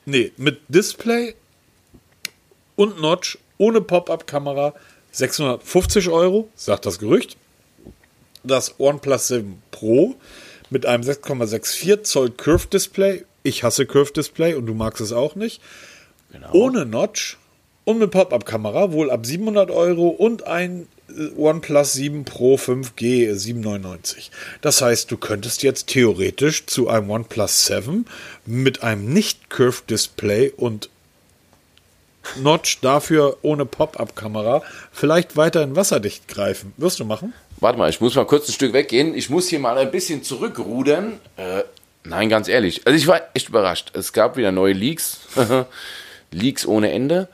nee, 0.06 0.30
mit 0.36 0.60
Display 0.68 1.34
und 2.76 3.00
Notch 3.00 3.36
ohne 3.56 3.80
Pop-up-Kamera 3.80 4.74
650 5.12 6.08
Euro, 6.08 6.48
sagt 6.54 6.86
das 6.86 6.98
Gerücht. 6.98 7.36
Das 8.44 8.78
OnePlus 8.78 9.28
7 9.28 9.62
Pro 9.70 10.14
mit 10.70 10.86
einem 10.86 11.02
6,64 11.02 12.02
Zoll 12.02 12.30
Curve 12.30 12.68
Display. 12.68 13.24
Ich 13.42 13.64
hasse 13.64 13.86
Curve 13.86 14.12
Display 14.12 14.54
und 14.54 14.66
du 14.66 14.74
magst 14.74 15.00
es 15.00 15.12
auch 15.12 15.34
nicht. 15.34 15.60
genau. 16.32 16.52
Ohne 16.52 16.86
Notch 16.86 17.38
und 17.84 17.98
mit 17.98 18.10
Pop-up-Kamera, 18.10 18.92
wohl 18.92 19.10
ab 19.10 19.24
700 19.24 19.70
Euro 19.70 20.08
und 20.08 20.46
ein 20.46 20.86
äh, 21.08 21.30
OnePlus 21.36 21.94
7 21.94 22.24
Pro 22.24 22.56
5G 22.56 23.34
799. 23.34 24.30
Das 24.60 24.82
heißt, 24.82 25.10
du 25.10 25.16
könntest 25.16 25.62
jetzt 25.62 25.86
theoretisch 25.86 26.66
zu 26.66 26.88
einem 26.88 27.10
OnePlus 27.10 27.66
7 27.66 28.04
mit 28.44 28.82
einem 28.82 29.12
Nicht-Curve-Display 29.12 30.52
und 30.56 30.90
Notch 32.36 32.80
dafür 32.80 33.38
ohne 33.42 33.64
Pop-up-Kamera 33.64 34.62
vielleicht 34.92 35.36
weiterhin 35.36 35.76
wasserdicht 35.76 36.28
greifen. 36.28 36.72
Wirst 36.76 37.00
du 37.00 37.04
machen? 37.04 37.32
Warte 37.60 37.78
mal, 37.78 37.90
ich 37.90 38.00
muss 38.00 38.14
mal 38.14 38.26
kurz 38.26 38.48
ein 38.48 38.52
Stück 38.52 38.72
weggehen. 38.72 39.14
Ich 39.14 39.30
muss 39.30 39.48
hier 39.48 39.58
mal 39.58 39.76
ein 39.78 39.90
bisschen 39.90 40.22
zurückrudern. 40.22 41.20
Äh, 41.36 41.62
nein, 42.04 42.28
ganz 42.28 42.48
ehrlich. 42.48 42.86
Also 42.86 42.96
ich 42.96 43.06
war 43.06 43.20
echt 43.34 43.48
überrascht. 43.48 43.90
Es 43.94 44.12
gab 44.12 44.36
wieder 44.36 44.52
neue 44.52 44.72
Leaks. 44.72 45.20
Leaks 46.30 46.66
ohne 46.66 46.90
Ende. 46.92 47.28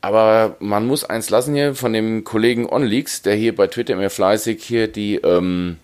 Aber 0.00 0.56
man 0.60 0.86
muss 0.86 1.04
eins 1.04 1.30
lassen 1.30 1.54
hier 1.54 1.74
von 1.74 1.92
dem 1.92 2.22
Kollegen 2.22 2.68
OnLeaks, 2.68 3.22
der 3.22 3.34
hier 3.34 3.56
bei 3.56 3.66
Twitter 3.66 3.94
immer 3.94 4.10
fleißig 4.10 4.62
hier 4.62 4.88
die, 4.88 5.16
ähm, 5.16 5.78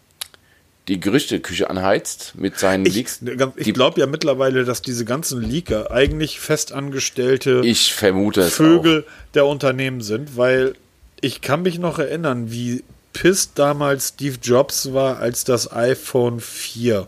die 0.88 0.98
Gerüchteküche 0.98 1.70
anheizt 1.70 2.34
mit 2.36 2.58
seinen 2.58 2.84
Ich, 2.86 2.94
Leaks. 2.94 3.20
ich 3.56 3.64
Die- 3.66 3.72
glaube 3.72 4.00
ja 4.00 4.06
mittlerweile, 4.06 4.64
dass 4.64 4.82
diese 4.82 5.04
ganzen 5.04 5.40
Leaker 5.40 5.90
eigentlich 5.92 6.40
festangestellte 6.40 7.60
ich 7.64 7.94
vermute 7.94 8.42
Vögel 8.42 9.04
der 9.34 9.46
Unternehmen 9.46 10.00
sind, 10.00 10.36
weil 10.36 10.74
ich 11.20 11.40
kann 11.40 11.62
mich 11.62 11.78
noch 11.78 11.98
erinnern, 12.00 12.50
wie 12.50 12.82
pisst 13.12 13.52
damals 13.56 14.08
Steve 14.08 14.38
Jobs 14.42 14.92
war, 14.92 15.18
als 15.18 15.44
das 15.44 15.70
iPhone 15.72 16.40
4 16.40 17.06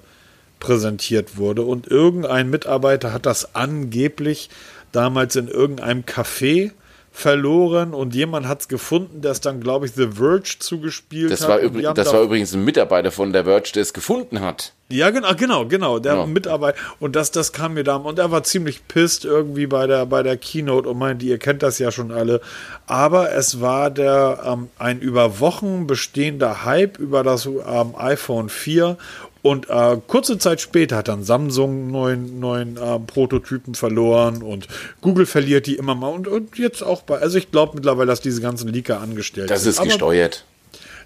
präsentiert 0.61 1.37
wurde 1.37 1.63
und 1.63 1.89
irgendein 1.89 2.49
Mitarbeiter 2.51 3.13
hat 3.13 3.27
das 3.27 3.55
angeblich 3.57 4.51
damals 4.93 5.35
in 5.37 5.49
irgendeinem 5.49 6.03
Café 6.03 6.71
verloren 7.17 7.95
und 7.95 8.13
jemand 8.13 8.49
hat 8.49 8.63
es 8.63 8.69
gefunden, 8.69 9.21
der 9.23 9.31
es 9.31 9.41
dann, 9.41 9.61
glaube 9.61 9.87
ich, 9.87 9.93
The 9.93 10.09
Verge 10.17 10.57
zugespielt 10.59 11.31
Das, 11.31 11.43
hat. 11.43 11.49
war, 11.49 11.59
übr 11.61 11.95
das 11.95 12.09
da- 12.09 12.15
war 12.15 12.23
übrigens 12.23 12.53
ein 12.55 12.65
Mitarbeiter 12.65 13.13
von 13.13 13.33
der 13.33 13.45
Verge, 13.45 13.71
der 13.73 13.83
es 13.83 13.93
gefunden 13.95 14.41
hat. 14.41 14.73
ja, 14.89 15.11
genau, 15.11 15.33
genau, 15.37 15.65
genau. 15.65 16.01
Der 16.01 16.15
Ja. 16.17 16.27
Mitarbeiter. 16.27 16.77
Und 16.99 17.15
das, 17.15 17.31
das 17.31 17.53
kam 17.53 17.75
mir 17.75 17.85
da. 17.85 17.97
Und 17.97 18.19
er 18.19 18.33
war 18.33 18.43
ziemlich 18.43 18.89
pisst 18.89 19.25
irgendwie 19.25 19.69
bei 19.69 19.87
der, 19.87 20.07
bei 20.07 20.25
der 20.25 20.37
Keynote 20.37 20.89
und 20.89 20.99
meinte, 20.99 21.25
ihr 21.25 21.39
kennt 21.39 21.63
das 21.63 21.79
ja 21.79 21.93
schon 21.93 22.11
alle. 22.11 22.41
Aber 22.89 23.31
es 23.33 23.61
war 23.61 23.91
der, 23.91 24.41
ähm, 24.45 24.69
ein 24.79 24.99
über 24.99 25.39
Wochen 25.39 25.87
bestehender 25.87 26.65
Hype 26.65 26.99
über 26.99 27.23
das 27.23 27.47
ähm, 27.47 27.95
iPhone 27.97 28.49
4. 28.49 28.97
Und 29.45 29.69
äh, 29.69 29.99
kurze 30.07 30.39
Zeit 30.39 30.63
später 30.63 30.97
hat 30.97 31.09
dann 31.09 31.23
Samsung 31.23 31.91
neuen, 31.91 32.41
neuen 32.41 32.79
äh, 32.79 32.99
Prototypen 32.99 33.75
verloren 33.75 34.43
und 34.43 34.69
Google 35.03 35.27
verliert 35.27 35.67
die 35.67 35.75
immer 35.75 35.95
mal. 35.95 36.09
Und, 36.09 36.27
und 36.29 36.57
jetzt 36.57 36.81
auch 36.83 37.03
bei, 37.03 37.19
also 37.19 37.37
ich 37.37 37.51
glaube 37.51 37.73
mittlerweile, 37.75 38.07
dass 38.07 38.23
diese 38.23 38.41
ganzen 38.41 38.69
Leaker 38.73 39.03
angestellt 39.03 39.51
Das 39.51 39.65
sind. 39.65 39.73
ist 39.73 39.79
Aber 39.81 39.89
gesteuert. 39.89 40.47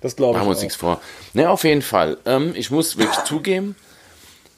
Das 0.02 0.14
glaube 0.14 0.34
ich. 0.34 0.36
Machen 0.36 0.46
wir 0.46 0.50
uns 0.52 0.60
nichts 0.62 0.76
vor. 0.76 1.00
Ne, 1.34 1.50
auf 1.50 1.64
jeden 1.64 1.82
Fall. 1.82 2.16
Ähm, 2.26 2.52
ich 2.54 2.70
muss 2.70 2.96
wirklich 2.96 3.18
zugeben, 3.24 3.74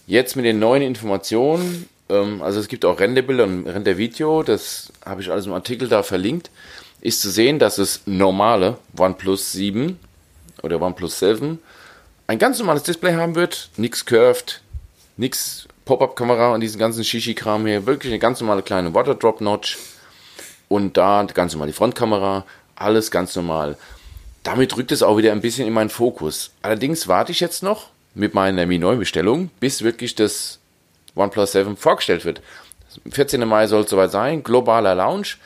jetzt 0.07 0.37
mit 0.37 0.45
den 0.45 0.59
neuen 0.59 0.83
Informationen, 0.83 1.89
ähm, 2.11 2.43
also 2.43 2.61
es 2.61 2.69
gibt 2.69 2.85
auch 2.85 3.01
Renderbilder 3.01 3.45
und 3.45 3.67
Rendervideo, 3.67 4.43
das 4.43 4.93
habe 5.07 5.23
ich 5.23 5.31
alles 5.31 5.47
im 5.47 5.55
Artikel 5.55 5.89
da 5.89 6.03
verlinkt, 6.03 6.51
ist 7.01 7.23
zu 7.23 7.31
sehen, 7.31 7.59
dass 7.59 7.77
das 7.77 8.03
normale 8.05 8.77
OnePlus 8.99 9.53
7 9.53 9.99
oder 10.63 10.83
OnePlus 10.83 11.19
7 11.19 11.61
ein 12.31 12.39
ganz 12.39 12.61
normales 12.61 12.85
Display 12.85 13.15
haben 13.15 13.35
wird, 13.35 13.71
nichts 13.77 14.07
curved, 14.07 14.61
nichts 15.17 15.67
Pop-Up-Kamera 15.85 16.55
und 16.55 16.61
diesen 16.61 16.79
ganzen 16.79 17.03
Shishi-Kram 17.03 17.67
hier, 17.67 17.87
wirklich 17.87 18.13
eine 18.13 18.21
ganz 18.21 18.41
normale 18.41 18.63
kleine 18.63 18.95
Waterdrop-Notch 18.95 19.79
und 20.69 20.97
da 20.97 21.27
ganz 21.35 21.55
normal 21.55 21.67
die 21.67 21.73
Frontkamera, 21.73 22.45
alles 22.77 23.11
ganz 23.11 23.35
normal. 23.35 23.77
Damit 24.45 24.77
rückt 24.77 24.93
es 24.93 25.03
auch 25.03 25.17
wieder 25.17 25.33
ein 25.33 25.41
bisschen 25.41 25.67
in 25.67 25.73
meinen 25.73 25.91
Fokus. 25.91 26.53
Allerdings 26.63 27.09
warte 27.09 27.33
ich 27.33 27.41
jetzt 27.41 27.65
noch 27.65 27.89
mit 28.15 28.33
meiner 28.33 28.65
Mi 28.65 28.79
9 28.79 29.01
Bestellung, 29.01 29.51
bis 29.59 29.83
wirklich 29.83 30.15
das 30.15 30.61
OnePlus 31.17 31.51
7 31.51 31.77
vorgestellt 31.77 32.25
wird. 32.25 32.43
14. 33.11 33.45
Mai 33.45 33.67
soll 33.67 33.83
es 33.83 33.91
soweit 33.91 34.13
sein, 34.13 34.45
globaler 34.45 34.95
Launch. 34.95 35.39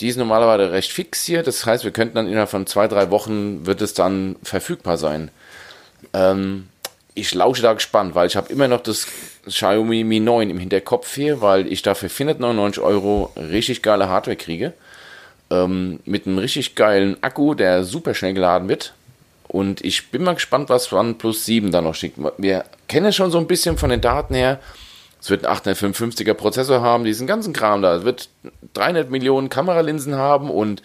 Die 0.00 0.08
ist 0.08 0.16
normalerweise 0.16 0.72
recht 0.72 0.90
fix 0.90 1.22
hier, 1.22 1.44
das 1.44 1.64
heißt, 1.64 1.84
wir 1.84 1.92
könnten 1.92 2.16
dann 2.16 2.26
innerhalb 2.26 2.50
von 2.50 2.66
zwei, 2.66 2.88
drei 2.88 3.12
Wochen 3.12 3.66
wird 3.66 3.80
es 3.82 3.94
dann 3.94 4.34
verfügbar 4.42 4.96
sein. 4.96 5.30
Ähm, 6.16 6.68
ich 7.14 7.34
lausche 7.34 7.62
da 7.62 7.72
gespannt, 7.72 8.14
weil 8.14 8.26
ich 8.26 8.36
habe 8.36 8.52
immer 8.52 8.68
noch 8.68 8.82
das 8.82 9.06
Xiaomi 9.46 10.04
Mi 10.04 10.20
9 10.20 10.50
im 10.50 10.58
Hinterkopf 10.58 11.14
hier, 11.14 11.40
weil 11.40 11.70
ich 11.70 11.82
dafür 11.82 12.10
499 12.10 12.82
Euro 12.82 13.32
richtig 13.36 13.82
geile 13.82 14.08
Hardware 14.08 14.36
kriege. 14.36 14.72
Ähm, 15.50 16.00
mit 16.04 16.26
einem 16.26 16.38
richtig 16.38 16.74
geilen 16.74 17.22
Akku, 17.22 17.54
der 17.54 17.84
super 17.84 18.14
schnell 18.14 18.34
geladen 18.34 18.68
wird. 18.68 18.94
Und 19.48 19.84
ich 19.84 20.10
bin 20.10 20.24
mal 20.24 20.34
gespannt, 20.34 20.68
was 20.68 20.92
OnePlus 20.92 21.46
7 21.46 21.70
da 21.70 21.80
noch 21.80 21.94
schickt. 21.94 22.18
Wir 22.36 22.64
kennen 22.88 23.06
es 23.06 23.16
schon 23.16 23.30
so 23.30 23.38
ein 23.38 23.46
bisschen 23.46 23.78
von 23.78 23.90
den 23.90 24.00
Daten 24.00 24.34
her. 24.34 24.58
Es 25.20 25.30
wird 25.30 25.46
einen 25.46 25.56
855er 25.56 26.34
Prozessor 26.34 26.82
haben, 26.82 27.04
diesen 27.04 27.26
ganzen 27.26 27.52
Kram 27.52 27.80
da. 27.80 27.96
Es 27.96 28.04
wird 28.04 28.28
300 28.74 29.10
Millionen 29.10 29.48
Kameralinsen 29.48 30.16
haben 30.16 30.50
und 30.50 30.82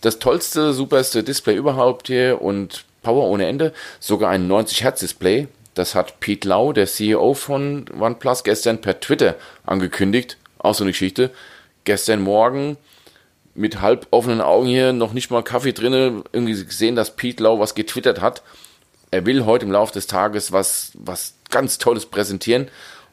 das 0.00 0.18
tollste, 0.18 0.72
superste 0.72 1.22
Display 1.22 1.56
überhaupt 1.56 2.08
hier 2.08 2.42
und 2.42 2.84
Power 3.02 3.28
ohne 3.28 3.46
Ende. 3.46 3.72
Sogar 3.98 4.30
ein 4.30 4.46
90 4.46 4.82
Hertz 4.82 5.00
Display. 5.00 5.48
Das 5.74 5.94
hat 5.94 6.20
Pete 6.20 6.48
Lau, 6.48 6.72
der 6.72 6.86
CEO 6.86 7.34
von 7.34 7.86
OnePlus, 7.98 8.44
gestern 8.44 8.80
per 8.80 9.00
Twitter 9.00 9.36
angekündigt. 9.64 10.36
Auch 10.58 10.74
so 10.74 10.84
eine 10.84 10.92
Geschichte. 10.92 11.30
Gestern 11.84 12.20
Morgen 12.20 12.76
mit 13.54 13.80
halb 13.80 14.06
offenen 14.10 14.40
Augen 14.40 14.66
hier, 14.66 14.92
noch 14.92 15.12
nicht 15.12 15.30
mal 15.30 15.42
Kaffee 15.42 15.72
drinne, 15.72 16.22
irgendwie 16.32 16.64
gesehen, 16.64 16.96
dass 16.96 17.16
Pete 17.16 17.42
Lau 17.42 17.58
was 17.58 17.74
getwittert 17.74 18.20
hat. 18.20 18.42
Er 19.10 19.26
will 19.26 19.44
heute 19.44 19.64
im 19.64 19.72
Laufe 19.72 19.92
des 19.92 20.06
Tages 20.06 20.52
was, 20.52 20.92
was 20.94 21.34
ganz 21.50 21.78
Tolles 21.78 22.06
präsentieren 22.06 22.68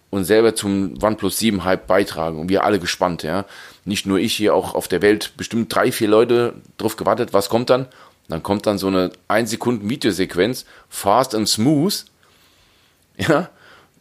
und 0.10 0.26
selber 0.26 0.56
zum 0.56 0.94
OnePlus 1.02 1.38
7 1.40 1.64
Hype 1.64 1.88
beitragen. 1.88 2.40
Und 2.40 2.50
wir 2.50 2.64
alle 2.64 2.80
gespannt, 2.80 3.24
ja. 3.24 3.46
Nicht 3.84 4.06
nur 4.06 4.20
ich 4.20 4.36
hier, 4.36 4.54
auch 4.54 4.76
auf 4.76 4.88
der 4.88 5.02
Welt 5.02 5.34
bestimmt 5.38 5.74
drei, 5.74 5.92
vier 5.92 6.08
Leute 6.08 6.54
drauf 6.78 6.98
gewartet. 6.98 7.34
Was 7.34 7.50
kommt 7.50 7.70
dann? 7.70 7.88
Dann 8.30 8.44
kommt 8.44 8.66
dann 8.66 8.78
so 8.78 8.88
eine 8.88 9.12
1 9.28 9.50
Sekunden 9.50 9.90
Videosequenz, 9.90 10.66
fast 10.90 11.34
and 11.34 11.48
smooth, 11.48 12.06
ja, 13.18 13.50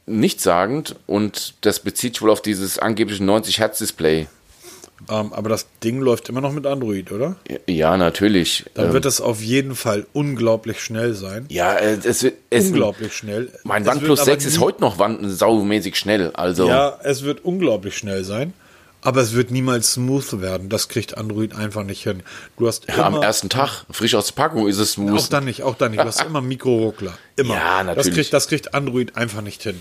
nichtssagend 0.06 0.96
und 1.06 1.54
das 1.62 1.80
bezieht 1.80 2.14
sich 2.14 2.22
wohl 2.22 2.30
auf 2.30 2.42
dieses 2.42 2.78
angebliche 2.78 3.24
90 3.24 3.58
Hertz 3.58 3.78
Display. 3.78 4.26
Ähm, 5.10 5.32
aber 5.34 5.50
das 5.50 5.66
Ding 5.84 6.00
läuft 6.00 6.28
immer 6.30 6.40
noch 6.40 6.52
mit 6.52 6.64
Android, 6.66 7.12
oder? 7.12 7.36
Ja, 7.66 7.96
natürlich. 7.98 8.64
Dann 8.74 8.86
Ähm, 8.86 8.92
wird 8.94 9.04
es 9.04 9.20
auf 9.20 9.42
jeden 9.42 9.74
Fall 9.74 10.06
unglaublich 10.14 10.80
schnell 10.80 11.12
sein. 11.12 11.44
Ja, 11.50 11.74
äh, 11.74 11.98
es 12.02 12.22
wird. 12.22 12.34
Unglaublich 12.50 13.12
schnell. 13.12 13.52
Mein 13.64 13.86
OnePlus 13.86 14.20
aber 14.20 14.30
6 14.32 14.46
ist 14.46 14.60
heute 14.60 14.80
noch 14.80 14.96
saumäßig 15.22 15.96
schnell. 15.96 16.30
Also, 16.32 16.66
Ja, 16.66 16.98
es 17.02 17.22
wird 17.24 17.44
unglaublich 17.44 17.96
schnell 17.96 18.24
sein. 18.24 18.54
Aber 19.06 19.20
es 19.20 19.34
wird 19.34 19.52
niemals 19.52 19.92
smooth 19.92 20.40
werden. 20.40 20.68
Das 20.68 20.88
kriegt 20.88 21.16
Android 21.16 21.54
einfach 21.54 21.84
nicht 21.84 22.02
hin. 22.02 22.24
Du 22.58 22.66
hast 22.66 22.88
Ja, 22.88 23.06
am 23.06 23.14
immer- 23.14 23.24
ersten 23.24 23.48
Tag, 23.48 23.84
frisch 23.90 24.16
aus 24.16 24.26
der 24.26 24.34
Packung, 24.34 24.66
ist 24.66 24.78
es 24.78 24.92
smooth. 24.92 25.20
Auch 25.20 25.28
dann 25.28 25.44
nicht, 25.44 25.62
auch 25.62 25.76
dann 25.76 25.92
nicht. 25.92 26.00
Du 26.00 26.06
hast 26.06 26.22
immer 26.26 26.40
Mikroruckler. 26.40 27.16
Immer. 27.36 27.54
Ja, 27.54 27.84
Das 27.84 27.96
natürlich. 27.98 28.14
kriegt, 28.16 28.32
das 28.32 28.48
kriegt 28.48 28.74
Android 28.74 29.16
einfach 29.16 29.42
nicht 29.42 29.62
hin. 29.62 29.80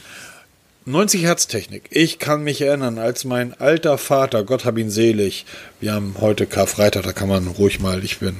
90 0.85 1.23
Hertz 1.23 1.47
Technik. 1.47 1.87
Ich 1.89 2.19
kann 2.19 2.43
mich 2.43 2.61
erinnern, 2.61 2.99
als 2.99 3.25
mein 3.25 3.59
alter 3.59 3.97
Vater, 3.97 4.43
Gott 4.43 4.63
hab 4.63 4.77
ihn 4.77 4.91
selig, 4.91 5.47
wir 5.79 5.93
haben 5.93 6.15
heute 6.21 6.45
Karfreitag, 6.45 7.01
da 7.03 7.11
kann 7.11 7.27
man 7.27 7.47
ruhig 7.47 7.79
mal, 7.79 8.03
ich 8.03 8.19
bin 8.19 8.35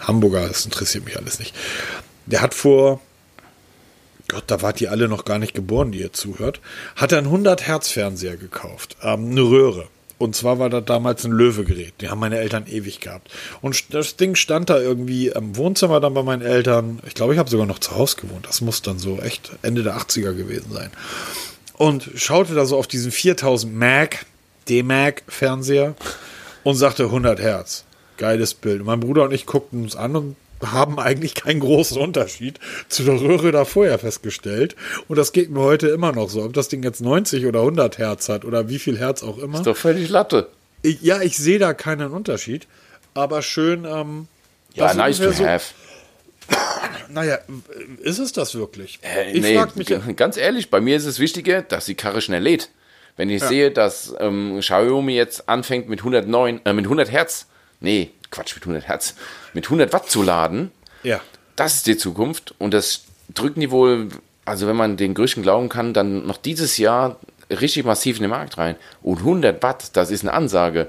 Hamburger, 0.00 0.46
das 0.46 0.64
interessiert 0.64 1.04
mich 1.04 1.16
alles 1.16 1.40
nicht. 1.40 1.56
Der 2.26 2.42
hat 2.42 2.54
vor, 2.54 3.00
Gott, 4.28 4.44
da 4.46 4.62
wart 4.62 4.80
ihr 4.80 4.92
alle 4.92 5.08
noch 5.08 5.24
gar 5.24 5.40
nicht 5.40 5.54
geboren, 5.54 5.90
die 5.90 5.98
ihr 6.00 6.12
zuhört, 6.12 6.60
hat 6.94 7.10
er 7.10 7.18
einen 7.18 7.26
100 7.26 7.66
Hertz 7.66 7.88
Fernseher 7.90 8.36
gekauft, 8.36 8.96
ähm, 9.02 9.32
eine 9.32 9.40
Röhre. 9.42 9.88
Und 10.18 10.34
zwar 10.34 10.58
war 10.58 10.68
das 10.68 10.84
damals 10.84 11.24
ein 11.24 11.30
Löwegerät. 11.30 11.94
Die 12.00 12.08
haben 12.08 12.18
meine 12.18 12.38
Eltern 12.38 12.66
ewig 12.66 13.00
gehabt. 13.00 13.30
Und 13.62 13.94
das 13.94 14.16
Ding 14.16 14.34
stand 14.34 14.68
da 14.68 14.80
irgendwie 14.80 15.28
im 15.28 15.56
Wohnzimmer 15.56 16.00
dann 16.00 16.14
bei 16.14 16.24
meinen 16.24 16.42
Eltern. 16.42 17.00
Ich 17.06 17.14
glaube, 17.14 17.32
ich 17.32 17.38
habe 17.38 17.48
sogar 17.48 17.66
noch 17.66 17.78
zu 17.78 17.96
Hause 17.96 18.16
gewohnt. 18.16 18.46
Das 18.46 18.60
muss 18.60 18.82
dann 18.82 18.98
so 18.98 19.18
echt 19.20 19.52
Ende 19.62 19.84
der 19.84 19.96
80er 19.96 20.34
gewesen 20.34 20.72
sein. 20.72 20.90
Und 21.74 22.10
schaute 22.16 22.54
da 22.54 22.66
so 22.66 22.76
auf 22.76 22.88
diesen 22.88 23.12
4000 23.12 23.72
Mac, 23.72 24.26
D-Mac 24.68 25.22
Fernseher 25.28 25.94
und 26.64 26.74
sagte 26.74 27.04
100 27.04 27.38
Hertz. 27.38 27.84
Geiles 28.16 28.54
Bild. 28.54 28.80
Und 28.80 28.86
mein 28.86 29.00
Bruder 29.00 29.22
und 29.22 29.32
ich 29.32 29.46
guckten 29.46 29.84
uns 29.84 29.94
an 29.94 30.16
und 30.16 30.36
haben 30.64 30.98
eigentlich 30.98 31.34
keinen 31.34 31.60
großen 31.60 32.00
Unterschied 32.00 32.58
zu 32.88 33.04
der 33.04 33.20
Röhre 33.20 33.52
da 33.52 33.64
vorher 33.64 33.98
festgestellt. 33.98 34.76
Und 35.06 35.16
das 35.16 35.32
geht 35.32 35.50
mir 35.50 35.60
heute 35.60 35.88
immer 35.88 36.12
noch 36.12 36.28
so. 36.30 36.42
Ob 36.42 36.52
das 36.52 36.68
Ding 36.68 36.82
jetzt 36.82 37.00
90 37.00 37.46
oder 37.46 37.60
100 37.60 37.98
Hertz 37.98 38.28
hat 38.28 38.44
oder 38.44 38.68
wie 38.68 38.78
viel 38.78 38.98
Hertz 38.98 39.22
auch 39.22 39.38
immer. 39.38 39.58
ist 39.58 39.66
doch 39.66 39.76
völlig 39.76 40.08
Latte. 40.08 40.48
Ich, 40.82 41.00
ja, 41.02 41.20
ich 41.22 41.36
sehe 41.36 41.58
da 41.58 41.74
keinen 41.74 42.10
Unterschied. 42.12 42.66
Aber 43.14 43.42
schön, 43.42 43.84
ähm, 43.84 44.28
Ja, 44.74 44.94
nice 44.94 45.18
to 45.18 45.32
so- 45.32 45.44
have. 45.46 45.74
Naja, 47.10 47.38
ist 48.02 48.18
es 48.18 48.32
das 48.32 48.54
wirklich? 48.54 48.98
Äh, 49.02 49.32
ich 49.32 49.42
nee, 49.42 49.56
frag 49.56 49.76
mich, 49.76 49.88
ganz 50.16 50.36
ehrlich, 50.36 50.68
bei 50.70 50.80
mir 50.80 50.96
ist 50.96 51.06
es 51.06 51.18
wichtiger, 51.18 51.62
dass 51.62 51.86
die 51.86 51.94
Karre 51.94 52.20
schnell 52.20 52.42
lädt. 52.42 52.68
Wenn 53.16 53.30
ich 53.30 53.42
sehe, 53.42 53.70
dass 53.72 54.14
ähm, 54.20 54.58
Xiaomi 54.60 55.14
jetzt 55.14 55.48
anfängt 55.48 55.88
mit 55.88 56.00
109, 56.00 56.60
äh, 56.64 56.72
mit 56.72 56.84
100 56.84 57.10
Hertz, 57.10 57.46
nee, 57.80 58.10
Quatsch, 58.30 58.54
mit 58.54 58.64
100 58.64 58.88
Hertz, 58.88 59.14
mit 59.54 59.66
100 59.66 59.92
Watt 59.92 60.10
zu 60.10 60.22
laden, 60.22 60.70
ja. 61.02 61.20
das 61.56 61.76
ist 61.76 61.86
die 61.86 61.96
Zukunft 61.96 62.54
und 62.58 62.74
das 62.74 63.04
drücken 63.32 63.60
die 63.60 63.70
wohl, 63.70 64.08
also 64.44 64.66
wenn 64.66 64.76
man 64.76 64.96
den 64.96 65.14
Gerüchten 65.14 65.42
glauben 65.42 65.68
kann, 65.68 65.92
dann 65.94 66.26
noch 66.26 66.38
dieses 66.38 66.78
Jahr 66.78 67.16
richtig 67.50 67.84
massiv 67.84 68.16
in 68.16 68.22
den 68.22 68.30
Markt 68.30 68.58
rein. 68.58 68.76
Und 69.02 69.18
100 69.18 69.62
Watt, 69.62 69.96
das 69.96 70.10
ist 70.10 70.22
eine 70.22 70.32
Ansage. 70.32 70.88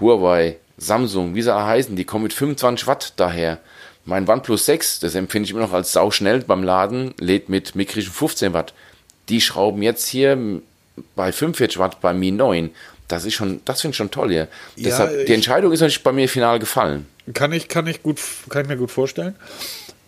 Huawei, 0.00 0.58
Samsung, 0.78 1.34
wie 1.34 1.42
sie 1.42 1.54
heißen, 1.54 1.96
die 1.96 2.04
kommen 2.04 2.24
mit 2.24 2.32
25 2.32 2.86
Watt 2.86 3.12
daher. 3.16 3.58
Mein 4.04 4.28
OnePlus 4.28 4.66
6, 4.66 5.00
das 5.00 5.14
empfinde 5.14 5.46
ich 5.46 5.50
immer 5.50 5.62
noch 5.62 5.72
als 5.72 5.92
sauschnell 5.92 6.40
beim 6.40 6.62
Laden, 6.62 7.14
lädt 7.18 7.48
mit 7.48 7.74
mickrischen 7.74 8.12
15 8.12 8.52
Watt. 8.52 8.72
Die 9.28 9.40
schrauben 9.40 9.82
jetzt 9.82 10.06
hier 10.06 10.38
bei 11.14 11.32
45 11.32 11.78
Watt 11.78 12.00
bei 12.00 12.14
Mi 12.14 12.30
9. 12.30 12.70
Das 13.08 13.24
ist 13.24 13.34
schon, 13.34 13.60
das 13.64 13.80
finde 13.80 13.92
ich 13.92 13.96
schon 13.96 14.10
toll 14.10 14.30
hier. 14.30 14.48
Deshalb, 14.76 15.20
ich- 15.20 15.26
die 15.26 15.34
Entscheidung 15.34 15.72
ist 15.72 15.80
natürlich 15.80 16.02
bei 16.02 16.12
mir 16.12 16.28
final 16.28 16.58
gefallen. 16.58 17.06
Kann 17.34 17.52
ich, 17.52 17.68
kann 17.68 17.86
ich 17.86 18.02
gut, 18.02 18.20
kann 18.48 18.62
ich 18.62 18.68
mir 18.68 18.76
gut 18.76 18.90
vorstellen. 18.90 19.34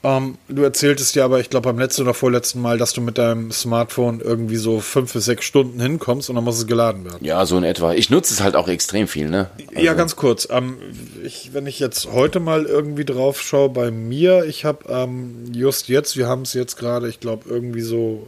Ähm, 0.05 0.39
du 0.49 0.63
erzähltest 0.63 1.17
ja 1.17 1.25
aber, 1.25 1.41
ich 1.41 1.51
glaube, 1.51 1.69
beim 1.69 1.79
letzten 1.81 2.03
oder 2.03 2.15
vorletzten 2.15 2.61
Mal, 2.63 2.79
dass 2.79 2.93
du 2.93 3.01
mit 3.01 3.19
deinem 3.19 3.51
Smartphone 3.51 4.21
irgendwie 4.21 4.55
so 4.57 4.79
fünf 4.79 5.13
bis 5.13 5.25
sechs 5.25 5.45
Stunden 5.45 5.81
hinkommst 5.81 6.29
und 6.31 6.37
dann 6.37 6.45
muss 6.45 6.57
es 6.59 6.69
geladen 6.69 7.05
werden. 7.05 7.19
Ja, 7.25 7.45
so 7.47 7.59
in 7.59 7.65
etwa. 7.65 7.93
Ich 7.95 8.09
nutze 8.09 8.33
es 8.33 8.41
halt 8.41 8.55
auch 8.55 8.69
extrem 8.69 9.09
viel, 9.09 9.29
ne? 9.29 9.51
Ja, 9.77 9.95
ganz 9.95 10.15
kurz. 10.15 10.47
Ähm, 10.53 10.79
ich, 11.25 11.51
wenn 11.53 11.67
ich 11.67 11.81
jetzt 11.81 12.13
heute 12.13 12.39
mal 12.39 12.65
irgendwie 12.67 13.05
drauf 13.05 13.43
schaue 13.43 13.71
bei 13.71 13.91
mir, 13.91 14.45
ich 14.45 14.65
habe 14.65 14.85
ähm, 14.89 15.51
just 15.53 15.89
jetzt, 15.89 16.17
wir 16.17 16.29
haben 16.29 16.43
es 16.43 16.53
jetzt 16.55 16.77
gerade, 16.77 17.09
ich 17.09 17.19
glaube, 17.19 17.49
irgendwie 17.49 17.81
so 17.83 18.25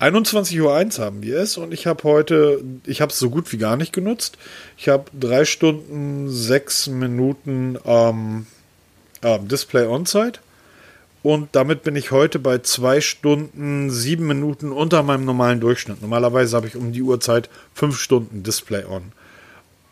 21.01 0.00 0.98
Uhr 0.98 1.04
haben 1.04 1.22
wir 1.22 1.38
es 1.38 1.58
und 1.58 1.74
ich 1.74 1.86
habe 1.86 2.04
heute, 2.04 2.64
ich 2.86 3.02
habe 3.02 3.12
es 3.12 3.18
so 3.18 3.28
gut 3.28 3.52
wie 3.52 3.58
gar 3.58 3.76
nicht 3.76 3.92
genutzt. 3.92 4.38
Ich 4.78 4.88
habe 4.88 5.04
drei 5.18 5.44
Stunden, 5.44 6.30
sechs 6.30 6.86
Minuten 6.86 7.78
ähm, 7.84 8.46
ähm, 9.22 9.48
Display 9.48 9.86
On-Site 9.86 10.40
und 11.22 11.50
damit 11.52 11.82
bin 11.82 11.96
ich 11.96 12.12
heute 12.12 12.38
bei 12.38 12.58
zwei 12.58 13.02
Stunden, 13.02 13.90
sieben 13.90 14.26
Minuten 14.26 14.72
unter 14.72 15.02
meinem 15.02 15.26
normalen 15.26 15.60
Durchschnitt. 15.60 16.00
Normalerweise 16.00 16.56
habe 16.56 16.66
ich 16.66 16.76
um 16.76 16.92
die 16.92 17.02
Uhrzeit 17.02 17.50
fünf 17.74 17.98
Stunden 17.98 18.42
Display 18.42 18.86
On. 18.86 19.12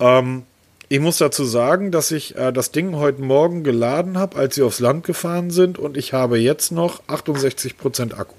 Ähm, 0.01 0.45
ich 0.89 1.01
muss 1.01 1.19
dazu 1.19 1.45
sagen, 1.45 1.93
dass 1.93 2.13
ich 2.13 2.35
äh, 2.35 2.51
das 2.51 2.73
Ding 2.73 2.97
heute 2.97 3.21
Morgen 3.21 3.63
geladen 3.63 4.17
habe, 4.17 4.39
als 4.39 4.55
sie 4.55 4.63
aufs 4.63 4.81
Land 4.81 5.05
gefahren 5.05 5.51
sind 5.51 5.79
und 5.79 5.99
ich 5.99 6.15
habe 6.15 6.39
jetzt 6.39 6.73
noch 6.73 7.03
68% 7.09 8.15
Akku. 8.15 8.35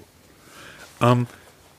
Ähm, 1.00 1.28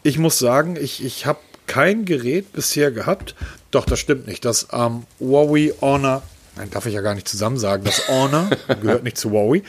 ich 0.03 0.17
muss 0.17 0.39
sagen, 0.39 0.75
ich, 0.79 1.03
ich 1.03 1.25
habe 1.25 1.39
kein 1.67 2.05
Gerät 2.05 2.51
bisher 2.53 2.91
gehabt. 2.91 3.35
Doch, 3.71 3.85
das 3.85 3.99
stimmt 3.99 4.27
nicht. 4.27 4.43
Das 4.45 4.67
ähm, 4.73 5.03
Huawei 5.19 5.73
Honor, 5.81 6.23
nein, 6.57 6.69
darf 6.69 6.85
ich 6.85 6.93
ja 6.93 7.01
gar 7.01 7.15
nicht 7.15 7.27
zusammen 7.27 7.57
sagen, 7.57 7.83
das 7.83 8.07
Honor 8.09 8.49
gehört 8.81 9.03
nicht 9.03 9.17
zu 9.17 9.31
Huawei. 9.31 9.63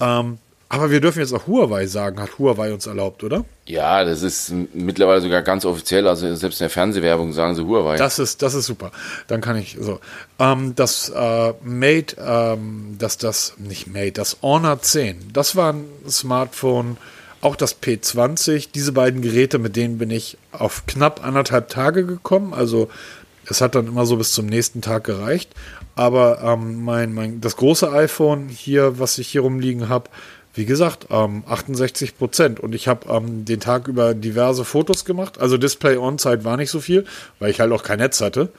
Ähm, 0.00 0.38
aber 0.72 0.90
wir 0.90 1.02
dürfen 1.02 1.18
jetzt 1.18 1.34
auch 1.34 1.46
Huawei 1.46 1.86
sagen, 1.86 2.18
hat 2.18 2.38
Huawei 2.38 2.72
uns 2.72 2.86
erlaubt, 2.86 3.22
oder? 3.22 3.44
Ja, 3.66 4.04
das 4.04 4.22
ist 4.22 4.50
mittlerweile 4.72 5.20
sogar 5.20 5.42
ganz 5.42 5.66
offiziell. 5.66 6.08
Also 6.08 6.34
selbst 6.34 6.62
in 6.62 6.64
der 6.64 6.70
Fernsehwerbung 6.70 7.34
sagen 7.34 7.54
sie 7.54 7.66
Huawei. 7.66 7.98
Das 7.98 8.18
ist, 8.18 8.40
das 8.40 8.54
ist 8.54 8.64
super. 8.64 8.90
Dann 9.26 9.42
kann 9.42 9.56
ich 9.56 9.76
so. 9.78 10.00
Ähm, 10.38 10.74
das 10.74 11.10
äh, 11.10 11.52
Mate, 11.62 12.16
ähm, 12.18 12.96
das, 12.98 13.18
das, 13.18 13.52
nicht 13.58 13.86
Mate, 13.86 14.12
das 14.12 14.38
Honor 14.40 14.80
10, 14.80 15.34
das 15.34 15.56
war 15.56 15.74
ein 15.74 15.84
Smartphone, 16.08 16.96
auch 17.42 17.56
das 17.56 17.82
P20. 17.82 18.68
Diese 18.74 18.92
beiden 18.92 19.20
Geräte, 19.20 19.58
mit 19.58 19.76
denen 19.76 19.98
bin 19.98 20.10
ich 20.10 20.38
auf 20.52 20.86
knapp 20.86 21.24
anderthalb 21.24 21.68
Tage 21.68 22.06
gekommen. 22.06 22.54
Also 22.54 22.88
es 23.46 23.60
hat 23.60 23.74
dann 23.74 23.88
immer 23.88 24.06
so 24.06 24.16
bis 24.16 24.32
zum 24.32 24.46
nächsten 24.46 24.80
Tag 24.80 25.04
gereicht. 25.04 25.50
Aber 25.94 26.40
ähm, 26.42 26.82
mein, 26.84 27.12
mein, 27.12 27.40
das 27.40 27.56
große 27.56 27.92
iPhone 27.92 28.48
hier, 28.48 28.98
was 28.98 29.18
ich 29.18 29.28
hier 29.28 29.42
rumliegen 29.42 29.88
habe, 29.88 30.08
wie 30.54 30.64
gesagt, 30.64 31.06
ähm, 31.10 31.42
68 31.46 32.16
Prozent. 32.16 32.60
Und 32.60 32.74
ich 32.74 32.86
habe 32.86 33.08
ähm, 33.12 33.44
den 33.44 33.60
Tag 33.60 33.88
über 33.88 34.14
diverse 34.14 34.64
Fotos 34.64 35.04
gemacht. 35.04 35.40
Also 35.40 35.58
Display 35.58 35.96
On-Zeit 35.96 36.44
war 36.44 36.56
nicht 36.56 36.70
so 36.70 36.80
viel, 36.80 37.04
weil 37.40 37.50
ich 37.50 37.60
halt 37.60 37.72
auch 37.72 37.82
kein 37.82 37.98
Netz 37.98 38.20
hatte. 38.20 38.50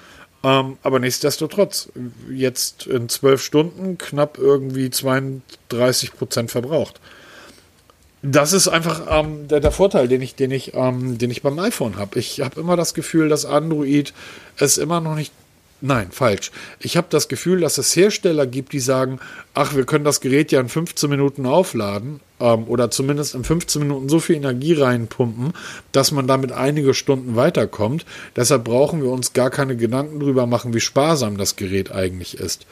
Ähm, 0.43 0.77
aber 0.83 0.99
nichtsdestotrotz, 0.99 1.89
jetzt 2.29 2.85
in 2.85 3.07
zwölf 3.07 3.41
Stunden 3.41 3.97
knapp 3.97 4.37
irgendwie 4.37 4.89
32 4.89 6.13
Prozent 6.13 6.51
verbraucht. 6.51 6.99
Das 8.25 8.53
ist 8.53 8.69
einfach 8.69 9.01
ähm, 9.09 9.49
der, 9.49 9.59
der 9.59 9.71
Vorteil, 9.71 10.07
den 10.07 10.21
ich, 10.21 10.35
den 10.35 10.49
ich, 10.49 10.73
ähm, 10.73 11.17
den 11.17 11.29
ich 11.29 11.41
beim 11.41 11.59
iPhone 11.59 11.97
habe. 11.97 12.17
Ich 12.17 12.39
habe 12.39 12.57
immer 12.57 12.77
das 12.77 12.93
Gefühl, 12.93 13.27
dass 13.27 13.45
Android 13.45 14.13
es 14.57 14.77
immer 14.77 15.01
noch 15.01 15.15
nicht. 15.15 15.33
Nein, 15.81 16.07
falsch. 16.11 16.49
Ich 16.79 16.95
habe 16.95 17.07
das 17.09 17.27
Gefühl, 17.27 17.59
dass 17.59 17.77
es 17.77 17.93
Hersteller 17.93 18.47
gibt, 18.47 18.71
die 18.71 18.79
sagen, 18.79 19.19
ach, 19.53 19.75
wir 19.75 19.85
können 19.85 20.05
das 20.05 20.21
Gerät 20.21 20.53
ja 20.53 20.61
in 20.61 20.69
15 20.69 21.09
Minuten 21.09 21.45
aufladen 21.45 22.21
ähm, 22.39 22.63
oder 22.69 22.89
zumindest 22.89 23.35
in 23.35 23.43
15 23.43 23.81
Minuten 23.81 24.07
so 24.07 24.21
viel 24.21 24.37
Energie 24.37 24.71
reinpumpen, 24.71 25.51
dass 25.91 26.13
man 26.13 26.25
damit 26.25 26.53
einige 26.53 26.93
Stunden 26.93 27.35
weiterkommt. 27.35 28.05
Deshalb 28.37 28.63
brauchen 28.63 29.01
wir 29.01 29.09
uns 29.09 29.33
gar 29.33 29.49
keine 29.49 29.75
Gedanken 29.75 30.21
drüber 30.21 30.47
machen, 30.47 30.73
wie 30.73 30.79
sparsam 30.79 31.35
das 31.35 31.57
Gerät 31.57 31.91
eigentlich 31.91 32.39
ist. 32.39 32.65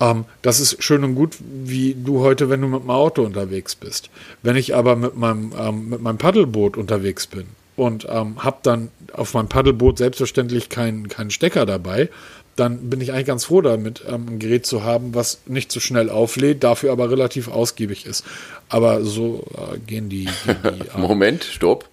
Ähm, 0.00 0.24
das 0.42 0.60
ist 0.60 0.82
schön 0.82 1.04
und 1.04 1.14
gut, 1.14 1.36
wie 1.40 1.94
du 1.94 2.20
heute, 2.20 2.48
wenn 2.50 2.60
du 2.60 2.68
mit 2.68 2.82
dem 2.82 2.90
Auto 2.90 3.22
unterwegs 3.22 3.74
bist. 3.74 4.10
Wenn 4.42 4.56
ich 4.56 4.74
aber 4.74 4.96
mit 4.96 5.16
meinem, 5.16 5.52
ähm, 5.58 5.88
mit 5.88 6.00
meinem 6.00 6.18
Paddelboot 6.18 6.76
unterwegs 6.76 7.26
bin 7.26 7.46
und 7.76 8.06
ähm, 8.08 8.42
habe 8.44 8.58
dann 8.62 8.90
auf 9.12 9.34
meinem 9.34 9.48
Paddelboot 9.48 9.98
selbstverständlich 9.98 10.68
keinen 10.68 11.08
keinen 11.08 11.30
Stecker 11.30 11.66
dabei, 11.66 12.10
dann 12.58 12.90
bin 12.90 13.00
ich 13.00 13.12
eigentlich 13.12 13.26
ganz 13.26 13.44
froh 13.44 13.60
damit, 13.60 14.02
ähm, 14.08 14.26
ein 14.28 14.38
Gerät 14.38 14.66
zu 14.66 14.82
haben, 14.82 15.14
was 15.14 15.40
nicht 15.46 15.70
so 15.70 15.80
schnell 15.80 16.10
auflädt, 16.10 16.64
dafür 16.64 16.92
aber 16.92 17.10
relativ 17.10 17.48
ausgiebig 17.48 18.06
ist. 18.06 18.24
Aber 18.68 19.04
so 19.04 19.46
äh, 19.54 19.78
gehen 19.78 20.08
die, 20.08 20.24
gehen 20.44 20.56
die 20.64 20.88
ähm, 20.94 21.00
Moment, 21.00 21.44
stopp. 21.44 21.88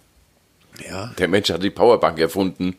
ja. 0.88 1.12
Der 1.20 1.28
Mensch 1.28 1.50
hat 1.50 1.64
die 1.64 1.70
Powerbank 1.70 2.20
erfunden. 2.20 2.76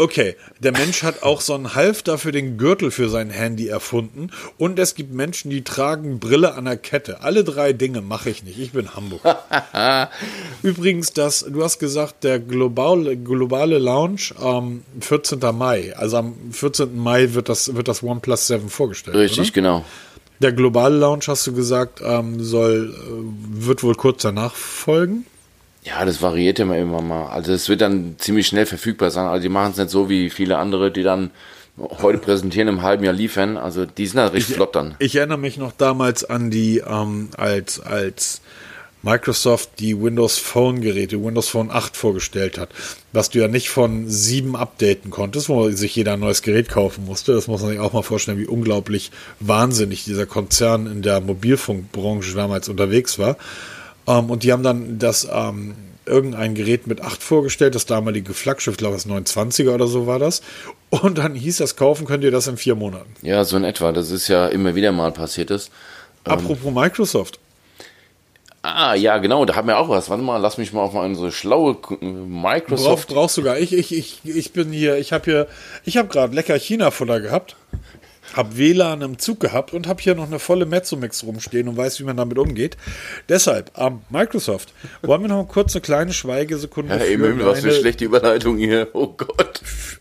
Okay, 0.00 0.36
der 0.60 0.70
Mensch 0.70 1.02
hat 1.02 1.24
auch 1.24 1.40
so 1.40 1.54
einen 1.54 1.74
Halfter 1.74 2.18
für 2.18 2.30
den 2.30 2.56
Gürtel 2.56 2.92
für 2.92 3.08
sein 3.08 3.30
Handy 3.30 3.66
erfunden 3.66 4.30
und 4.56 4.78
es 4.78 4.94
gibt 4.94 5.12
Menschen, 5.12 5.50
die 5.50 5.64
tragen 5.64 6.20
Brille 6.20 6.54
an 6.54 6.66
der 6.66 6.76
Kette. 6.76 7.22
Alle 7.22 7.42
drei 7.42 7.72
Dinge 7.72 8.00
mache 8.00 8.30
ich 8.30 8.44
nicht. 8.44 8.60
Ich 8.60 8.70
bin 8.70 8.94
Hamburg. 8.94 9.22
Übrigens, 10.62 11.12
das, 11.14 11.44
du 11.48 11.64
hast 11.64 11.80
gesagt, 11.80 12.22
der 12.22 12.38
globale, 12.38 13.16
globale 13.16 13.78
Launch 13.78 14.32
am 14.38 14.84
14. 15.00 15.40
Mai. 15.52 15.92
Also 15.96 16.18
am 16.18 16.34
14. 16.52 16.96
Mai 16.96 17.34
wird 17.34 17.48
das, 17.48 17.74
wird 17.74 17.88
das 17.88 18.00
OnePlus 18.04 18.46
7 18.46 18.68
vorgestellt. 18.68 19.16
Richtig, 19.16 19.48
Oder? 19.48 19.52
genau. 19.52 19.84
Der 20.40 20.52
globale 20.52 20.96
Launch, 20.96 21.26
hast 21.26 21.44
du 21.48 21.52
gesagt, 21.52 22.00
ähm, 22.04 22.40
soll, 22.40 22.94
äh, 22.94 23.64
wird 23.66 23.82
wohl 23.82 23.96
kurz 23.96 24.22
danach 24.22 24.54
folgen. 24.54 25.26
Ja, 25.88 26.04
das 26.04 26.20
variiert 26.20 26.58
immer 26.58 26.76
immer 26.76 27.00
mal. 27.00 27.28
Also 27.28 27.52
es 27.52 27.68
wird 27.68 27.80
dann 27.80 28.16
ziemlich 28.18 28.46
schnell 28.46 28.66
verfügbar 28.66 29.10
sein. 29.10 29.26
Also 29.26 29.42
die 29.42 29.48
machen 29.48 29.72
es 29.72 29.78
nicht 29.78 29.90
so 29.90 30.08
wie 30.08 30.28
viele 30.28 30.58
andere, 30.58 30.90
die 30.90 31.02
dann 31.02 31.30
heute 32.02 32.18
präsentieren, 32.18 32.68
im 32.68 32.82
halben 32.82 33.04
Jahr 33.04 33.14
liefern. 33.14 33.56
Also 33.56 33.86
die 33.86 34.06
sind 34.06 34.20
halt 34.20 34.34
richtig 34.34 34.50
ich, 34.50 34.56
flott 34.56 34.74
dann. 34.74 34.96
Ich 34.98 35.16
erinnere 35.16 35.38
mich 35.38 35.56
noch 35.56 35.72
damals 35.72 36.24
an 36.24 36.50
die, 36.50 36.82
ähm, 36.86 37.30
als, 37.36 37.80
als 37.80 38.42
Microsoft 39.02 39.78
die 39.78 40.00
Windows 40.00 40.38
Phone 40.38 40.80
Geräte, 40.80 41.22
Windows 41.22 41.48
Phone 41.48 41.70
8 41.70 41.96
vorgestellt 41.96 42.58
hat, 42.58 42.70
was 43.12 43.30
du 43.30 43.38
ja 43.38 43.48
nicht 43.48 43.70
von 43.70 44.08
sieben 44.08 44.56
updaten 44.56 45.10
konntest, 45.10 45.48
wo 45.48 45.70
sich 45.70 45.94
jeder 45.94 46.14
ein 46.14 46.20
neues 46.20 46.42
Gerät 46.42 46.68
kaufen 46.68 47.06
musste. 47.06 47.32
Das 47.32 47.46
muss 47.46 47.62
man 47.62 47.70
sich 47.70 47.78
auch 47.78 47.92
mal 47.92 48.02
vorstellen, 48.02 48.38
wie 48.38 48.46
unglaublich 48.46 49.12
wahnsinnig 49.38 50.04
dieser 50.04 50.26
Konzern 50.26 50.86
in 50.86 51.02
der 51.02 51.20
Mobilfunkbranche 51.20 52.34
damals 52.34 52.68
unterwegs 52.68 53.18
war. 53.18 53.36
Ähm, 54.08 54.30
und 54.30 54.42
die 54.42 54.52
haben 54.52 54.62
dann 54.62 54.98
das 54.98 55.28
ähm, 55.30 55.76
irgendein 56.06 56.54
Gerät 56.54 56.86
mit 56.86 57.02
8 57.02 57.22
vorgestellt, 57.22 57.74
das 57.74 57.86
damalige 57.86 58.32
Flaggschiff, 58.32 58.76
glaube 58.76 58.96
ich, 58.96 59.04
das 59.04 59.12
920er 59.12 59.74
oder 59.74 59.86
so 59.86 60.06
war 60.06 60.18
das. 60.18 60.42
Und 60.90 61.18
dann 61.18 61.34
hieß 61.34 61.58
das, 61.58 61.76
kaufen 61.76 62.06
könnt 62.06 62.24
ihr 62.24 62.30
das 62.30 62.46
in 62.46 62.56
vier 62.56 62.74
Monaten. 62.74 63.14
Ja, 63.22 63.44
so 63.44 63.56
in 63.56 63.64
etwa. 63.64 63.92
Das 63.92 64.10
ist 64.10 64.26
ja 64.28 64.48
immer 64.48 64.74
wieder 64.74 64.90
mal 64.90 65.12
passiert 65.12 65.50
ist. 65.50 65.70
Apropos 66.24 66.72
Microsoft. 66.72 67.38
Ah, 68.62 68.94
ja, 68.94 69.18
genau, 69.18 69.44
da 69.44 69.54
haben 69.54 69.68
wir 69.68 69.78
auch 69.78 69.88
was. 69.88 70.10
Warte 70.10 70.22
mal, 70.22 70.38
lass 70.38 70.58
mich 70.58 70.72
mal 70.72 70.80
auf 70.80 70.92
mal 70.92 71.04
unsere 71.04 71.30
schlaue 71.30 71.76
Microsoft. 72.00 73.08
Brauch, 73.08 73.14
brauchst 73.14 73.36
sogar. 73.36 73.58
Ich, 73.58 73.72
ich, 73.72 73.96
ich, 73.96 74.20
ich 74.24 74.52
bin 74.52 74.72
hier, 74.72 74.96
ich 74.98 75.12
habe 75.12 75.24
hier, 75.24 75.46
ich 75.84 75.96
habe 75.96 76.08
gerade 76.08 76.34
lecker 76.34 76.58
China-Futter 76.58 77.20
gehabt, 77.20 77.56
habe 78.34 78.56
WLAN 78.56 79.02
im 79.02 79.18
Zug 79.18 79.40
gehabt 79.40 79.72
und 79.72 79.86
habe 79.86 80.00
hier 80.02 80.14
noch 80.14 80.26
eine 80.26 80.38
volle 80.38 80.66
Mezzomix 80.66 81.24
rumstehen 81.24 81.68
und 81.68 81.76
weiß, 81.76 81.98
wie 82.00 82.04
man 82.04 82.16
damit 82.16 82.38
umgeht. 82.38 82.76
Deshalb, 83.28 83.70
ähm, 83.76 84.00
Microsoft, 84.10 84.72
wollen 85.02 85.22
wir 85.22 85.28
noch 85.28 85.44
kurz 85.48 85.74
eine 85.74 85.80
kleine 85.82 86.12
Schweigesekunde 86.12 86.96
Ja, 86.96 87.04
eben, 87.04 87.24
eben, 87.24 87.44
was 87.44 87.60
für 87.60 87.68
eine 87.70 87.78
schlechte 87.78 88.04
Überleitung 88.04 88.56
hier. 88.58 88.88
Oh 88.92 89.08
Gott. 89.08 89.60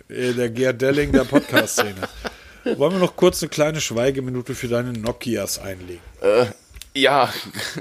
äh, 0.10 0.34
der 0.34 0.50
Gerd 0.50 0.82
Delling 0.82 1.12
der 1.12 1.24
Podcast-Szene. 1.24 1.96
wollen 2.76 2.94
wir 2.94 3.00
noch 3.00 3.16
kurz 3.16 3.42
eine 3.42 3.50
kleine 3.50 3.82
Schweigeminute 3.82 4.56
für 4.56 4.68
deine 4.68 4.94
Nokias 4.94 5.60
einlegen? 5.60 6.02
Ja, 6.94 7.32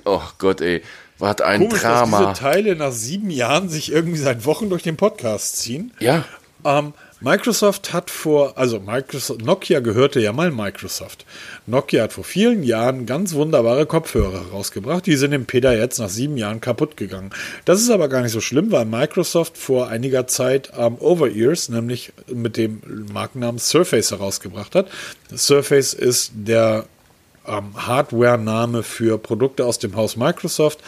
oh 0.04 0.22
Gott, 0.38 0.60
ey. 0.60 0.82
Was 1.18 1.40
ein 1.40 1.60
Komisch, 1.62 1.80
dass 1.80 2.10
Drama. 2.10 2.18
diese 2.18 2.40
Teile 2.40 2.76
nach 2.76 2.92
sieben 2.92 3.30
Jahren 3.30 3.70
sich 3.70 3.90
irgendwie 3.90 4.18
seit 4.18 4.44
Wochen 4.44 4.68
durch 4.68 4.82
den 4.82 4.96
Podcast 4.98 5.56
ziehen. 5.56 5.92
Ja, 5.98 6.24
Ähm, 6.64 6.92
Microsoft 7.20 7.94
hat 7.94 8.10
vor, 8.10 8.58
also 8.58 8.78
Microsoft, 8.78 9.42
Nokia 9.42 9.80
gehörte 9.80 10.20
ja 10.20 10.32
mal 10.32 10.50
Microsoft. 10.50 11.24
Nokia 11.66 12.02
hat 12.02 12.12
vor 12.12 12.24
vielen 12.24 12.62
Jahren 12.62 13.06
ganz 13.06 13.32
wunderbare 13.32 13.86
Kopfhörer 13.86 14.50
rausgebracht. 14.52 15.06
Die 15.06 15.16
sind 15.16 15.32
im 15.32 15.46
Peter 15.46 15.74
jetzt 15.76 15.98
nach 15.98 16.10
sieben 16.10 16.36
Jahren 16.36 16.60
kaputt 16.60 16.98
gegangen. 16.98 17.30
Das 17.64 17.80
ist 17.80 17.88
aber 17.88 18.08
gar 18.08 18.20
nicht 18.20 18.32
so 18.32 18.42
schlimm, 18.42 18.70
weil 18.70 18.84
Microsoft 18.84 19.56
vor 19.56 19.88
einiger 19.88 20.26
Zeit 20.26 20.72
ähm, 20.76 20.96
Over-Ears, 20.98 21.70
nämlich 21.70 22.12
mit 22.26 22.58
dem 22.58 22.82
Markennamen 23.10 23.58
Surface 23.58 24.10
herausgebracht 24.10 24.74
hat. 24.74 24.88
Surface 25.34 25.94
ist 25.94 26.32
der 26.34 26.84
ähm, 27.46 27.86
Hardware-Name 27.86 28.82
für 28.82 29.16
Produkte 29.16 29.64
aus 29.64 29.78
dem 29.78 29.96
Haus 29.96 30.16
Microsoft, 30.16 30.80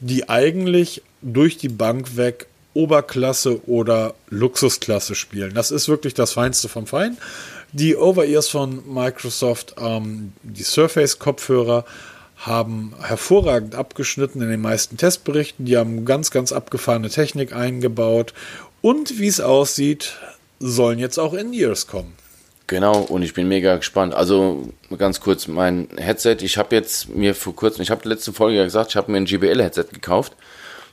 die 0.00 0.30
eigentlich 0.30 1.02
durch 1.20 1.58
die 1.58 1.68
Bank 1.68 2.16
weg 2.16 2.46
Oberklasse 2.74 3.66
oder 3.68 4.14
Luxusklasse 4.28 5.14
spielen. 5.14 5.54
Das 5.54 5.70
ist 5.70 5.88
wirklich 5.88 6.14
das 6.14 6.32
Feinste 6.32 6.68
vom 6.68 6.86
Fein. 6.86 7.16
Die 7.72 7.96
Over-Ears 7.96 8.48
von 8.48 8.82
Microsoft, 8.92 9.74
ähm, 9.80 10.32
die 10.42 10.62
Surface-Kopfhörer, 10.62 11.84
haben 12.36 12.94
hervorragend 13.00 13.74
abgeschnitten 13.74 14.42
in 14.42 14.50
den 14.50 14.60
meisten 14.60 14.96
Testberichten. 14.96 15.64
Die 15.64 15.76
haben 15.76 16.04
ganz, 16.04 16.30
ganz 16.30 16.52
abgefahrene 16.52 17.08
Technik 17.08 17.54
eingebaut. 17.54 18.34
Und 18.82 19.18
wie 19.18 19.28
es 19.28 19.40
aussieht, 19.40 20.14
sollen 20.60 20.98
jetzt 20.98 21.18
auch 21.18 21.32
In-Ears 21.34 21.86
kommen. 21.86 22.12
genau. 22.66 23.00
Und 23.00 23.22
ich 23.22 23.34
bin 23.34 23.48
mega 23.48 23.76
gespannt. 23.76 24.14
Also 24.14 24.68
ganz 24.98 25.20
kurz, 25.20 25.48
mein 25.48 25.88
Headset. 25.96 26.38
Ich 26.40 26.58
habe 26.58 26.74
jetzt 26.76 27.08
mir 27.08 27.34
vor 27.34 27.56
kurzem, 27.56 27.82
ich 27.82 27.90
habe 27.90 28.08
letzte 28.08 28.32
Folge 28.32 28.58
ja 28.58 28.64
gesagt, 28.64 28.90
ich 28.90 28.96
habe 28.96 29.10
mir 29.10 29.18
ein 29.18 29.24
GBL-Headset 29.24 29.86
gekauft, 29.92 30.32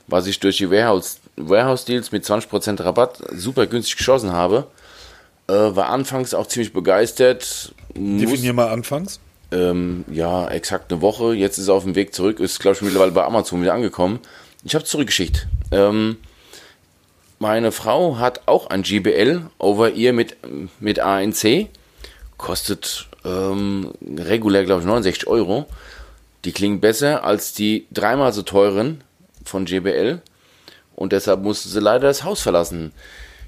was 0.06 0.26
ich 0.26 0.40
durch 0.40 0.56
die 0.56 0.70
Warehouse, 0.70 1.18
Warehouse 1.36 1.84
Deals 1.84 2.12
mit 2.12 2.24
20% 2.24 2.82
Rabatt 2.84 3.18
super 3.32 3.66
günstig 3.66 3.96
geschossen 3.96 4.32
habe. 4.32 4.66
Äh, 5.48 5.52
war 5.52 5.88
anfangs 5.88 6.34
auch 6.34 6.46
ziemlich 6.46 6.72
begeistert. 6.72 7.74
Definier 7.94 8.52
mal 8.52 8.68
anfangs. 8.68 9.20
ähm, 9.50 10.04
ja, 10.10 10.48
exakt 10.48 10.92
eine 10.92 11.02
Woche. 11.02 11.34
Jetzt 11.34 11.58
ist 11.58 11.68
er 11.68 11.74
auf 11.74 11.84
dem 11.84 11.94
Weg 11.94 12.14
zurück. 12.14 12.40
Ist, 12.40 12.60
glaube 12.60 12.76
ich, 12.76 12.82
mittlerweile 12.82 13.12
bei 13.12 13.24
Amazon 13.24 13.60
wieder 13.62 13.74
angekommen. 13.74 14.20
Ich 14.64 14.74
habe 14.74 14.84
zurückgeschickt. 14.84 15.48
Ähm, 15.72 16.16
meine 17.38 17.72
Frau 17.72 18.18
hat 18.18 18.42
auch 18.46 18.68
ein 18.68 18.82
GBL 18.82 19.42
over 19.58 19.90
ihr 19.90 20.12
mit, 20.12 20.36
mit 20.78 21.00
ANC. 21.00 21.68
Kostet 22.38 23.08
ähm, 23.24 23.92
regulär, 24.16 24.64
glaube 24.64 24.82
ich, 24.82 24.86
69 24.86 25.26
Euro. 25.26 25.66
Die 26.44 26.52
klingen 26.52 26.80
besser 26.80 27.24
als 27.24 27.52
die 27.52 27.86
dreimal 27.90 28.32
so 28.32 28.42
teuren 28.42 29.02
von 29.44 29.66
JBL. 29.66 30.22
Und 31.02 31.10
deshalb 31.10 31.42
musste 31.42 31.68
sie 31.68 31.80
leider 31.80 32.06
das 32.06 32.22
Haus 32.22 32.42
verlassen. 32.42 32.92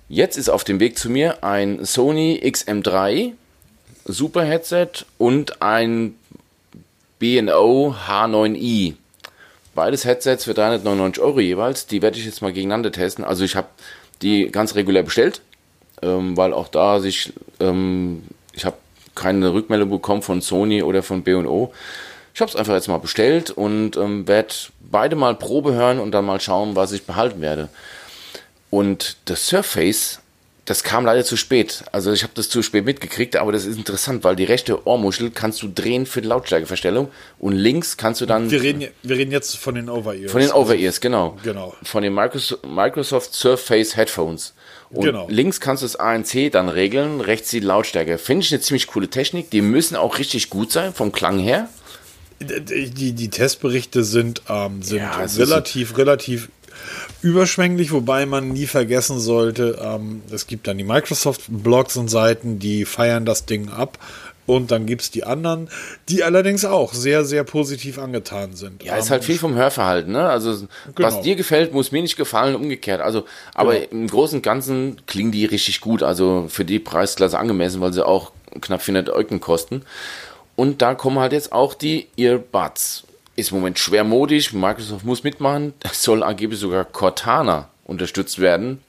Jetzt 0.09 0.37
ist 0.37 0.49
auf 0.49 0.65
dem 0.65 0.81
Weg 0.81 0.99
zu 0.99 1.09
mir 1.09 1.45
ein 1.45 1.85
Sony 1.85 2.43
XM3 2.45 3.31
Super 4.07 4.43
Headset 4.43 4.89
und 5.19 5.63
ein 5.63 6.17
B&O 7.21 7.95
H9i. 8.09 8.95
Beides 9.73 10.05
Headsets 10.05 10.47
für 10.47 10.55
399 10.55 11.23
Euro 11.23 11.39
jeweils. 11.39 11.87
Die 11.87 12.03
werde 12.03 12.19
ich 12.19 12.25
jetzt 12.25 12.43
mal 12.43 12.53
gegeneinander 12.53 12.91
testen. 12.91 13.25
Also 13.25 13.45
ich 13.45 13.55
habe 13.55 13.69
die 14.21 14.51
ganz 14.51 14.75
regulär 14.75 15.05
bestellt, 15.05 15.41
ähm, 16.03 16.37
weil 16.37 16.53
auch 16.53 16.67
da 16.67 16.99
sich, 16.99 17.35
ähm, 17.61 18.25
ich 18.53 18.65
habe 18.65 18.79
keine 19.15 19.55
Rückmeldung 19.55 19.91
bekommen 19.91 20.23
von 20.23 20.41
Sony 20.41 20.83
oder 20.83 21.05
von 21.05 21.23
B&O. 21.23 21.73
Ich 22.35 22.41
habe 22.41 22.51
es 22.51 22.57
einfach 22.57 22.75
jetzt 22.75 22.89
mal 22.89 22.99
bestellt 22.99 23.51
und 23.53 23.97
ähm, 23.97 24.27
werde 24.27 24.53
beide 24.81 25.15
mal 25.15 25.37
Probe 25.37 25.73
hören 25.73 26.01
und 26.01 26.11
dann 26.13 26.25
mal 26.25 26.41
schauen, 26.41 26.75
was 26.75 26.91
ich 26.93 27.05
behalten 27.05 27.41
werde. 27.41 27.69
Und 28.71 29.17
das 29.27 29.47
Surface, 29.47 30.19
das 30.65 30.83
kam 30.83 31.05
leider 31.05 31.25
zu 31.25 31.37
spät. 31.37 31.85
Also 31.93 32.13
ich 32.13 32.25
habe 32.25 32.33
das 32.35 32.49
zu 32.49 32.63
spät 32.63 32.85
mitgekriegt, 32.87 33.37
aber 33.37 33.53
das 33.53 33.65
ist 33.67 33.77
interessant, 33.77 34.25
weil 34.25 34.35
die 34.35 34.43
rechte 34.45 34.85
Ohrmuschel 34.85 35.31
kannst 35.31 35.63
du 35.63 35.69
drehen 35.73 36.07
für 36.07 36.23
die 36.23 36.29
Lautstärkeverstellung 36.29 37.09
und 37.39 37.53
links 37.53 37.97
kannst 37.97 38.21
du 38.21 38.27
dann 38.27 38.51
Wir 38.51 38.63
reden, 38.63 38.89
wir 39.05 39.17
reden 39.17 39.31
jetzt 39.31 39.57
von 39.57 39.77
den 39.77 39.89
Over-Ears. 39.89 40.33
von 40.33 40.41
den 40.41 40.51
Over-Ears, 40.51 41.01
genau. 41.01 41.37
Genau. 41.45 41.75
Von 41.85 42.03
den 42.03 42.15
Microsoft, 42.15 43.33
Surface 43.35 43.95
Headphones. 43.97 44.55
Und 44.91 45.05
Genau. 45.05 45.27
links 45.29 45.61
kannst 45.61 45.83
du 45.83 45.87
das 45.87 45.97
ANC 45.97 46.51
dann 46.51 46.69
regeln, 46.69 47.21
rechts 47.21 47.51
die 47.51 47.61
Lautstärke. 47.61 48.19
Finde 48.19 48.45
ich 48.45 48.53
eine 48.53 48.61
ziemlich 48.61 48.89
coole 48.89 49.09
Technik. 49.09 49.51
Die 49.51 49.61
müssen 49.61 49.95
auch 49.97 50.19
richtig 50.19 50.51
gut 50.51 50.73
sein 50.73 50.93
vom 50.93 51.13
Klang 51.13 51.39
her. 51.39 51.69
Die, 52.45 53.13
die, 53.13 53.31
Testberichte 53.31 54.05
sind, 54.05 54.43
ähm, 54.49 54.83
sind 54.83 54.99
Ja, 54.99 55.25
relativ, 55.37 55.97
relativ 55.97 56.49
überschwänglich, 57.23 57.93
wobei 57.93 58.27
man 58.27 58.53
nie 58.53 58.67
vergessen 58.67 59.19
sollte, 59.19 59.79
ähm, 59.83 60.23
es 60.31 60.47
gibt 60.47 60.67
dann 60.67 60.79
die 60.79 60.85
Microsoft-Blogs 60.85 61.97
und 61.97 62.09
Seiten, 62.09 62.59
die 62.59 62.85
feiern 62.85 63.25
das 63.25 63.47
Ding 63.47 63.69
ab. 63.71 63.99
Und 64.47 64.71
dann 64.71 64.85
gibt 64.85 65.01
es 65.01 65.11
die 65.11 65.25
anderen, 65.25 65.71
die 66.11 66.23
allerdings 66.23 66.67
auch 66.67 66.93
sehr, 66.93 67.25
sehr 67.25 67.45
positiv 67.45 67.99
angetan 67.99 68.55
sind. 68.55 68.83
Ja, 68.85 68.97
ist 68.97 69.07
Ähm, 69.07 69.13
halt 69.13 69.25
viel 69.25 69.39
vom 69.39 69.55
Hörverhalten, 69.55 70.13
ne? 70.13 70.29
Also, 70.29 70.51
was 70.97 71.15
Genau. 71.15 71.23
dir 71.23 71.35
gefällt, 71.37 71.73
muss 71.73 71.93
mir 71.93 72.03
nicht 72.03 72.17
gefallen, 72.19 72.55
umgekehrt. 72.55 73.01
Also, 73.01 73.25
aber 73.55 73.73
Genau. 73.75 73.87
im 73.91 74.07
Großen 74.07 74.37
und 74.37 74.43
Ganzen 74.43 75.01
klingen 75.07 75.33
die 75.33 75.47
richtig 75.47 75.81
gut. 75.81 76.03
Also, 76.03 76.45
für 76.51 76.67
die 76.67 76.79
Preisklasse 76.79 77.39
angemessen, 77.39 77.81
weil 77.81 77.95
sie 77.95 78.05
auch 78.07 78.33
knapp 78.61 78.83
400 78.83 79.09
Euro 79.15 79.39
kosten. 79.39 79.81
Und 80.57 80.83
da 80.83 80.95
kommen 80.95 81.19
halt 81.19 81.33
jetzt 81.33 81.53
auch 81.53 81.75
die 81.75 82.09
Earbuds. 82.17 83.05
Ist 83.37 83.51
im 83.51 83.59
Moment 83.59 83.79
schwermodisch. 83.79 84.53
Microsoft 84.53 85.05
muss 85.05 85.25
mitmachen. 85.25 85.75
Es 85.83 86.03
soll 86.03 86.23
angeblich 86.23 86.61
sogar 86.61 86.85
Cortana 86.85 87.69
unterstützt 87.85 88.39
werden. 88.39 88.81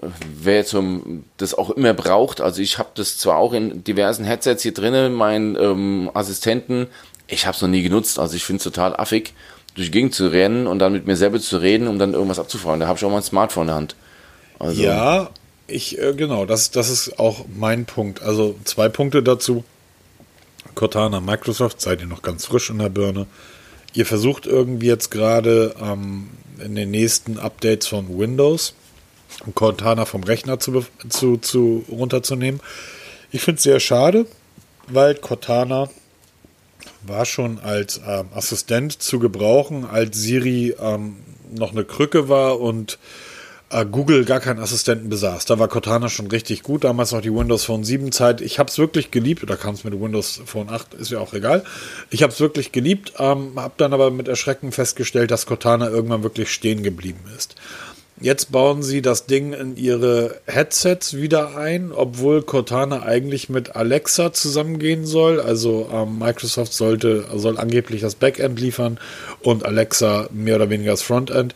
Wer 0.00 0.62
so 0.62 1.02
das 1.38 1.54
auch 1.54 1.70
immer 1.70 1.92
braucht, 1.92 2.40
also 2.40 2.62
ich 2.62 2.78
habe 2.78 2.90
das 2.94 3.18
zwar 3.18 3.36
auch 3.36 3.52
in 3.52 3.82
diversen 3.82 4.24
Headsets 4.24 4.62
hier 4.62 4.72
drinnen, 4.72 5.12
meinen 5.12 5.56
ähm, 5.56 6.08
Assistenten, 6.14 6.86
ich 7.26 7.46
habe 7.46 7.56
es 7.56 7.62
noch 7.62 7.68
nie 7.68 7.82
genutzt, 7.82 8.20
also 8.20 8.36
ich 8.36 8.44
finde 8.44 8.58
es 8.58 8.64
total 8.64 8.94
affig, 8.94 9.34
durch 9.74 9.88
die 9.88 9.90
Gegend 9.90 10.14
zu 10.14 10.28
rennen 10.28 10.68
und 10.68 10.78
dann 10.78 10.92
mit 10.92 11.08
mir 11.08 11.16
selber 11.16 11.40
zu 11.40 11.56
reden, 11.58 11.88
um 11.88 11.98
dann 11.98 12.14
irgendwas 12.14 12.38
abzufragen. 12.38 12.78
Da 12.78 12.86
habe 12.86 12.96
ich 12.96 13.04
auch 13.04 13.10
mein 13.10 13.22
Smartphone 13.22 13.62
in 13.62 13.66
der 13.66 13.74
Hand. 13.74 13.96
Also, 14.60 14.80
Ja, 14.82 15.30
ich, 15.66 15.98
äh, 15.98 16.14
genau, 16.14 16.46
das, 16.46 16.70
das 16.70 16.90
ist 16.90 17.18
auch 17.18 17.44
mein 17.54 17.84
Punkt. 17.84 18.22
Also 18.22 18.56
zwei 18.64 18.88
Punkte 18.88 19.22
dazu. 19.22 19.64
Cortana, 20.78 21.20
Microsoft, 21.20 21.80
seid 21.80 22.02
ihr 22.02 22.06
noch 22.06 22.22
ganz 22.22 22.46
frisch 22.46 22.70
in 22.70 22.78
der 22.78 22.88
Birne. 22.88 23.26
Ihr 23.94 24.06
versucht 24.06 24.46
irgendwie 24.46 24.86
jetzt 24.86 25.10
gerade 25.10 25.74
ähm, 25.82 26.28
in 26.64 26.76
den 26.76 26.92
nächsten 26.92 27.36
Updates 27.36 27.88
von 27.88 28.16
Windows 28.16 28.74
Cortana 29.56 30.04
vom 30.04 30.22
Rechner 30.22 30.60
zu, 30.60 30.86
zu, 31.08 31.38
zu 31.38 31.84
runterzunehmen. 31.90 32.60
Ich 33.32 33.40
finde 33.40 33.56
es 33.56 33.64
sehr 33.64 33.80
schade, 33.80 34.26
weil 34.86 35.16
Cortana 35.16 35.90
war 37.02 37.24
schon 37.24 37.58
als 37.58 38.00
ähm, 38.06 38.28
Assistent 38.32 39.02
zu 39.02 39.18
gebrauchen, 39.18 39.84
als 39.84 40.16
Siri 40.16 40.76
ähm, 40.78 41.16
noch 41.50 41.72
eine 41.72 41.84
Krücke 41.84 42.28
war 42.28 42.60
und 42.60 43.00
Google 43.70 44.24
gar 44.24 44.40
keinen 44.40 44.60
Assistenten 44.60 45.10
besaß. 45.10 45.44
Da 45.44 45.58
war 45.58 45.68
Cortana 45.68 46.08
schon 46.08 46.28
richtig 46.28 46.62
gut, 46.62 46.84
damals 46.84 47.12
noch 47.12 47.20
die 47.20 47.34
Windows 47.34 47.64
Phone 47.64 47.84
7 47.84 48.12
Zeit. 48.12 48.40
Ich 48.40 48.58
habe 48.58 48.70
es 48.70 48.78
wirklich 48.78 49.10
geliebt, 49.10 49.42
oder 49.42 49.56
kam 49.56 49.74
es 49.74 49.84
mit 49.84 50.00
Windows 50.00 50.40
Phone 50.46 50.70
8, 50.70 50.94
ist 50.94 51.10
ja 51.10 51.18
auch 51.18 51.34
egal. 51.34 51.64
Ich 52.08 52.22
habe 52.22 52.32
es 52.32 52.40
wirklich 52.40 52.72
geliebt, 52.72 53.12
ähm, 53.18 53.52
habe 53.56 53.74
dann 53.76 53.92
aber 53.92 54.10
mit 54.10 54.26
Erschrecken 54.26 54.72
festgestellt, 54.72 55.30
dass 55.30 55.44
Cortana 55.44 55.90
irgendwann 55.90 56.22
wirklich 56.22 56.50
stehen 56.50 56.82
geblieben 56.82 57.20
ist. 57.36 57.56
Jetzt 58.20 58.50
bauen 58.50 58.82
sie 58.82 59.00
das 59.00 59.26
Ding 59.26 59.52
in 59.52 59.76
ihre 59.76 60.40
Headsets 60.46 61.14
wieder 61.14 61.56
ein, 61.56 61.92
obwohl 61.92 62.42
Cortana 62.42 63.02
eigentlich 63.02 63.48
mit 63.48 63.76
Alexa 63.76 64.32
zusammengehen 64.32 65.06
soll. 65.06 65.40
Also 65.40 65.88
ähm, 65.92 66.18
Microsoft 66.18 66.72
sollte, 66.72 67.26
soll 67.36 67.58
angeblich 67.58 68.00
das 68.00 68.16
Backend 68.16 68.58
liefern 68.58 68.98
und 69.42 69.64
Alexa 69.64 70.28
mehr 70.32 70.56
oder 70.56 70.68
weniger 70.68 70.92
das 70.92 71.02
Frontend. 71.02 71.54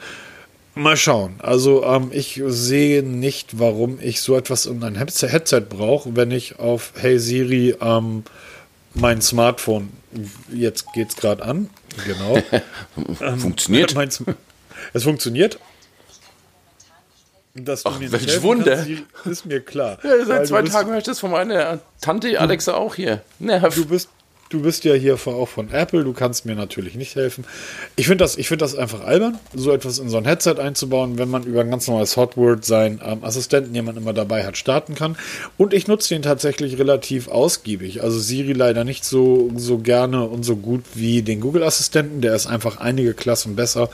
Mal 0.75 0.97
schauen. 0.97 1.35
Also 1.39 1.85
ähm, 1.85 2.11
ich 2.13 2.41
sehe 2.47 3.03
nicht, 3.03 3.59
warum 3.59 3.99
ich 4.01 4.23
so 4.23 4.37
etwas 4.37 4.67
in 4.67 4.83
ein 4.83 4.97
Headset 4.97 5.61
brauche, 5.69 6.17
wenn 6.17 6.31
ich 6.31 6.59
auf 6.59 6.93
Hey 6.97 7.19
Siri 7.19 7.77
ähm, 7.81 8.25
mein 8.95 9.21
Smartphone, 9.21 9.91
jetzt 10.51 10.93
geht's 10.95 11.17
gerade 11.17 11.43
an, 11.43 11.69
genau. 12.07 12.43
Funktioniert. 13.39 13.95
Ähm, 14.27 14.37
es 14.95 15.05
funktioniert. 15.05 15.61
Dass 17.55 17.87
Ach, 17.87 18.01
welch 18.01 18.43
Wunder. 18.43 18.77
Kannst, 18.77 19.27
ist 19.27 19.47
mir 19.47 19.61
klar. 19.61 19.99
Ja, 20.03 20.25
seit 20.25 20.49
zwei 20.49 20.63
Tagen 20.63 20.91
höre 20.91 20.99
ich 20.99 21.05
das 21.05 21.21
von 21.21 21.31
meiner 21.31 21.81
Tante 22.01 22.41
Alexa 22.41 22.75
auch 22.75 22.95
hier. 22.95 23.23
Nerv. 23.39 23.75
Du 23.75 23.85
bist, 23.85 24.09
du 24.53 24.61
bist 24.61 24.85
ja 24.85 24.95
hier 24.95 25.15
auch 25.15 25.49
von 25.49 25.71
Apple, 25.71 26.05
du 26.05 26.13
kannst 26.13 26.47
mir 26.47 26.55
natürlich 26.55 26.95
nicht 26.95 27.17
helfen. 27.17 27.45
Ich 27.97 28.07
finde 28.07 28.25
das, 28.25 28.37
find 28.37 28.63
das 28.63 28.75
einfach 28.75 29.05
albern, 29.05 29.39
so 29.55 29.73
etwas 29.73 29.99
in 29.99 30.09
so 30.09 30.17
ein 30.17 30.25
Headset 30.25 30.57
einzubauen, 30.59 31.19
wenn 31.19 31.31
man 31.31 31.45
über 31.45 31.61
ein 31.61 31.71
ganz 31.71 31.87
normales 31.87 32.17
Hotword 32.17 32.65
seinen 32.65 33.01
ähm, 33.05 33.25
Assistenten, 33.25 33.73
den 33.73 33.85
man 33.85 33.97
immer 33.97 34.13
dabei 34.13 34.45
hat, 34.45 34.57
starten 34.57 34.95
kann. 34.95 35.17
Und 35.57 35.73
ich 35.73 35.89
nutze 35.89 36.15
den 36.15 36.23
tatsächlich 36.23 36.79
relativ 36.79 37.29
ausgiebig. 37.29 38.03
Also 38.03 38.19
Siri 38.19 38.53
leider 38.53 38.85
nicht 38.85 39.05
so, 39.05 39.51
so 39.57 39.79
gerne 39.79 40.25
und 40.27 40.45
so 40.45 40.57
gut 40.57 40.85
wie 40.95 41.23
den 41.23 41.41
Google-Assistenten, 41.41 42.21
der 42.21 42.35
ist 42.35 42.47
einfach 42.47 42.79
einige 42.79 43.15
Klassen 43.15 43.57
besser. 43.57 43.89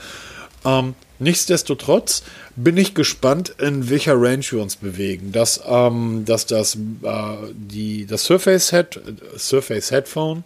Ähm, 0.65 0.95
nichtsdestotrotz 1.19 2.23
bin 2.55 2.77
ich 2.77 2.93
gespannt, 2.93 3.55
in 3.59 3.89
welcher 3.89 4.19
Range 4.19 4.43
wir 4.49 4.61
uns 4.61 4.75
bewegen. 4.75 5.31
Dass, 5.31 5.61
ähm, 5.65 6.23
dass 6.25 6.45
das, 6.45 6.75
äh, 6.75 7.35
die, 7.53 8.05
das 8.05 8.25
Surface, 8.25 8.71
Head, 8.71 8.99
Surface 9.37 9.91
Headphone 9.91 10.43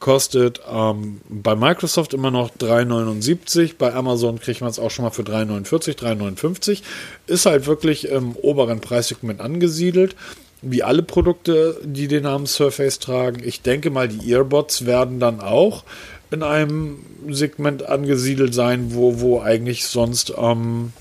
kostet 0.00 0.60
ähm, 0.70 1.20
bei 1.28 1.56
Microsoft 1.56 2.14
immer 2.14 2.30
noch 2.30 2.50
3,79. 2.50 3.74
Bei 3.78 3.92
Amazon 3.94 4.38
kriegt 4.38 4.60
man 4.60 4.70
es 4.70 4.78
auch 4.78 4.90
schon 4.90 5.04
mal 5.04 5.10
für 5.10 5.22
3,49, 5.22 5.98
3,59. 5.98 6.82
Ist 7.26 7.46
halt 7.46 7.66
wirklich 7.66 8.08
im 8.08 8.36
oberen 8.36 8.80
Preissegment 8.80 9.40
angesiedelt. 9.40 10.14
Wie 10.60 10.82
alle 10.82 11.02
Produkte, 11.02 11.80
die 11.84 12.08
den 12.08 12.24
Namen 12.24 12.46
Surface 12.46 12.98
tragen. 12.98 13.42
Ich 13.44 13.62
denke 13.62 13.90
mal, 13.90 14.08
die 14.08 14.30
Earbuds 14.30 14.86
werden 14.86 15.20
dann 15.20 15.40
auch 15.40 15.84
in 16.30 16.42
einem 16.42 16.98
Segment 17.28 17.84
angesiedelt 17.84 18.54
sein, 18.54 18.94
wo, 18.94 19.20
wo 19.20 19.40
eigentlich 19.40 19.86
sonst 19.86 20.32
ähm, 20.36 20.92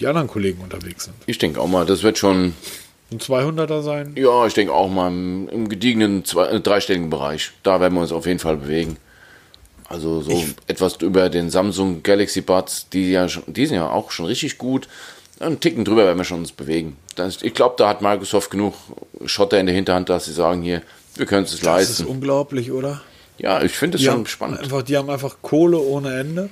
die 0.00 0.06
anderen 0.06 0.28
Kollegen 0.28 0.62
unterwegs 0.62 1.04
sind. 1.04 1.14
Ich 1.26 1.38
denke 1.38 1.60
auch 1.60 1.68
mal, 1.68 1.86
das 1.86 2.02
wird 2.02 2.18
schon 2.18 2.54
ein 3.12 3.18
200er 3.18 3.82
sein. 3.82 4.14
Ja, 4.16 4.46
ich 4.46 4.54
denke 4.54 4.72
auch 4.72 4.90
mal 4.90 5.08
im, 5.08 5.48
im 5.48 5.68
gediegenen 5.68 6.24
zwei, 6.24 6.46
äh, 6.46 6.60
dreistelligen 6.60 7.10
Bereich. 7.10 7.52
Da 7.62 7.80
werden 7.80 7.94
wir 7.94 8.00
uns 8.00 8.12
auf 8.12 8.26
jeden 8.26 8.38
Fall 8.38 8.56
bewegen. 8.56 8.96
Also 9.88 10.22
so 10.22 10.30
ich 10.30 10.54
etwas 10.66 10.96
über 11.02 11.28
den 11.28 11.50
Samsung 11.50 12.02
Galaxy 12.02 12.40
Buds, 12.40 12.88
die 12.88 13.12
ja 13.12 13.28
schon, 13.28 13.42
die 13.46 13.66
sind 13.66 13.76
ja 13.76 13.90
auch 13.90 14.10
schon 14.10 14.26
richtig 14.26 14.58
gut. 14.58 14.88
Einen 15.38 15.60
Ticken 15.60 15.84
drüber 15.84 16.04
werden 16.04 16.18
wir 16.18 16.24
schon 16.24 16.40
uns 16.40 16.52
bewegen. 16.52 16.96
Das, 17.14 17.42
ich 17.42 17.52
glaube, 17.52 17.74
da 17.76 17.88
hat 17.88 18.00
Microsoft 18.00 18.50
genug 18.50 18.74
Schotter 19.26 19.60
in 19.60 19.66
der 19.66 19.74
Hinterhand, 19.74 20.08
dass 20.08 20.24
sie 20.24 20.32
sagen 20.32 20.62
hier, 20.62 20.82
wir 21.16 21.26
können 21.26 21.44
es 21.44 21.62
leisten. 21.62 21.92
Das 21.92 22.00
ist 22.00 22.06
unglaublich, 22.06 22.72
oder? 22.72 23.02
Ja, 23.38 23.62
ich 23.62 23.72
finde 23.72 23.98
es 23.98 24.04
schon 24.04 24.26
spannend. 24.26 24.60
Einfach, 24.60 24.82
die 24.82 24.96
haben 24.96 25.10
einfach 25.10 25.36
Kohle 25.42 25.78
ohne 25.78 26.18
Ende. 26.18 26.50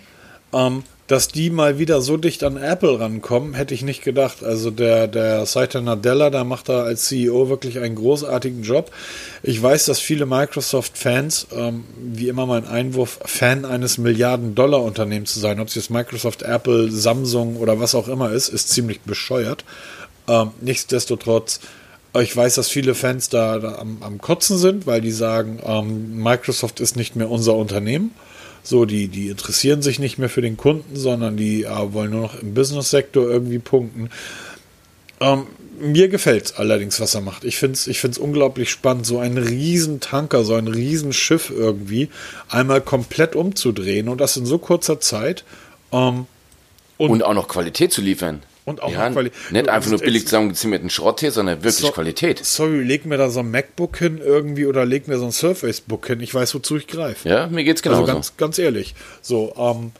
Ähm, 0.52 0.82
dass 1.10 1.26
die 1.26 1.50
mal 1.50 1.80
wieder 1.80 2.00
so 2.02 2.16
dicht 2.16 2.44
an 2.44 2.56
Apple 2.56 3.00
rankommen, 3.00 3.54
hätte 3.54 3.74
ich 3.74 3.82
nicht 3.82 4.04
gedacht. 4.04 4.44
Also 4.44 4.70
der, 4.70 5.08
der 5.08 5.44
Satya 5.44 5.80
Nadella, 5.80 6.30
da 6.30 6.44
macht 6.44 6.68
er 6.68 6.84
als 6.84 7.06
CEO 7.06 7.48
wirklich 7.48 7.80
einen 7.80 7.96
großartigen 7.96 8.62
Job. 8.62 8.92
Ich 9.42 9.60
weiß, 9.60 9.86
dass 9.86 9.98
viele 9.98 10.24
Microsoft-Fans, 10.24 11.48
ähm, 11.52 11.82
wie 12.00 12.28
immer 12.28 12.46
mein 12.46 12.64
Einwurf, 12.64 13.18
Fan 13.24 13.64
eines 13.64 13.98
Milliarden-Dollar-Unternehmens 13.98 15.34
zu 15.34 15.40
sein, 15.40 15.58
ob 15.58 15.66
es 15.66 15.74
jetzt 15.74 15.90
Microsoft, 15.90 16.42
Apple, 16.42 16.92
Samsung 16.92 17.56
oder 17.56 17.80
was 17.80 17.96
auch 17.96 18.06
immer 18.06 18.30
ist, 18.30 18.48
ist 18.48 18.68
ziemlich 18.68 19.00
bescheuert. 19.00 19.64
Ähm, 20.28 20.52
nichtsdestotrotz, 20.60 21.58
ich 22.18 22.36
weiß, 22.36 22.56
dass 22.56 22.68
viele 22.68 22.94
Fans 22.94 23.28
da, 23.28 23.58
da 23.58 23.76
am, 23.76 23.98
am, 24.00 24.20
Kotzen 24.20 24.58
sind, 24.58 24.86
weil 24.86 25.00
die 25.00 25.12
sagen, 25.12 25.60
ähm, 25.64 26.22
Microsoft 26.22 26.80
ist 26.80 26.96
nicht 26.96 27.14
mehr 27.14 27.30
unser 27.30 27.54
Unternehmen. 27.54 28.12
So, 28.62 28.84
die, 28.84 29.08
die 29.08 29.28
interessieren 29.28 29.80
sich 29.80 29.98
nicht 29.98 30.18
mehr 30.18 30.28
für 30.28 30.42
den 30.42 30.56
Kunden, 30.56 30.96
sondern 30.96 31.36
die 31.36 31.64
äh, 31.64 31.92
wollen 31.92 32.10
nur 32.10 32.22
noch 32.22 32.40
im 32.42 32.52
Business-Sektor 32.52 33.28
irgendwie 33.30 33.58
punkten. 33.58 34.10
Ähm, 35.20 35.46
mir 35.80 36.08
gefällt 36.08 36.46
es 36.46 36.56
allerdings, 36.56 37.00
was 37.00 37.14
er 37.14 37.20
macht. 37.20 37.44
Ich 37.44 37.56
finde 37.56 37.74
es 37.74 37.86
ich 37.86 38.00
find's 38.00 38.18
unglaublich 38.18 38.70
spannend, 38.70 39.06
so 39.06 39.18
einen 39.18 39.38
riesen 39.38 40.00
Tanker, 40.00 40.44
so 40.44 40.54
ein 40.54 40.68
riesen 40.68 41.12
Schiff 41.12 41.50
irgendwie 41.50 42.10
einmal 42.48 42.80
komplett 42.80 43.34
umzudrehen 43.34 44.08
und 44.08 44.20
das 44.20 44.36
in 44.36 44.46
so 44.46 44.58
kurzer 44.58 45.00
Zeit. 45.00 45.44
Ähm, 45.92 46.26
und, 46.98 47.10
und, 47.10 47.22
auch 47.22 47.34
noch 47.34 47.48
Qualität 47.48 47.92
zu 47.92 48.02
liefern. 48.02 48.42
Und 48.70 48.82
auch 48.82 48.90
ja, 48.90 49.10
Nicht 49.10 49.68
einfach 49.68 49.90
nur 49.90 49.98
billig 49.98 50.24
zusammengezimmerten 50.24 50.90
Schrott 50.90 51.20
hier, 51.20 51.32
sondern 51.32 51.58
wirklich 51.58 51.76
so, 51.76 51.90
Qualität. 51.90 52.44
Sorry, 52.44 52.82
leg 52.82 53.04
mir 53.04 53.18
da 53.18 53.28
so 53.28 53.40
ein 53.40 53.50
MacBook 53.50 53.98
hin 53.98 54.20
irgendwie 54.24 54.66
oder 54.66 54.86
leg 54.86 55.08
mir 55.08 55.18
so 55.18 55.26
ein 55.26 55.32
Surface 55.32 55.80
Book 55.80 56.06
hin. 56.06 56.20
Ich 56.20 56.34
weiß, 56.34 56.54
wozu 56.54 56.76
ich 56.76 56.86
greife. 56.86 57.28
Ja, 57.28 57.46
mir 57.48 57.64
geht's 57.64 57.82
genau. 57.82 58.00
Also 58.00 58.12
ganz, 58.12 58.36
ganz 58.36 58.58
ehrlich. 58.58 58.94
So, 59.20 59.52
ähm, 59.58 59.92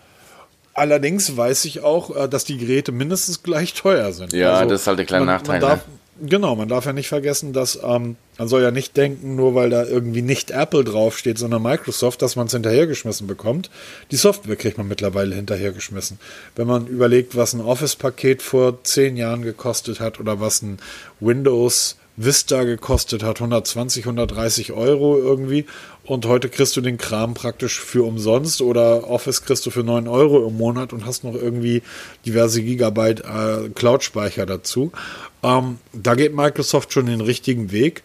allerdings 0.74 1.36
weiß 1.36 1.64
ich 1.66 1.82
auch, 1.82 2.16
äh, 2.16 2.28
dass 2.28 2.44
die 2.44 2.58
Geräte 2.58 2.92
mindestens 2.92 3.42
gleich 3.42 3.74
teuer 3.74 4.12
sind. 4.12 4.32
Ja, 4.32 4.54
also, 4.54 4.70
das 4.70 4.82
ist 4.82 4.86
halt 4.86 4.98
der 4.98 5.06
kleine 5.06 5.26
man, 5.26 5.34
Nachteil. 5.34 5.60
Man 5.60 5.68
darf, 5.68 5.86
ne? 5.86 5.94
Genau, 6.22 6.54
man 6.54 6.68
darf 6.68 6.84
ja 6.84 6.92
nicht 6.92 7.08
vergessen, 7.08 7.52
dass 7.52 7.78
ähm, 7.82 8.16
man 8.38 8.48
soll 8.48 8.62
ja 8.62 8.70
nicht 8.70 8.96
denken, 8.96 9.36
nur 9.36 9.54
weil 9.54 9.70
da 9.70 9.84
irgendwie 9.84 10.22
nicht 10.22 10.50
Apple 10.50 10.84
draufsteht, 10.84 11.38
sondern 11.38 11.62
Microsoft, 11.62 12.20
dass 12.20 12.36
man 12.36 12.46
es 12.46 12.52
hinterhergeschmissen 12.52 13.26
bekommt. 13.26 13.70
Die 14.10 14.16
Software 14.16 14.56
kriegt 14.56 14.76
man 14.76 14.88
mittlerweile 14.88 15.34
hinterhergeschmissen. 15.34 16.18
Wenn 16.56 16.66
man 16.66 16.86
überlegt, 16.86 17.36
was 17.36 17.54
ein 17.54 17.60
Office-Paket 17.60 18.42
vor 18.42 18.84
zehn 18.84 19.16
Jahren 19.16 19.42
gekostet 19.42 20.00
hat 20.00 20.20
oder 20.20 20.40
was 20.40 20.60
ein 20.62 20.78
Windows 21.20 21.96
Vista 22.22 22.64
gekostet 22.64 23.22
hat, 23.22 23.40
120, 23.40 24.04
130 24.04 24.72
Euro 24.72 25.16
irgendwie. 25.16 25.64
Und 26.10 26.26
heute 26.26 26.48
kriegst 26.48 26.76
du 26.76 26.80
den 26.80 26.98
Kram 26.98 27.34
praktisch 27.34 27.78
für 27.78 28.02
umsonst 28.02 28.62
oder 28.62 29.08
Office 29.08 29.42
kriegst 29.42 29.64
du 29.64 29.70
für 29.70 29.84
9 29.84 30.08
Euro 30.08 30.44
im 30.44 30.56
Monat 30.56 30.92
und 30.92 31.06
hast 31.06 31.22
noch 31.22 31.36
irgendwie 31.36 31.84
diverse 32.26 32.64
Gigabyte 32.64 33.20
äh, 33.20 33.68
Cloud-Speicher 33.72 34.44
dazu. 34.44 34.90
Ähm, 35.44 35.78
da 35.92 36.16
geht 36.16 36.34
Microsoft 36.34 36.92
schon 36.92 37.06
den 37.06 37.20
richtigen 37.20 37.70
Weg. 37.70 38.02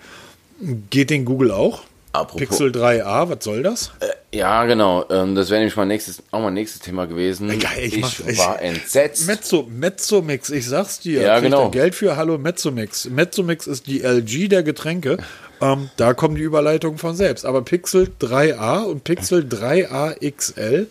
Geht 0.91 1.09
den 1.09 1.25
Google 1.25 1.49
auch? 1.49 1.81
Apropos. 2.11 2.37
Pixel 2.37 2.71
3a, 2.71 3.27
was 3.27 3.43
soll 3.43 3.63
das? 3.63 3.91
Äh, 3.99 4.37
ja, 4.37 4.65
genau. 4.65 5.05
Ähm, 5.09 5.33
das 5.33 5.49
wäre 5.49 5.61
nämlich 5.61 5.75
mein 5.75 5.87
nächstes, 5.87 6.21
auch 6.29 6.41
mein 6.41 6.53
nächstes 6.53 6.81
Thema 6.81 7.07
gewesen. 7.07 7.49
Ja, 7.59 7.69
ich, 7.75 7.95
ich 7.95 8.01
mach, 8.01 8.19
war 8.37 8.61
ich, 8.61 8.67
entsetzt. 8.69 9.25
Mezzo, 9.25 9.67
Mezzomix, 9.67 10.51
ich 10.51 10.67
sag's 10.67 10.99
dir. 10.99 11.21
Ja, 11.21 11.39
genau. 11.39 11.71
Geld 11.71 11.95
für 11.95 12.15
Hallo 12.15 12.37
Mezzomix. 12.37 13.05
Mezzomix 13.09 13.65
ist 13.65 13.87
die 13.87 14.01
LG 14.01 14.47
der 14.47 14.61
Getränke. 14.61 15.17
Ähm, 15.61 15.89
da 15.97 16.13
kommen 16.13 16.35
die 16.35 16.43
Überleitungen 16.43 16.97
von 16.97 17.15
selbst. 17.15 17.45
Aber 17.45 17.61
Pixel 17.61 18.11
3a 18.19 18.83
und 18.83 19.03
Pixel 19.03 19.47
3a 19.47 20.15
XL, 20.35 20.87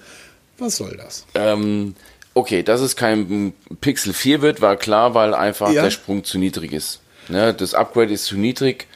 was 0.58 0.76
soll 0.76 0.96
das? 0.96 1.26
Ähm, 1.34 1.94
okay, 2.34 2.62
dass 2.62 2.80
es 2.80 2.96
kein 2.96 3.52
Pixel 3.80 4.12
4 4.12 4.42
wird, 4.42 4.60
war 4.60 4.76
klar, 4.76 5.14
weil 5.14 5.34
einfach 5.34 5.70
ja. 5.70 5.82
der 5.82 5.90
Sprung 5.90 6.24
zu 6.24 6.38
niedrig 6.38 6.72
ist. 6.72 7.00
Ne, 7.28 7.54
das 7.54 7.74
Upgrade 7.74 8.12
ist 8.12 8.26
zu 8.26 8.36
niedrig 8.36 8.86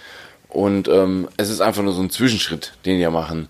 und 0.49 0.87
ähm, 0.89 1.29
es 1.39 1.49
ist 1.49 1.63
einfach 1.63 1.83
nur 1.83 1.95
so 1.95 2.03
ein 2.03 2.11
Zwischenschritt, 2.11 2.75
den 2.85 2.97
die 2.97 3.03
ja 3.03 3.11
machen. 3.11 3.49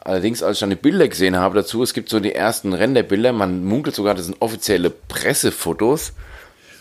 Allerdings, 0.00 0.42
als 0.42 0.56
ich 0.56 0.60
dann 0.60 0.70
die 0.70 0.76
Bilder 0.76 1.08
gesehen 1.08 1.36
habe 1.36 1.56
dazu, 1.56 1.82
es 1.82 1.92
gibt 1.92 2.08
so 2.08 2.20
die 2.20 2.32
ersten 2.32 2.72
Renderbilder, 2.72 3.32
man 3.32 3.64
munkelt 3.64 3.94
sogar, 3.96 4.14
das 4.14 4.26
sind 4.26 4.40
offizielle 4.40 4.88
Pressefotos. 4.88 6.12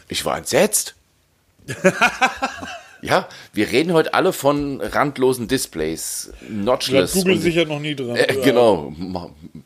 Ich 0.07 0.23
war 0.25 0.37
entsetzt. 0.37 0.95
Ja, 3.05 3.27
wir 3.53 3.71
reden 3.71 3.93
heute 3.93 4.13
alle 4.15 4.33
von 4.33 4.81
randlosen 4.81 5.47
Displays, 5.47 6.31
notchless. 6.49 7.13
Da 7.13 7.19
Google 7.19 7.37
sicher 7.37 7.65
noch 7.65 7.79
nie 7.79 7.95
dran. 7.95 8.15
Äh, 8.15 8.35
genau. 8.43 8.93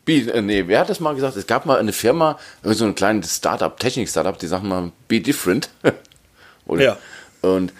Be, 0.03 0.41
nee, 0.41 0.65
wer 0.67 0.81
hat 0.81 0.89
das 0.89 0.99
mal 0.99 1.15
gesagt? 1.15 1.37
Es 1.37 1.47
gab 1.47 1.65
mal 1.65 1.79
eine 1.79 1.93
Firma, 1.93 2.37
so 2.63 2.83
ein 2.83 2.95
kleines 2.95 3.37
Startup, 3.37 3.79
Technik-Startup, 3.79 4.37
die 4.37 4.47
sagen 4.47 4.67
mal, 4.67 4.91
be 5.07 5.21
different. 5.21 5.69
Oder? 6.65 6.83
Ja. 6.83 6.97
Und 7.41 7.71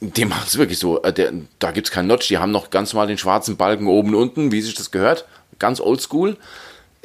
die 0.00 0.24
machen 0.24 0.44
es 0.46 0.58
wirklich 0.58 0.80
so. 0.80 1.00
Äh, 1.02 1.12
der, 1.12 1.32
da 1.60 1.70
gibt 1.70 1.86
es 1.86 1.92
keinen 1.92 2.08
Notch, 2.08 2.26
die 2.26 2.38
haben 2.38 2.50
noch 2.50 2.70
ganz 2.70 2.92
normal 2.92 3.06
den 3.06 3.18
schwarzen 3.18 3.56
Balken 3.56 3.86
oben 3.86 4.14
und 4.14 4.22
unten, 4.22 4.52
wie 4.52 4.62
sich 4.62 4.74
das 4.74 4.90
gehört. 4.90 5.26
Ganz 5.60 5.80
oldschool. 5.80 6.36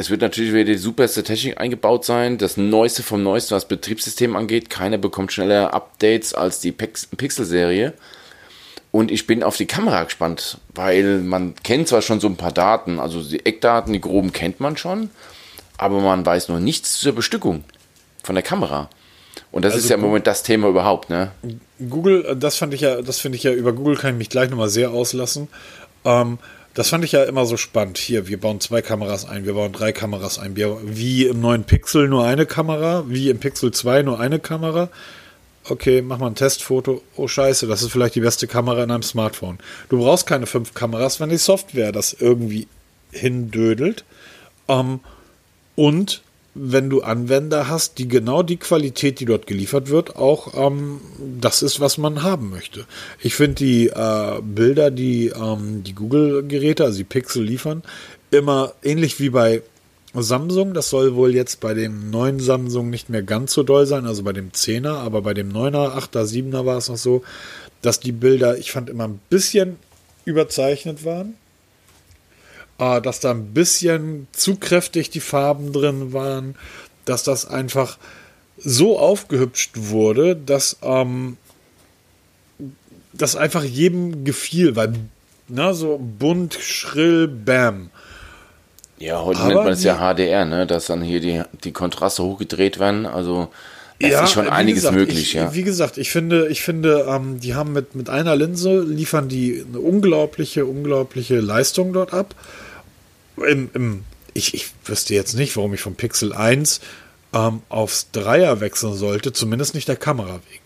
Es 0.04 0.10
wird 0.10 0.20
natürlich 0.20 0.52
wieder 0.52 0.66
die 0.66 0.76
superste 0.76 1.24
Technik 1.24 1.62
eingebaut 1.62 2.04
sein, 2.04 2.38
das 2.38 2.58
Neueste 2.58 3.04
vom 3.04 3.24
Neuesten, 3.24 3.56
was 3.56 3.70
Betriebssystem 3.70 4.36
angeht. 4.36 4.70
Keiner 4.70 4.98
bekommt 4.98 5.32
schneller 5.32 5.74
Updates 5.74 6.34
als 6.34 6.60
die 6.60 6.74
Pixel-Serie. 6.74 7.94
Und 8.92 9.12
ich 9.12 9.28
bin 9.28 9.44
auf 9.44 9.56
die 9.56 9.66
Kamera 9.66 10.04
gespannt, 10.04 10.58
weil 10.76 11.20
man 11.20 11.56
kennt 11.64 11.88
zwar 11.88 12.02
schon 12.02 12.20
so 12.20 12.28
ein 12.28 12.36
paar 12.36 12.52
Daten, 12.52 13.00
also 13.00 13.24
die 13.24 13.46
Eckdaten, 13.46 13.94
die 13.94 14.02
groben 14.02 14.34
kennt 14.34 14.60
man 14.60 14.76
schon, 14.76 15.10
aber 15.78 16.02
man 16.02 16.26
weiß 16.26 16.50
noch 16.50 16.60
nichts 16.60 17.00
zur 17.00 17.16
Bestückung 17.16 17.64
von 18.24 18.36
der 18.36 18.44
Kamera. 18.44 18.90
Und 19.54 19.64
das 19.64 19.72
also 19.72 19.86
ist 19.86 19.90
ja 19.90 19.96
im 19.96 20.02
Moment 20.02 20.28
das 20.28 20.44
Thema 20.44 20.68
überhaupt, 20.68 21.10
ne? 21.10 21.32
Google, 21.80 22.36
das 22.38 22.58
fand 22.58 22.74
ich 22.74 22.82
ja, 22.82 23.02
das 23.02 23.22
finde 23.22 23.38
ich 23.38 23.44
ja, 23.44 23.54
über 23.54 23.72
Google 23.72 23.96
kann 23.96 24.12
ich 24.12 24.18
mich 24.18 24.30
gleich 24.30 24.50
nochmal 24.50 24.68
sehr 24.68 24.92
auslassen. 24.92 25.48
Ähm, 26.04 26.40
das 26.74 26.90
fand 26.90 27.06
ich 27.06 27.12
ja 27.12 27.24
immer 27.24 27.46
so 27.46 27.56
spannend. 27.56 27.98
Hier, 27.98 28.28
wir 28.28 28.40
bauen 28.40 28.60
zwei 28.60 28.82
Kameras 28.82 29.26
ein, 29.26 29.46
wir 29.46 29.54
bauen 29.54 29.74
drei 29.74 29.92
Kameras 29.92 30.40
ein. 30.40 30.56
Wir, 30.56 30.78
wie 30.84 31.26
im 31.28 31.40
neuen 31.40 31.66
Pixel 31.66 32.08
nur 32.08 32.26
eine 32.26 32.46
Kamera, 32.46 33.04
wie 33.08 33.30
im 33.30 33.40
Pixel 33.40 33.72
2 33.72 34.02
nur 34.02 34.20
eine 34.20 34.40
Kamera. 34.40 34.90
Okay, 35.70 36.02
mach 36.02 36.18
mal 36.18 36.28
ein 36.28 36.36
Testfoto. 36.36 37.04
Oh 37.16 37.28
scheiße, 37.28 37.68
das 37.68 37.84
ist 37.84 37.92
vielleicht 37.92 38.16
die 38.16 38.22
beste 38.22 38.48
Kamera 38.48 38.84
in 38.84 38.92
einem 38.92 39.04
Smartphone. 39.04 39.60
Du 39.90 40.00
brauchst 40.00 40.26
keine 40.26 40.48
fünf 40.48 40.74
Kameras, 40.74 41.20
wenn 41.20 41.30
die 41.30 41.38
Software 41.38 41.92
das 41.92 42.14
irgendwie 42.14 42.68
hindödelt. 43.12 44.04
Ähm, 44.68 45.00
und 45.76 46.23
wenn 46.56 46.90
du 46.90 47.02
Anwender 47.02 47.68
hast, 47.68 47.98
die 47.98 48.08
genau 48.08 48.44
die 48.44 48.58
Qualität, 48.58 49.20
die 49.20 49.26
dort 49.26 49.48
geliefert 49.48 49.90
wird, 49.90 50.16
auch 50.16 50.54
ähm, 50.56 51.02
das 51.40 51.64
ist, 51.64 51.80
was 51.80 51.98
man 51.98 52.22
haben 52.22 52.50
möchte. 52.50 52.86
Ich 53.22 53.36
finde 53.36 53.56
die 53.56 53.88
äh, 53.88 54.42
Bilder, 54.42 54.92
die 54.92 55.28
ähm, 55.28 55.84
die 55.84 55.96
Google-Geräte, 55.96 56.84
also 56.84 56.98
die 56.98 57.04
Pixel 57.04 57.44
liefern, 57.44 57.82
immer 58.30 58.74
ähnlich 58.84 59.20
wie 59.20 59.30
bei 59.30 59.64
Samsung. 60.14 60.76
Das 60.76 60.90
soll 60.90 61.16
wohl 61.16 61.34
jetzt 61.34 61.60
bei 61.60 61.74
dem 61.74 62.12
neuen 62.12 62.40
Samsung 62.40 62.92
nicht 62.92 63.10
mehr 63.10 63.24
ganz 63.24 63.54
so 63.54 63.64
doll 63.64 63.88
sein, 63.88 64.06
also 64.06 64.24
bei 64.24 64.34
dem 64.34 64.52
10er, 64.52 64.94
aber 64.94 65.24
bei 65.24 65.34
dem 65.34 65.52
9er, 65.52 65.98
8er, 65.98 66.24
7er 66.24 66.66
war 66.66 66.78
es 66.78 66.90
noch 66.90 66.98
so, 66.98 67.24
dass 67.82 68.00
die 68.00 68.12
Bilder, 68.12 68.58
ich 68.58 68.72
fand, 68.72 68.90
immer 68.92 69.08
ein 69.08 69.20
bisschen 69.30 69.78
überzeichnet 70.26 71.04
waren 71.04 71.34
äh, 72.78 73.02
dass 73.02 73.20
da 73.20 73.32
ein 73.32 73.54
bisschen 73.54 74.28
zu 74.32 74.56
kräftig 74.56 75.10
die 75.10 75.20
Farben 75.20 75.74
drin 75.74 76.14
waren, 76.14 76.56
dass 77.06 77.24
das 77.24 77.46
einfach 77.46 77.98
so 78.58 79.00
aufgehübscht 79.00 79.72
wurde, 79.76 80.36
dass 80.36 80.78
ähm, 80.82 81.38
das 83.14 83.36
einfach 83.36 83.64
jedem 83.64 84.24
gefiel, 84.24 84.76
weil 84.76 84.94
na, 85.48 85.74
so 85.74 86.00
bunt, 86.00 86.54
schrill, 86.56 87.28
bam. 87.28 87.90
Ja, 88.98 89.22
heute 89.22 89.40
Aber 89.40 89.48
nennt 89.50 89.64
man 89.66 89.74
es 89.74 89.84
ja 89.84 89.98
HDR, 89.98 90.46
ne? 90.46 90.66
dass 90.66 90.86
dann 90.86 91.02
hier 91.02 91.20
die, 91.20 91.42
die 91.64 91.74
Kontraste 91.74 92.24
hochgedreht 92.24 92.80
werden. 92.80 93.06
Also 93.06 93.50
es 94.00 94.12
ja, 94.12 94.24
ist 94.24 94.32
schon 94.32 94.48
einiges 94.48 94.84
gesagt, 94.84 94.96
möglich, 94.96 95.22
ich, 95.22 95.34
ja. 95.34 95.54
Wie 95.54 95.64
gesagt, 95.64 95.98
ich 95.98 96.12
finde, 96.12 96.48
ich 96.48 96.62
finde, 96.62 97.06
ähm, 97.10 97.40
die 97.40 97.54
haben 97.54 97.74
mit, 97.74 97.96
mit 97.96 98.10
einer 98.10 98.36
Linse 98.36 98.82
liefern 98.82 99.28
die 99.28 99.64
eine 99.68 99.80
unglaubliche, 99.80 100.66
unglaubliche 100.66 101.40
Leistung 101.40 101.94
dort 101.94 102.14
ab 102.14 102.34
im, 103.38 103.70
im, 103.74 104.04
ich, 104.34 104.54
ich 104.54 104.68
wüsste 104.86 105.14
jetzt 105.14 105.34
nicht, 105.34 105.56
warum 105.58 105.74
ich 105.74 105.82
vom 105.82 105.96
Pixel 105.96 106.34
1 106.34 106.82
ähm, 107.34 107.62
aufs 107.70 108.12
Dreier 108.12 108.60
wechseln 108.60 108.94
sollte, 108.94 109.34
zumindest 109.34 109.76
nicht 109.76 109.88
der 109.88 109.96
Kamera 109.96 110.40
wegen. 110.50 110.64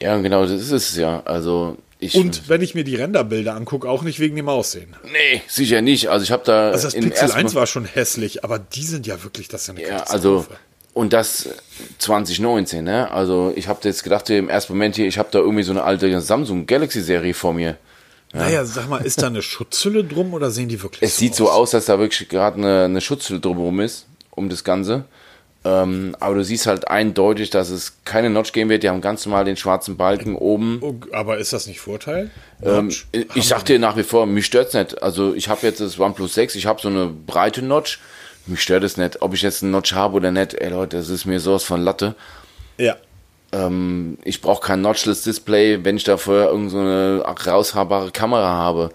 Ja, 0.00 0.16
genau, 0.18 0.42
das 0.42 0.60
ist 0.60 0.72
es 0.72 0.96
ja. 0.96 1.22
Also 1.24 1.78
ich, 1.98 2.16
und 2.16 2.48
wenn 2.48 2.60
ich 2.60 2.74
mir 2.74 2.84
die 2.84 2.96
Renderbilder 2.96 3.54
angucke, 3.54 3.88
auch 3.88 4.02
nicht 4.02 4.20
wegen 4.20 4.36
dem 4.36 4.48
Aussehen. 4.48 4.94
Nee, 5.04 5.40
sicher 5.46 5.80
nicht. 5.80 6.08
Also 6.08 6.24
ich 6.24 6.32
habe 6.32 6.42
da. 6.44 6.70
Also 6.70 6.88
das 6.88 6.94
Pixel 6.94 7.32
1 7.32 7.54
war 7.54 7.66
schon 7.66 7.84
hässlich, 7.84 8.44
aber 8.44 8.58
die 8.58 8.84
sind 8.84 9.06
ja 9.06 9.22
wirklich, 9.22 9.48
das 9.48 9.62
ist 9.62 9.66
ja 9.68 9.74
eine 9.74 9.86
Ja, 9.86 10.02
also 10.04 10.44
und 10.92 11.12
das 11.12 11.48
2019, 11.98 12.84
ne? 12.84 13.10
Also 13.10 13.52
ich 13.56 13.66
habe 13.68 13.80
jetzt 13.82 14.04
gedacht 14.04 14.30
im 14.30 14.48
ersten 14.48 14.72
Moment 14.72 14.96
hier, 14.96 15.06
ich 15.06 15.18
habe 15.18 15.28
da 15.32 15.40
irgendwie 15.40 15.64
so 15.64 15.72
eine 15.72 15.82
alte 15.82 16.20
Samsung 16.20 16.66
Galaxy 16.66 17.02
Serie 17.02 17.34
vor 17.34 17.52
mir. 17.52 17.76
Ja. 18.34 18.40
Naja, 18.40 18.64
sag 18.64 18.88
mal, 18.88 18.98
ist 19.04 19.22
da 19.22 19.28
eine 19.28 19.42
Schutzhülle 19.42 20.04
drum 20.04 20.34
oder 20.34 20.50
sehen 20.50 20.68
die 20.68 20.82
wirklich 20.82 21.02
Es 21.02 21.16
so 21.16 21.20
sieht 21.20 21.32
aus? 21.32 21.38
so 21.38 21.50
aus, 21.50 21.70
dass 21.70 21.84
da 21.86 21.98
wirklich 21.98 22.28
gerade 22.28 22.58
eine, 22.58 22.84
eine 22.84 23.00
Schutzhülle 23.00 23.40
drumherum 23.40 23.80
ist, 23.80 24.06
um 24.30 24.48
das 24.48 24.64
Ganze. 24.64 25.04
Ähm, 25.66 26.14
aber 26.20 26.34
du 26.34 26.44
siehst 26.44 26.66
halt 26.66 26.88
eindeutig, 26.88 27.48
dass 27.48 27.70
es 27.70 27.94
keine 28.04 28.28
Notch 28.28 28.52
geben 28.52 28.68
wird. 28.68 28.82
Die 28.82 28.90
haben 28.90 29.00
ganz 29.00 29.24
normal 29.24 29.46
den 29.46 29.56
schwarzen 29.56 29.96
Balken 29.96 30.36
oben. 30.36 30.78
Oh, 30.82 30.94
aber 31.12 31.38
ist 31.38 31.54
das 31.54 31.66
nicht 31.66 31.80
Vorteil? 31.80 32.30
Ähm, 32.62 32.90
ich 33.34 33.48
sag 33.48 33.64
dir 33.64 33.78
nach 33.78 33.96
wie 33.96 34.02
vor, 34.02 34.26
mich 34.26 34.44
stört's 34.44 34.74
nicht. 34.74 35.02
Also 35.02 35.32
ich 35.34 35.48
habe 35.48 35.66
jetzt 35.66 35.80
das 35.80 35.98
OnePlus 35.98 36.34
6, 36.34 36.56
ich 36.56 36.66
habe 36.66 36.82
so 36.82 36.88
eine 36.88 37.06
breite 37.06 37.62
Notch. 37.62 37.98
Mich 38.46 38.60
stört 38.60 38.84
es 38.84 38.98
nicht, 38.98 39.22
ob 39.22 39.32
ich 39.32 39.40
jetzt 39.40 39.62
einen 39.62 39.72
Notch 39.72 39.94
habe 39.94 40.16
oder 40.16 40.30
nicht. 40.30 40.52
Ey 40.52 40.68
Leute, 40.68 40.98
das 40.98 41.08
ist 41.08 41.24
mir 41.24 41.40
sowas 41.40 41.62
von 41.64 41.80
Latte. 41.80 42.14
Ja. 42.76 42.96
Ähm, 43.54 44.18
ich 44.24 44.40
brauche 44.40 44.66
kein 44.66 44.80
Notchless 44.80 45.22
Display, 45.22 45.84
wenn 45.84 45.96
ich 45.96 46.04
dafür 46.04 46.50
irgendeine 46.50 47.24
so 47.24 47.50
raushabare 47.50 48.10
Kamera 48.10 48.48
habe. 48.48 48.90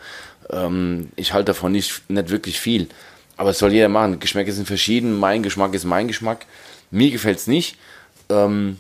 Ähm, 0.49 1.10
ich 1.16 1.34
halte 1.34 1.45
davon 1.45 1.72
nicht, 1.72 2.10
nicht 2.10 2.30
wirklich 2.30 2.60
viel. 2.60 2.89
Aber 3.38 3.51
es 3.51 3.60
soll 3.60 3.72
jeder 3.72 3.88
machen. 3.88 4.20
Geschmäcke 4.20 4.51
sind 4.51 4.68
verschieden. 4.68 5.18
Mein 5.18 5.43
Geschmack 5.43 5.74
ist 5.74 5.86
mein 5.86 6.10
Geschmack. 6.10 6.45
Mir 6.91 7.10
gefällt 7.10 7.38
es 7.38 7.47
nicht. 7.47 7.78
Ähm, 8.30 8.78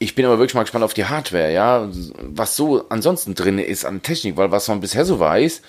ich 0.00 0.16
bin 0.16 0.24
aber 0.26 0.38
wirklich 0.38 0.54
mal 0.54 0.62
gespannt 0.62 0.84
auf 0.84 0.94
die 0.94 1.04
Hardware, 1.04 1.52
ja. 1.52 1.88
Was 2.20 2.56
so 2.56 2.88
ansonsten 2.88 3.36
drin 3.36 3.60
ist 3.60 3.84
an 3.84 4.02
Technik, 4.02 4.36
weil 4.36 4.50
was 4.50 4.66
man 4.66 4.80
bisher 4.80 5.04
so 5.04 5.20
weiß, 5.20 5.62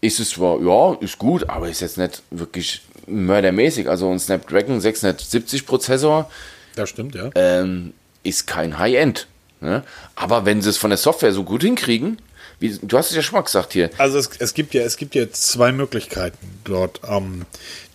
ist 0.00 0.18
es 0.18 0.30
zwar, 0.30 0.60
ja, 0.60 0.96
ist 1.00 1.18
gut, 1.18 1.48
aber 1.48 1.68
ist 1.68 1.80
jetzt 1.80 1.96
nicht 1.96 2.22
wirklich 2.32 2.82
mördermäßig. 3.06 3.88
Also 3.88 4.10
ein 4.10 4.18
Snapdragon 4.18 4.80
670 4.80 5.66
Prozessor. 5.66 6.28
Das 6.74 6.88
stimmt, 6.88 7.14
ja. 7.14 7.30
Ähm, 7.36 7.92
ist 8.28 8.46
kein 8.46 8.78
High-End. 8.78 9.26
Ne? 9.60 9.82
Aber 10.14 10.44
wenn 10.44 10.62
sie 10.62 10.70
es 10.70 10.76
von 10.76 10.90
der 10.90 10.98
Software 10.98 11.32
so 11.32 11.44
gut 11.44 11.62
hinkriegen, 11.62 12.18
wie, 12.58 12.78
du 12.80 12.96
hast 12.96 13.10
es 13.10 13.16
ja 13.16 13.22
schon 13.22 13.34
mal 13.34 13.42
gesagt 13.42 13.74
hier. 13.74 13.90
Also 13.98 14.18
es, 14.18 14.30
es 14.38 14.54
gibt 14.54 14.72
ja, 14.72 14.82
es 14.82 14.96
gibt 14.96 15.14
ja 15.14 15.30
zwei 15.30 15.72
Möglichkeiten 15.72 16.38
dort. 16.64 17.00
Ähm, 17.06 17.44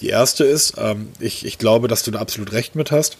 die 0.01 0.09
erste 0.09 0.43
ist, 0.43 0.75
ähm, 0.77 1.09
ich, 1.19 1.45
ich 1.45 1.57
glaube, 1.57 1.87
dass 1.87 2.03
du 2.03 2.11
da 2.11 2.19
absolut 2.19 2.51
recht 2.51 2.75
mit 2.75 2.91
hast, 2.91 3.17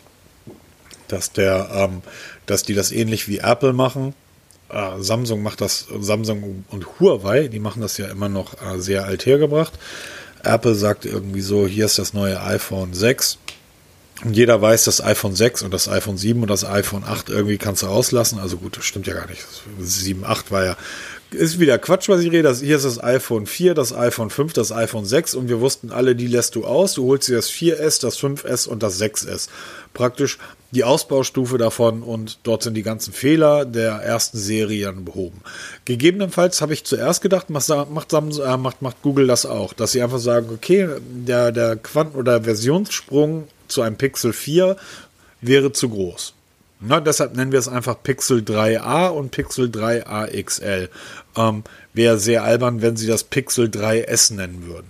dass 1.07 1.31
der, 1.31 1.69
ähm, 1.73 2.03
dass 2.45 2.63
die 2.63 2.75
das 2.75 2.91
ähnlich 2.91 3.27
wie 3.27 3.39
Apple 3.39 3.73
machen. 3.73 4.13
Äh, 4.69 4.99
Samsung 4.99 5.41
macht 5.41 5.61
das, 5.61 5.87
Samsung 5.99 6.63
und 6.69 6.99
Huawei, 6.99 7.47
die 7.47 7.59
machen 7.59 7.81
das 7.81 7.97
ja 7.97 8.07
immer 8.07 8.29
noch 8.29 8.61
äh, 8.61 8.79
sehr 8.79 9.05
alt 9.05 9.25
hergebracht. 9.25 9.73
Apple 10.43 10.75
sagt 10.75 11.05
irgendwie 11.05 11.41
so, 11.41 11.67
hier 11.67 11.85
ist 11.85 11.99
das 11.99 12.13
neue 12.13 12.41
iPhone 12.41 12.93
6 12.93 13.37
und 14.23 14.35
jeder 14.35 14.61
weiß, 14.61 14.83
das 14.83 15.03
iPhone 15.03 15.35
6 15.35 15.63
und 15.63 15.73
das 15.73 15.89
iPhone 15.89 16.17
7 16.17 16.41
und 16.41 16.49
das 16.49 16.63
iPhone 16.63 17.03
8 17.03 17.29
irgendwie 17.29 17.57
kannst 17.57 17.81
du 17.81 17.87
rauslassen. 17.87 18.39
Also 18.39 18.57
gut, 18.57 18.77
das 18.77 18.85
stimmt 18.85 19.07
ja 19.07 19.13
gar 19.13 19.27
nicht. 19.27 19.43
7, 19.79 20.23
8 20.25 20.51
war 20.51 20.65
ja, 20.65 20.77
ist 21.33 21.59
wieder 21.59 21.77
Quatsch, 21.77 22.09
was 22.09 22.21
ich 22.21 22.31
rede. 22.31 22.53
Hier 22.53 22.75
ist 22.75 22.85
das 22.85 23.01
iPhone 23.03 23.45
4, 23.45 23.73
das 23.73 23.93
iPhone 23.93 24.29
5, 24.29 24.53
das 24.53 24.71
iPhone 24.71 25.05
6 25.05 25.35
und 25.35 25.49
wir 25.49 25.59
wussten 25.61 25.91
alle, 25.91 26.15
die 26.15 26.27
lässt 26.27 26.55
du 26.55 26.65
aus. 26.65 26.93
Du 26.93 27.05
holst 27.07 27.27
dir 27.27 27.35
das 27.35 27.49
4S, 27.49 28.01
das 28.01 28.19
5S 28.19 28.67
und 28.67 28.83
das 28.83 29.01
6S. 29.01 29.47
Praktisch 29.93 30.37
die 30.71 30.83
Ausbaustufe 30.83 31.57
davon 31.57 32.01
und 32.01 32.39
dort 32.43 32.63
sind 32.63 32.75
die 32.75 32.83
ganzen 32.83 33.13
Fehler 33.13 33.65
der 33.65 33.93
ersten 33.93 34.37
Serie 34.37 34.85
dann 34.85 35.05
behoben. 35.05 35.41
Gegebenenfalls 35.85 36.61
habe 36.61 36.73
ich 36.73 36.85
zuerst 36.85 37.21
gedacht, 37.21 37.49
macht, 37.49 37.69
macht, 37.69 38.13
äh, 38.13 38.57
macht, 38.57 39.01
Google 39.01 39.27
das 39.27 39.45
auch, 39.45 39.73
dass 39.73 39.91
sie 39.91 40.01
einfach 40.01 40.19
sagen, 40.19 40.49
okay, 40.53 40.87
der, 40.99 41.51
der 41.51 41.75
Quant- 41.75 42.15
oder 42.15 42.43
Versionssprung 42.43 43.47
zu 43.67 43.81
einem 43.81 43.97
Pixel 43.97 44.33
4 44.33 44.77
wäre 45.41 45.71
zu 45.71 45.89
groß. 45.89 46.33
Na, 46.81 46.99
deshalb 46.99 47.35
nennen 47.35 47.51
wir 47.51 47.59
es 47.59 47.67
einfach 47.67 48.01
Pixel 48.01 48.39
3a 48.39 49.09
und 49.09 49.29
Pixel 49.31 49.67
3a 49.67 50.43
XL. 50.43 50.89
Ähm, 51.37 51.63
wäre 51.93 52.17
sehr 52.17 52.43
albern, 52.43 52.81
wenn 52.81 52.97
sie 52.97 53.07
das 53.07 53.23
Pixel 53.23 53.67
3S 53.67 54.33
nennen 54.33 54.65
würden. 54.65 54.87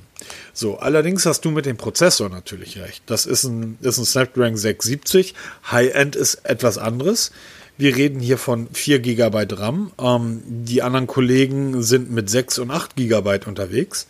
So, 0.54 0.78
allerdings 0.78 1.26
hast 1.26 1.44
du 1.44 1.52
mit 1.52 1.66
dem 1.66 1.78
Prozessor 1.78 2.30
natürlich 2.30 2.80
recht. 2.80 3.04
Das 3.08 3.26
ist 3.26 3.44
ein, 3.44 3.78
ist 3.82 3.98
ein 3.98 4.06
Snapdragon 4.06 4.58
670. 4.58 5.36
High-End 5.70 6.16
ist 6.16 6.46
etwas 6.46 6.78
anderes. 6.78 7.32
Wir 7.78 7.96
reden 7.96 8.20
hier 8.20 8.38
von 8.38 8.68
4 8.72 9.00
GB 9.00 9.48
RAM. 9.52 9.92
Ähm, 10.00 10.42
die 10.46 10.82
anderen 10.82 11.08
Kollegen 11.08 11.82
sind 11.84 12.12
mit 12.12 12.30
6 12.30 12.60
und 12.60 12.72
8 12.72 12.96
GB 12.96 13.40
unterwegs. 13.46 14.08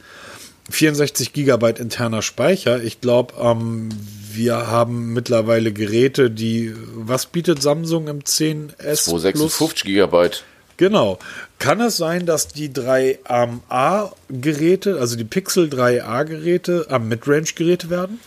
64 0.69 1.33
GB 1.33 1.79
interner 1.79 2.21
Speicher. 2.21 2.83
Ich 2.83 3.01
glaube, 3.01 3.33
ähm, 3.39 3.89
wir 4.35 4.67
haben 4.67 5.13
mittlerweile 5.13 5.71
Geräte, 5.73 6.29
die, 6.31 6.73
was 6.95 7.25
bietet 7.27 7.61
Samsung 7.61 8.07
im 8.07 8.21
10S? 8.23 9.03
256 9.05 9.83
GB. 9.83 10.29
Genau. 10.77 11.19
Kann 11.59 11.79
es 11.81 11.97
sein, 11.97 12.25
dass 12.25 12.47
die 12.47 12.69
3A-Geräte, 12.69 14.97
also 14.99 15.15
die 15.15 15.23
Pixel 15.23 15.69
3A-Geräte, 15.69 16.87
am 16.89 17.07
Midrange-Geräte 17.07 17.89
werden? 17.89 18.19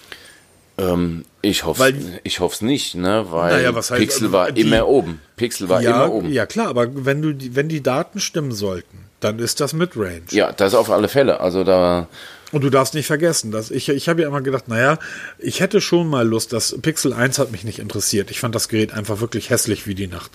Ähm, 0.78 1.24
Ich 1.42 1.64
hoffe 1.64 1.92
ich 2.24 2.40
hoff's 2.40 2.60
nicht, 2.60 2.94
ne? 2.94 3.26
Weil 3.30 3.52
Naja, 3.56 3.74
was 3.74 3.90
heißt- 3.92 3.96
Pixel 3.98 4.32
war 4.32 4.50
die- 4.52 4.62
immer 4.62 4.86
oben. 4.88 5.20
Pixel 5.36 5.68
war 5.68 5.82
ja, 5.82 5.90
immer 6.04 6.12
oben. 6.12 6.28
Ja. 6.28 6.34
ja, 6.34 6.46
klar, 6.46 6.68
aber 6.68 6.88
wenn, 7.04 7.22
du 7.22 7.32
die, 7.32 7.54
wenn 7.54 7.68
die 7.68 7.82
Daten 7.82 8.18
stimmen 8.20 8.52
sollten, 8.52 9.03
dann 9.24 9.38
ist 9.38 9.60
das 9.60 9.72
Midrange. 9.72 10.22
das 10.52 10.74
auf 10.74 10.90
alle 10.90 11.08
Fälle. 11.08 11.40
Also 11.40 11.64
da. 11.64 12.08
Und 12.52 12.62
du 12.62 12.70
darfst 12.70 12.94
nicht 12.94 13.06
vergessen, 13.06 13.50
dass 13.50 13.72
ich, 13.72 13.88
ich 13.88 14.08
habe 14.08 14.22
ja 14.22 14.28
immer 14.28 14.40
gedacht, 14.40 14.68
naja, 14.68 14.98
ich 15.38 15.58
hätte 15.58 15.80
schon 15.80 16.08
mal 16.08 16.26
Lust, 16.26 16.52
das 16.52 16.76
Pixel 16.80 17.12
1 17.12 17.38
hat 17.40 17.50
mich 17.50 17.64
nicht 17.64 17.80
interessiert. 17.80 18.30
Ich 18.30 18.38
fand 18.38 18.54
das 18.54 18.68
Gerät 18.68 18.92
einfach 18.92 19.20
wirklich 19.20 19.50
hässlich 19.50 19.88
wie 19.88 19.96
die 19.96 20.06
Nacht. 20.06 20.30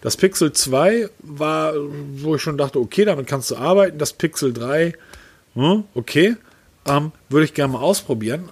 Das 0.00 0.16
Pixel 0.16 0.52
2 0.52 1.08
war, 1.20 1.72
wo 2.16 2.36
ich 2.36 2.42
schon 2.42 2.58
dachte, 2.58 2.78
okay, 2.78 3.04
damit 3.04 3.26
kannst 3.26 3.50
du 3.50 3.56
arbeiten. 3.56 3.98
Das 3.98 4.12
Pixel 4.12 4.52
3, 4.52 4.92
hm, 5.54 5.84
okay, 5.94 6.36
ähm, 6.86 7.10
würde 7.28 7.46
ich 7.46 7.54
gerne 7.54 7.72
mal 7.72 7.80
ausprobieren. 7.80 8.50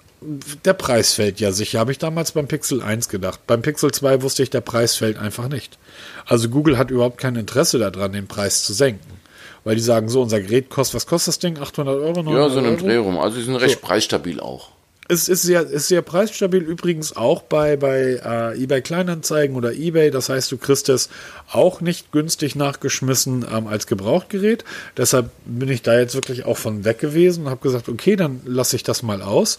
Der 0.65 0.73
Preis 0.73 1.13
fällt 1.13 1.39
ja 1.39 1.51
sicher, 1.51 1.79
habe 1.79 1.91
ich 1.91 1.99
damals 1.99 2.31
beim 2.31 2.47
Pixel 2.47 2.81
1 2.81 3.09
gedacht. 3.09 3.41
Beim 3.45 3.61
Pixel 3.61 3.91
2 3.91 4.21
wusste 4.21 4.43
ich, 4.43 4.49
der 4.49 4.61
Preis 4.61 4.95
fällt 4.95 5.17
einfach 5.17 5.47
nicht. 5.47 5.77
Also 6.25 6.49
Google 6.49 6.77
hat 6.77 6.91
überhaupt 6.91 7.19
kein 7.19 7.35
Interesse 7.35 7.77
daran, 7.77 8.11
den 8.13 8.27
Preis 8.27 8.63
zu 8.63 8.73
senken. 8.73 9.22
Weil 9.63 9.75
die 9.75 9.81
sagen, 9.81 10.09
so, 10.09 10.21
unser 10.21 10.41
Gerät 10.41 10.69
kostet, 10.69 10.95
was 10.95 11.05
kostet 11.07 11.29
das 11.29 11.39
Ding? 11.39 11.57
800 11.57 11.95
Euro? 11.95 12.23
900 12.23 12.33
Ja, 12.33 12.49
so 12.49 12.59
Euro? 12.59 12.75
Dreh 12.75 12.97
rum. 12.97 13.17
Also 13.17 13.37
die 13.37 13.43
sind 13.43 13.55
recht 13.55 13.81
preisstabil 13.81 14.39
auch. 14.39 14.69
Es 15.09 15.27
ist 15.27 15.41
sehr, 15.41 15.61
ist 15.63 15.89
sehr 15.89 16.01
preisstabil, 16.01 16.61
übrigens 16.61 17.15
auch 17.15 17.41
bei, 17.41 17.75
bei 17.75 18.21
äh, 18.23 18.63
eBay 18.63 18.81
Kleinanzeigen 18.81 19.55
oder 19.57 19.73
eBay. 19.73 20.11
Das 20.11 20.29
heißt, 20.29 20.49
du 20.51 20.57
kriegst 20.57 20.87
es 20.87 21.09
auch 21.51 21.81
nicht 21.81 22.13
günstig 22.13 22.55
nachgeschmissen 22.55 23.45
ähm, 23.53 23.67
als 23.67 23.85
Gebrauchtgerät. 23.85 24.63
Deshalb 24.95 25.29
bin 25.45 25.67
ich 25.69 25.81
da 25.81 25.99
jetzt 25.99 26.15
wirklich 26.15 26.45
auch 26.45 26.57
von 26.57 26.85
weg 26.85 26.99
gewesen 26.99 27.45
und 27.45 27.49
habe 27.49 27.61
gesagt, 27.61 27.89
okay, 27.89 28.15
dann 28.15 28.41
lasse 28.45 28.77
ich 28.77 28.83
das 28.83 29.03
mal 29.03 29.21
aus. 29.21 29.57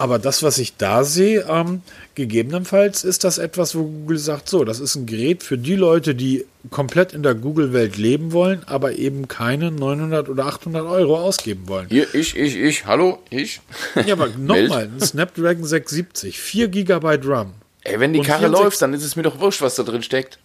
Aber 0.00 0.20
das, 0.20 0.44
was 0.44 0.58
ich 0.58 0.76
da 0.76 1.02
sehe, 1.02 1.44
ähm, 1.48 1.82
gegebenenfalls 2.14 3.02
ist 3.02 3.24
das 3.24 3.38
etwas, 3.38 3.74
wo 3.74 3.82
Google 3.82 4.18
sagt, 4.18 4.48
so, 4.48 4.64
das 4.64 4.78
ist 4.78 4.94
ein 4.94 5.06
Gerät 5.06 5.42
für 5.42 5.58
die 5.58 5.74
Leute, 5.74 6.14
die 6.14 6.46
komplett 6.70 7.12
in 7.12 7.24
der 7.24 7.34
Google-Welt 7.34 7.96
leben 7.96 8.30
wollen, 8.30 8.62
aber 8.66 8.92
eben 8.96 9.26
keine 9.26 9.72
900 9.72 10.28
oder 10.28 10.46
800 10.46 10.86
Euro 10.86 11.18
ausgeben 11.18 11.66
wollen. 11.66 11.88
Hier, 11.88 12.06
ich, 12.14 12.36
ich, 12.36 12.56
ich, 12.56 12.86
hallo, 12.86 13.18
ich. 13.30 13.60
Ja, 14.06 14.14
aber 14.14 14.28
nochmal, 14.38 14.84
ein 14.84 15.00
Snapdragon 15.00 15.64
670, 15.64 16.38
4 16.38 16.68
GB 16.68 17.18
RAM. 17.24 17.54
Ey, 17.82 17.98
wenn 17.98 18.12
die 18.12 18.20
Karre 18.20 18.42
64 18.42 18.62
läuft, 18.62 18.82
dann 18.82 18.94
ist 18.94 19.02
es 19.02 19.16
mir 19.16 19.22
doch 19.22 19.40
wurscht, 19.40 19.62
was 19.62 19.74
da 19.74 19.82
drin 19.82 20.04
steckt. 20.04 20.38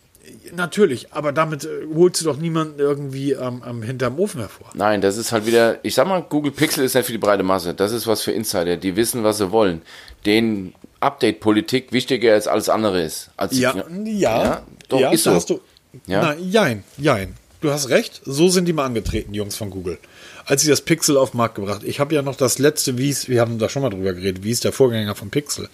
Natürlich, 0.56 1.12
aber 1.12 1.32
damit 1.32 1.66
äh, 1.66 1.70
holst 1.93 2.22
du 2.22 2.26
doch 2.26 2.38
niemanden 2.38 2.80
irgendwie 2.80 3.36
am 3.36 3.64
am 3.64 3.82
hinterm 3.82 4.20
Ofen 4.20 4.39
hervor. 4.41 4.70
Nein, 4.74 5.01
das 5.01 5.18
ist 5.18 5.32
halt 5.32 5.45
wieder, 5.45 5.80
ich 5.84 5.95
sag 5.95 6.08
mal, 6.08 6.22
Google 6.22 6.51
Pixel 6.51 6.84
ist 6.84 6.93
nicht 6.95 7.06
für 7.06 7.12
die 7.12 7.18
breite 7.18 7.43
Masse. 7.43 7.74
Das 7.74 7.91
ist 7.91 8.08
was 8.08 8.22
für 8.22 8.32
Insider, 8.32 8.78
die 8.78 8.95
wissen, 8.95 9.24
was 9.24 9.38
sie 9.38 9.51
wollen. 9.51 9.82
Den 10.26 10.74
Update-Politik 10.99 11.91
wichtiger 11.91 12.34
als 12.34 12.47
alles 12.47 12.70
andere 12.70 13.01
ist. 13.01 13.30
Als 13.38 13.58
Ja, 13.58 13.74
ja, 14.06 14.64
doch, 14.89 14.99
ja, 14.99 15.12
ist 15.12 15.24
so. 15.24 15.32
hast 15.32 15.49
du. 15.49 15.60
Ja. 16.08 16.22
Nein, 16.22 16.49
jein, 16.49 16.84
jein. 16.97 17.36
Du 17.62 17.72
hast 17.72 17.89
recht, 17.89 18.22
so 18.26 18.49
sind 18.49 18.66
die 18.66 18.74
mal 18.74 18.86
angetreten, 18.86 19.32
die 19.32 19.38
Jungs 19.38 19.56
von 19.56 19.70
Google. 19.70 19.97
Als 20.45 20.64
sie 20.64 20.70
das 20.70 20.82
Pixel 20.82 21.16
auf 21.16 21.32
den 21.32 21.38
Markt 21.38 21.56
gebracht. 21.56 21.82
Ich 21.86 21.99
habe 22.01 22.14
ja 22.14 22.22
noch 22.22 22.36
das 22.36 22.60
letzte, 22.60 22.97
wie 22.97 23.10
es, 23.10 23.30
wir 23.30 23.39
haben 23.39 23.58
da 23.58 23.70
schon 23.70 23.82
mal 23.82 23.89
drüber 23.89 24.14
geredet, 24.14 24.43
wie 24.43 24.51
ist 24.51 24.66
der 24.66 24.74
Vorgänger 24.74 25.16
von 25.16 25.30
Pixel? 25.30 25.70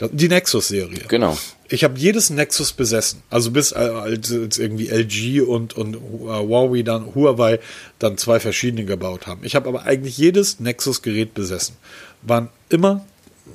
Die 0.00 0.28
Nexus-Serie. 0.28 1.04
Genau. 1.08 1.38
Ich 1.68 1.84
habe 1.84 1.98
jedes 1.98 2.30
Nexus 2.30 2.72
besessen. 2.72 3.22
Also 3.30 3.50
bis 3.50 3.72
äh, 3.72 3.76
als 3.76 4.32
als 4.32 4.58
irgendwie 4.58 4.88
LG 4.88 5.42
und, 5.46 5.76
und 5.76 5.94
äh, 5.94 5.98
Huawei 5.98 6.82
dann, 6.82 7.14
Huawei 7.14 7.58
dann 7.98 8.18
zwei 8.18 8.40
verschiedene 8.40 8.84
gebaut 8.84 9.26
haben. 9.26 9.40
Ich 9.44 9.54
habe 9.54 9.68
aber 9.68 9.84
eigentlich 9.84 10.18
jedes 10.18 10.60
Nexus-Gerät 10.60 11.34
besessen. 11.34 11.76
Waren 12.22 12.48
immer 12.68 13.04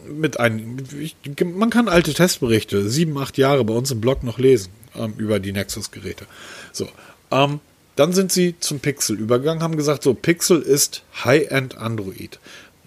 mit 0.08 0.40
einem, 0.40 0.78
ich, 1.00 1.16
man 1.44 1.70
kann 1.70 1.88
alte 1.88 2.14
Testberichte, 2.14 2.90
sieben, 2.90 3.18
acht 3.18 3.38
Jahre 3.38 3.64
bei 3.64 3.74
uns 3.74 3.92
im 3.92 4.02
Blog 4.02 4.24
noch 4.24 4.38
lesen, 4.38 4.72
ähm, 4.96 5.14
über 5.18 5.40
die 5.40 5.52
Nexus-Geräte. 5.52 6.26
So, 6.72 6.88
ähm, 7.32 7.60
dann 7.96 8.14
sind 8.14 8.32
sie 8.32 8.56
zum 8.60 8.80
Pixel 8.80 9.20
übergegangen, 9.20 9.62
haben 9.62 9.76
gesagt, 9.76 10.04
so, 10.04 10.14
Pixel 10.14 10.62
ist 10.62 11.04
High-End 11.26 11.78
Android. 11.78 12.40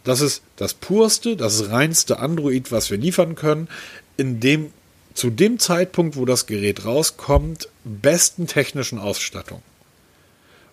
Das 0.05 0.20
ist 0.20 0.42
das 0.57 0.74
purste, 0.74 1.36
das 1.36 1.70
reinste 1.70 2.18
Android, 2.18 2.72
was 2.72 2.90
wir 2.90 2.98
liefern 2.98 3.34
können, 3.34 3.68
in 4.16 4.40
dem 4.40 4.72
zu 5.14 5.30
dem 5.30 5.59
Zeitpunkt, 5.59 6.16
wo 6.16 6.24
das 6.24 6.46
Gerät 6.46 6.84
rauskommt, 6.84 7.68
besten 7.84 8.46
technischen 8.46 8.98
Ausstattung. 8.98 9.62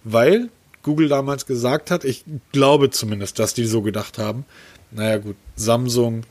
Weil 0.03 0.49
Google 0.83 1.09
damals 1.09 1.45
gesagt 1.45 1.91
hat, 1.91 2.05
ich 2.05 2.23
glaube 2.51 2.89
zumindest, 2.89 3.37
dass 3.39 3.53
die 3.53 3.65
so 3.65 3.81
gedacht 3.81 4.17
haben, 4.17 4.45
naja 4.91 5.17
gut, 5.17 5.35
Samsung, 5.55 6.23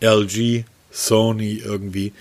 LG, 0.00 0.64
Sony 0.90 1.54
irgendwie, 1.54 2.12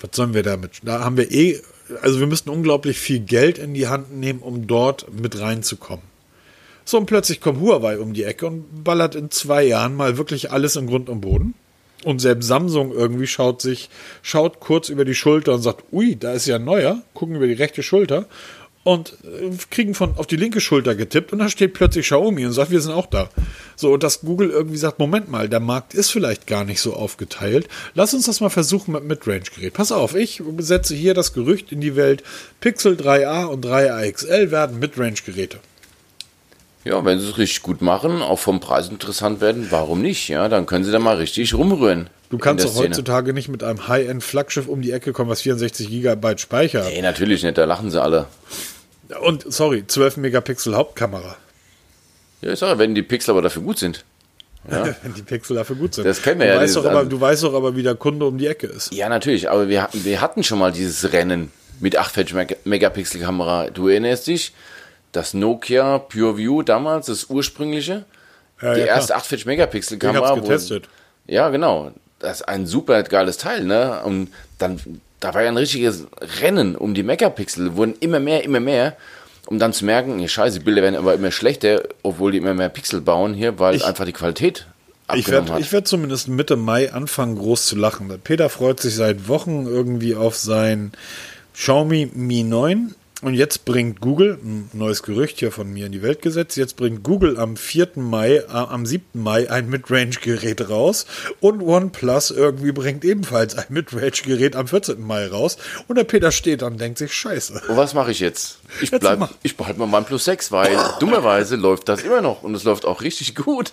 was 0.00 0.10
sollen 0.14 0.34
wir 0.34 0.42
damit? 0.42 0.80
Da 0.82 1.00
haben 1.00 1.16
wir 1.16 1.30
eh, 1.32 1.60
also 2.02 2.20
wir 2.20 2.26
müssten 2.26 2.50
unglaublich 2.50 2.98
viel 2.98 3.20
Geld 3.20 3.58
in 3.58 3.74
die 3.74 3.88
Hand 3.88 4.12
nehmen, 4.14 4.40
um 4.40 4.66
dort 4.66 5.12
mit 5.12 5.38
reinzukommen. 5.38 6.13
So, 6.84 6.98
und 6.98 7.06
plötzlich 7.06 7.40
kommt 7.40 7.60
Huawei 7.60 7.98
um 7.98 8.12
die 8.12 8.24
Ecke 8.24 8.46
und 8.46 8.84
ballert 8.84 9.14
in 9.14 9.30
zwei 9.30 9.64
Jahren 9.64 9.96
mal 9.96 10.18
wirklich 10.18 10.50
alles 10.50 10.76
in 10.76 10.86
Grund 10.86 11.08
und 11.08 11.20
Boden. 11.20 11.54
Und 12.04 12.20
selbst 12.20 12.46
Samsung 12.46 12.92
irgendwie 12.92 13.26
schaut 13.26 13.62
sich, 13.62 13.88
schaut 14.20 14.60
kurz 14.60 14.90
über 14.90 15.06
die 15.06 15.14
Schulter 15.14 15.54
und 15.54 15.62
sagt, 15.62 15.84
ui, 15.90 16.16
da 16.16 16.32
ist 16.32 16.46
ja 16.46 16.56
ein 16.56 16.64
neuer, 16.64 17.02
gucken 17.14 17.36
über 17.36 17.46
die 17.46 17.54
rechte 17.54 17.82
Schulter 17.82 18.26
und 18.84 19.16
äh, 19.24 19.50
kriegen 19.70 19.94
von 19.94 20.16
auf 20.16 20.26
die 20.26 20.36
linke 20.36 20.60
Schulter 20.60 20.94
getippt 20.94 21.32
und 21.32 21.38
da 21.38 21.48
steht 21.48 21.72
plötzlich 21.72 22.04
Xiaomi 22.04 22.44
und 22.44 22.52
sagt, 22.52 22.70
wir 22.70 22.80
sind 22.80 22.92
auch 22.92 23.06
da. 23.06 23.30
So, 23.74 23.94
und 23.94 24.02
dass 24.02 24.20
Google 24.20 24.50
irgendwie 24.50 24.76
sagt, 24.76 24.98
Moment 24.98 25.30
mal, 25.30 25.48
der 25.48 25.60
Markt 25.60 25.94
ist 25.94 26.10
vielleicht 26.10 26.46
gar 26.46 26.64
nicht 26.64 26.80
so 26.80 26.94
aufgeteilt. 26.94 27.68
Lass 27.94 28.14
uns 28.14 28.26
das 28.26 28.40
mal 28.40 28.50
versuchen 28.50 28.92
mit 28.92 29.04
Midrange-Gerät. 29.04 29.72
Pass 29.72 29.90
auf, 29.90 30.14
ich 30.14 30.42
setze 30.58 30.94
hier 30.94 31.14
das 31.14 31.32
Gerücht 31.32 31.72
in 31.72 31.80
die 31.80 31.96
Welt, 31.96 32.22
Pixel 32.60 32.94
3a 32.94 33.46
und 33.46 33.64
3a 33.64 34.12
XL 34.12 34.50
werden 34.50 34.78
Midrange-Geräte. 34.78 35.58
Ja, 36.84 37.02
wenn 37.04 37.18
sie 37.18 37.26
es 37.28 37.38
richtig 37.38 37.62
gut 37.62 37.80
machen, 37.80 38.20
auch 38.20 38.38
vom 38.38 38.60
Preis 38.60 38.88
interessant 38.88 39.40
werden, 39.40 39.68
warum 39.70 40.02
nicht? 40.02 40.28
Ja, 40.28 40.48
dann 40.48 40.66
können 40.66 40.84
sie 40.84 40.92
da 40.92 40.98
mal 40.98 41.16
richtig 41.16 41.54
rumrühren. 41.54 42.10
Du 42.30 42.36
kannst 42.38 42.64
doch 42.64 42.74
heutzutage 42.74 43.32
nicht 43.32 43.48
mit 43.48 43.62
einem 43.62 43.88
High-End-Flaggschiff 43.88 44.68
um 44.68 44.82
die 44.82 44.90
Ecke 44.92 45.12
kommen, 45.12 45.30
was 45.30 45.42
64 45.42 45.88
GB 45.88 46.36
Speicher 46.38 46.84
hat. 46.84 46.90
Nee, 46.92 47.00
natürlich 47.00 47.42
nicht, 47.42 47.56
da 47.56 47.64
lachen 47.64 47.90
sie 47.90 48.02
alle. 48.02 48.26
Und, 49.22 49.44
sorry, 49.52 49.86
12 49.86 50.16
Megapixel 50.18 50.74
Hauptkamera. 50.74 51.36
Ja, 52.42 52.52
ich 52.52 52.58
sage, 52.58 52.78
wenn 52.78 52.94
die 52.94 53.02
Pixel 53.02 53.30
aber 53.30 53.42
dafür 53.42 53.62
gut 53.62 53.78
sind. 53.78 54.04
Ja, 54.70 54.94
Wenn 55.02 55.12
die 55.12 55.20
Pixel 55.22 55.56
dafür 55.56 55.76
gut 55.76 55.94
sind. 55.94 56.04
Das 56.06 56.22
kennen 56.22 56.40
wir 56.40 56.46
du 56.46 56.52
ja, 56.54 56.60
Weißt 56.60 56.76
doch 56.76 56.86
aber, 56.86 57.04
du 57.04 57.20
weißt 57.20 57.42
doch 57.42 57.52
aber, 57.52 57.76
wie 57.76 57.82
der 57.82 57.96
Kunde 57.96 58.24
um 58.26 58.38
die 58.38 58.46
Ecke 58.46 58.66
ist. 58.66 58.92
ja 58.94 59.10
natürlich, 59.10 59.50
aber 59.50 59.68
wir, 59.68 59.82
hatten- 59.82 60.04
wir 60.04 60.20
hatten 60.22 60.42
schon 60.42 60.58
mal 60.58 60.72
dieses 60.72 61.12
Rennen 61.12 61.52
mit 61.80 61.96
48 61.98 62.34
Meg- 62.34 62.56
Megapixel 62.64 63.20
Kamera. 63.20 63.68
Du 63.68 63.88
erinnerst 63.88 64.26
dich? 64.26 64.52
Das 65.14 65.32
Nokia 65.32 65.98
PureView 66.00 66.62
damals, 66.62 67.06
das 67.06 67.30
ursprüngliche. 67.30 68.04
Ja, 68.60 68.74
die 68.74 68.80
ja, 68.80 68.86
erste 68.86 69.08
klar. 69.12 69.18
48 69.20 69.46
Megapixel 69.46 69.94
Ich 69.94 70.00
Kamera. 70.00 70.28
hab's 70.28 70.38
wo- 70.38 70.42
getestet. 70.42 70.88
Ja, 71.26 71.48
genau. 71.50 71.92
Das 72.18 72.40
ist 72.40 72.48
ein 72.48 72.66
super 72.66 73.02
geiles 73.04 73.36
Teil, 73.36 73.64
ne? 73.64 74.02
Und 74.04 74.28
dann, 74.58 74.80
da 75.20 75.32
war 75.32 75.42
ja 75.42 75.48
ein 75.48 75.56
richtiges 75.56 76.06
Rennen 76.40 76.74
um 76.74 76.94
die 76.94 77.02
Megapixel, 77.04 77.76
wurden 77.76 77.94
immer 78.00 78.18
mehr, 78.18 78.42
immer 78.44 78.58
mehr, 78.60 78.96
um 79.46 79.58
dann 79.60 79.72
zu 79.72 79.84
merken, 79.84 80.18
ja, 80.18 80.26
scheiße, 80.26 80.58
die 80.58 80.64
Bilder 80.64 80.82
werden 80.82 80.96
aber 80.96 81.14
immer 81.14 81.30
schlechter, 81.30 81.82
obwohl 82.02 82.32
die 82.32 82.38
immer 82.38 82.54
mehr 82.54 82.68
Pixel 82.68 83.00
bauen 83.00 83.34
hier, 83.34 83.58
weil 83.60 83.76
Ich- 83.76 83.84
einfach 83.84 84.04
die 84.06 84.12
Qualität 84.12 84.66
Ich 85.14 85.28
werde 85.28 85.70
werd 85.70 85.86
zumindest 85.86 86.26
Mitte 86.28 86.56
Mai 86.56 86.92
anfangen, 86.92 87.36
groß 87.36 87.66
zu 87.66 87.76
lachen. 87.76 88.08
Peter 88.24 88.48
freut 88.48 88.80
sich 88.80 88.94
seit 88.96 89.28
Wochen 89.28 89.66
irgendwie 89.66 90.16
auf 90.16 90.34
sein 90.34 90.92
Xiaomi 91.54 92.10
Mi 92.14 92.42
9. 92.42 92.94
Und 93.24 93.32
jetzt 93.32 93.64
bringt 93.64 94.02
Google, 94.02 94.38
ein 94.44 94.68
neues 94.74 95.02
Gerücht 95.02 95.38
hier 95.38 95.50
von 95.50 95.72
mir 95.72 95.86
in 95.86 95.92
die 95.92 96.02
Welt 96.02 96.20
gesetzt, 96.20 96.58
jetzt 96.58 96.76
bringt 96.76 97.02
Google 97.02 97.40
am 97.40 97.56
4. 97.56 97.92
Mai, 97.96 98.34
äh, 98.36 98.44
am 98.48 98.84
7. 98.84 99.22
Mai 99.22 99.50
ein 99.50 99.70
Midrange-Gerät 99.70 100.68
raus 100.68 101.06
und 101.40 101.62
OnePlus 101.62 102.32
irgendwie 102.32 102.72
bringt 102.72 103.02
ebenfalls 103.02 103.56
ein 103.56 103.64
Midrange-Gerät 103.70 104.56
am 104.56 104.68
14. 104.68 105.00
Mai 105.00 105.26
raus. 105.26 105.56
Und 105.88 105.96
der 105.96 106.04
Peter 106.04 106.32
steht 106.32 106.60
da 106.60 106.66
und 106.66 106.78
denkt 106.78 106.98
sich, 106.98 107.14
scheiße. 107.14 107.62
Und 107.66 107.76
was 107.78 107.94
mache 107.94 108.10
ich 108.10 108.20
jetzt? 108.20 108.58
Ich, 108.82 108.90
Jetzt 108.90 109.00
bleib, 109.00 109.30
ich 109.42 109.56
behalte 109.56 109.78
mal 109.78 109.86
mein 109.86 110.04
Plus 110.04 110.26
6, 110.26 110.52
weil 110.52 110.76
dummerweise 111.00 111.56
läuft 111.56 111.88
das 111.88 112.02
immer 112.02 112.20
noch 112.20 112.42
und 112.42 112.54
es 112.54 112.64
läuft 112.64 112.84
auch 112.84 113.00
richtig 113.00 113.34
gut. 113.34 113.72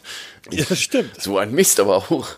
Ja, 0.49 0.63
das 0.63 0.79
stimmt. 0.79 1.21
So 1.21 1.37
ein 1.37 1.51
Mist 1.51 1.81
aber 1.81 1.97
auch. 1.97 2.37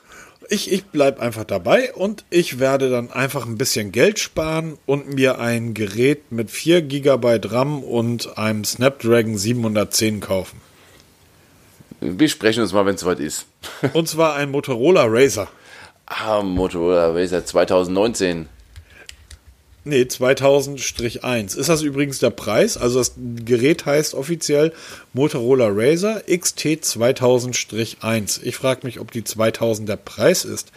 Ich, 0.53 0.71
ich 0.71 0.85
bleibe 0.85 1.19
einfach 1.19 1.45
dabei 1.45 1.95
und 1.95 2.25
ich 2.29 2.59
werde 2.59 2.91
dann 2.91 3.11
einfach 3.11 3.47
ein 3.47 3.57
bisschen 3.57 3.91
Geld 3.91 4.19
sparen 4.19 4.77
und 4.85 5.11
mir 5.11 5.39
ein 5.39 5.73
Gerät 5.73 6.31
mit 6.31 6.51
4 6.51 6.83
GB 6.83 7.39
RAM 7.45 7.83
und 7.83 8.37
einem 8.37 8.63
Snapdragon 8.63 9.35
710 9.35 10.19
kaufen. 10.19 10.61
Wir 12.01 12.29
sprechen 12.29 12.61
uns 12.61 12.71
mal, 12.71 12.85
wenn 12.85 12.93
es 12.93 13.01
soweit 13.01 13.19
ist. 13.19 13.47
Und 13.93 14.07
zwar 14.07 14.35
ein 14.35 14.51
Motorola 14.51 15.05
Razer. 15.07 15.47
Ah, 16.05 16.43
Motorola 16.43 17.07
Razer 17.07 17.43
2019. 17.43 18.47
Nee, 19.85 20.03
2000-1. 20.03 21.57
Ist 21.57 21.67
das 21.67 21.81
übrigens 21.81 22.19
der 22.19 22.29
Preis? 22.29 22.77
Also 22.77 22.99
das 22.99 23.13
Gerät 23.17 23.85
heißt 23.85 24.13
offiziell 24.13 24.71
Motorola 25.11 25.67
Razer 25.69 26.21
XT 26.21 26.83
2000-1. 26.83 28.39
Ich 28.43 28.55
frage 28.55 28.85
mich, 28.85 28.99
ob 29.01 29.11
die 29.11 29.25
2000 29.25 29.89
der 29.89 29.97
Preis 29.97 30.45
ist. 30.45 30.71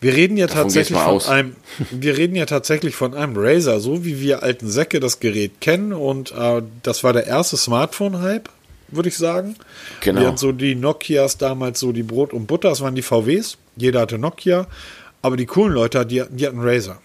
Wir 0.00 0.14
reden 0.14 0.38
ja 0.38 0.46
Davon 0.46 0.62
tatsächlich 0.62 0.98
von 0.98 1.06
aus. 1.08 1.28
einem, 1.28 1.56
wir 1.90 2.16
reden 2.16 2.34
ja 2.34 2.46
tatsächlich 2.46 2.94
von 2.96 3.12
einem 3.12 3.34
Razer, 3.36 3.80
so 3.80 4.04
wie 4.06 4.18
wir 4.20 4.42
alten 4.42 4.70
Säcke 4.70 4.98
das 4.98 5.20
Gerät 5.20 5.60
kennen 5.60 5.92
und 5.92 6.32
äh, 6.32 6.62
das 6.82 7.04
war 7.04 7.12
der 7.12 7.26
erste 7.26 7.58
Smartphone-Hype, 7.58 8.48
würde 8.88 9.10
ich 9.10 9.18
sagen. 9.18 9.56
Genau. 10.00 10.22
Hatten 10.22 10.38
so 10.38 10.52
die 10.52 10.74
Nokias 10.74 11.36
damals 11.36 11.80
so 11.80 11.92
die 11.92 12.02
Brot 12.02 12.32
und 12.32 12.46
Butter, 12.46 12.70
das 12.70 12.80
waren 12.80 12.94
die 12.94 13.02
VWs. 13.02 13.58
Jeder 13.76 14.00
hatte 14.00 14.18
Nokia, 14.18 14.66
aber 15.20 15.36
die 15.36 15.44
coolen 15.44 15.74
Leute, 15.74 16.06
die, 16.06 16.22
die 16.30 16.46
hatten 16.46 16.60
Razer. 16.60 16.98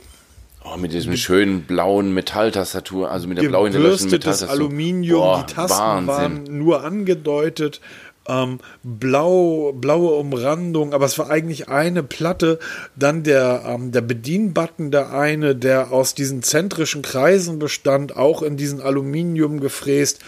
Oh, 0.67 0.77
mit 0.77 0.93
diesem 0.93 1.15
schönen 1.15 1.61
blauen 1.61 2.13
Metalltastatur, 2.13 3.11
also 3.11 3.27
mit 3.27 3.37
der 3.37 3.47
blau 3.47 3.65
hinterlassenen 3.65 4.11
Metalltastatur. 4.11 4.53
Aluminium, 4.55 5.19
Boah, 5.19 5.45
die 5.47 5.53
Tasten 5.53 5.79
Wahnsinn. 5.79 6.07
waren 6.07 6.43
nur 6.57 6.83
angedeutet, 6.83 7.81
ähm, 8.27 8.59
blau, 8.83 9.73
blaue 9.73 10.15
Umrandung, 10.15 10.93
aber 10.93 11.05
es 11.05 11.19
war 11.19 11.29
eigentlich 11.29 11.69
eine 11.69 12.01
Platte, 12.01 12.57
dann 12.95 13.23
der, 13.23 13.63
ähm, 13.67 13.91
der 13.91 14.01
Bedienbutton, 14.01 14.89
der 14.89 15.13
eine, 15.13 15.55
der 15.55 15.91
aus 15.91 16.15
diesen 16.15 16.41
zentrischen 16.41 17.03
Kreisen 17.03 17.59
bestand, 17.59 18.17
auch 18.17 18.41
in 18.41 18.57
diesen 18.57 18.81
Aluminium 18.81 19.59
gefräst. 19.59 20.21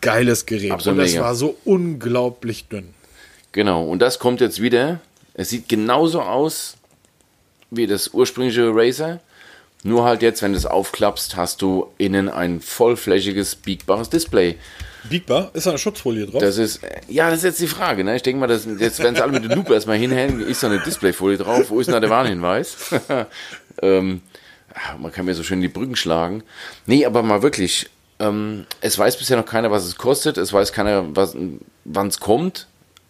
Geiles 0.00 0.46
Gerät. 0.46 0.70
Absolut 0.70 1.00
Und 1.00 1.04
es 1.04 1.18
war 1.18 1.34
so 1.34 1.56
unglaublich 1.64 2.68
dünn. 2.68 2.94
Genau, 3.52 3.84
und 3.84 4.00
das 4.00 4.18
kommt 4.18 4.40
jetzt 4.40 4.62
wieder. 4.62 5.00
Es 5.34 5.50
sieht 5.50 5.68
genauso 5.68 6.22
aus 6.22 6.76
wie 7.70 7.86
das 7.86 8.08
ursprüngliche 8.14 8.70
Razer. 8.72 9.20
Nur 9.84 10.04
halt 10.04 10.22
jetzt, 10.22 10.42
wenn 10.42 10.52
du 10.52 10.58
es 10.58 10.66
aufklappst, 10.66 11.36
hast 11.36 11.62
du 11.62 11.88
innen 11.98 12.28
ein 12.28 12.60
vollflächiges, 12.60 13.54
biegbares 13.56 14.10
Display. 14.10 14.56
Biegbar? 15.08 15.50
Ist 15.54 15.66
da 15.66 15.70
eine 15.70 15.78
Schutzfolie 15.78 16.26
drauf? 16.26 16.40
Das 16.40 16.58
ist, 16.58 16.82
äh, 16.82 17.00
ja, 17.08 17.30
das 17.30 17.38
ist 17.38 17.44
jetzt 17.44 17.60
die 17.60 17.68
Frage. 17.68 18.04
Ne? 18.04 18.16
Ich 18.16 18.22
denke 18.22 18.40
mal, 18.40 18.46
das, 18.46 18.66
jetzt 18.78 18.98
werden 18.98 19.14
sie 19.14 19.22
alle 19.22 19.32
mit 19.32 19.48
der 19.48 19.56
Lupe 19.56 19.74
erstmal 19.74 19.96
hinhängen. 19.96 20.40
Ist 20.40 20.62
da 20.62 20.68
eine 20.68 20.80
Displayfolie 20.80 21.38
drauf? 21.38 21.70
Wo 21.70 21.80
ist 21.80 21.86
denn 21.86 21.94
da 21.94 22.00
der 22.00 22.10
Warnhinweis? 22.10 22.76
ähm, 23.82 24.22
ah, 24.74 24.96
man 24.98 25.12
kann 25.12 25.24
mir 25.24 25.34
so 25.34 25.42
schön 25.42 25.60
die 25.60 25.68
Brücken 25.68 25.96
schlagen. 25.96 26.42
Nee, 26.86 27.06
aber 27.06 27.22
mal 27.22 27.42
wirklich. 27.42 27.88
Ähm, 28.18 28.66
es 28.80 28.98
weiß 28.98 29.16
bisher 29.16 29.36
noch 29.36 29.46
keiner, 29.46 29.70
was 29.70 29.84
es 29.84 29.96
kostet. 29.96 30.36
Es 30.38 30.52
weiß 30.52 30.72
keiner, 30.72 31.06
wann 31.14 32.08
es 32.08 32.20
kommt. 32.20 32.66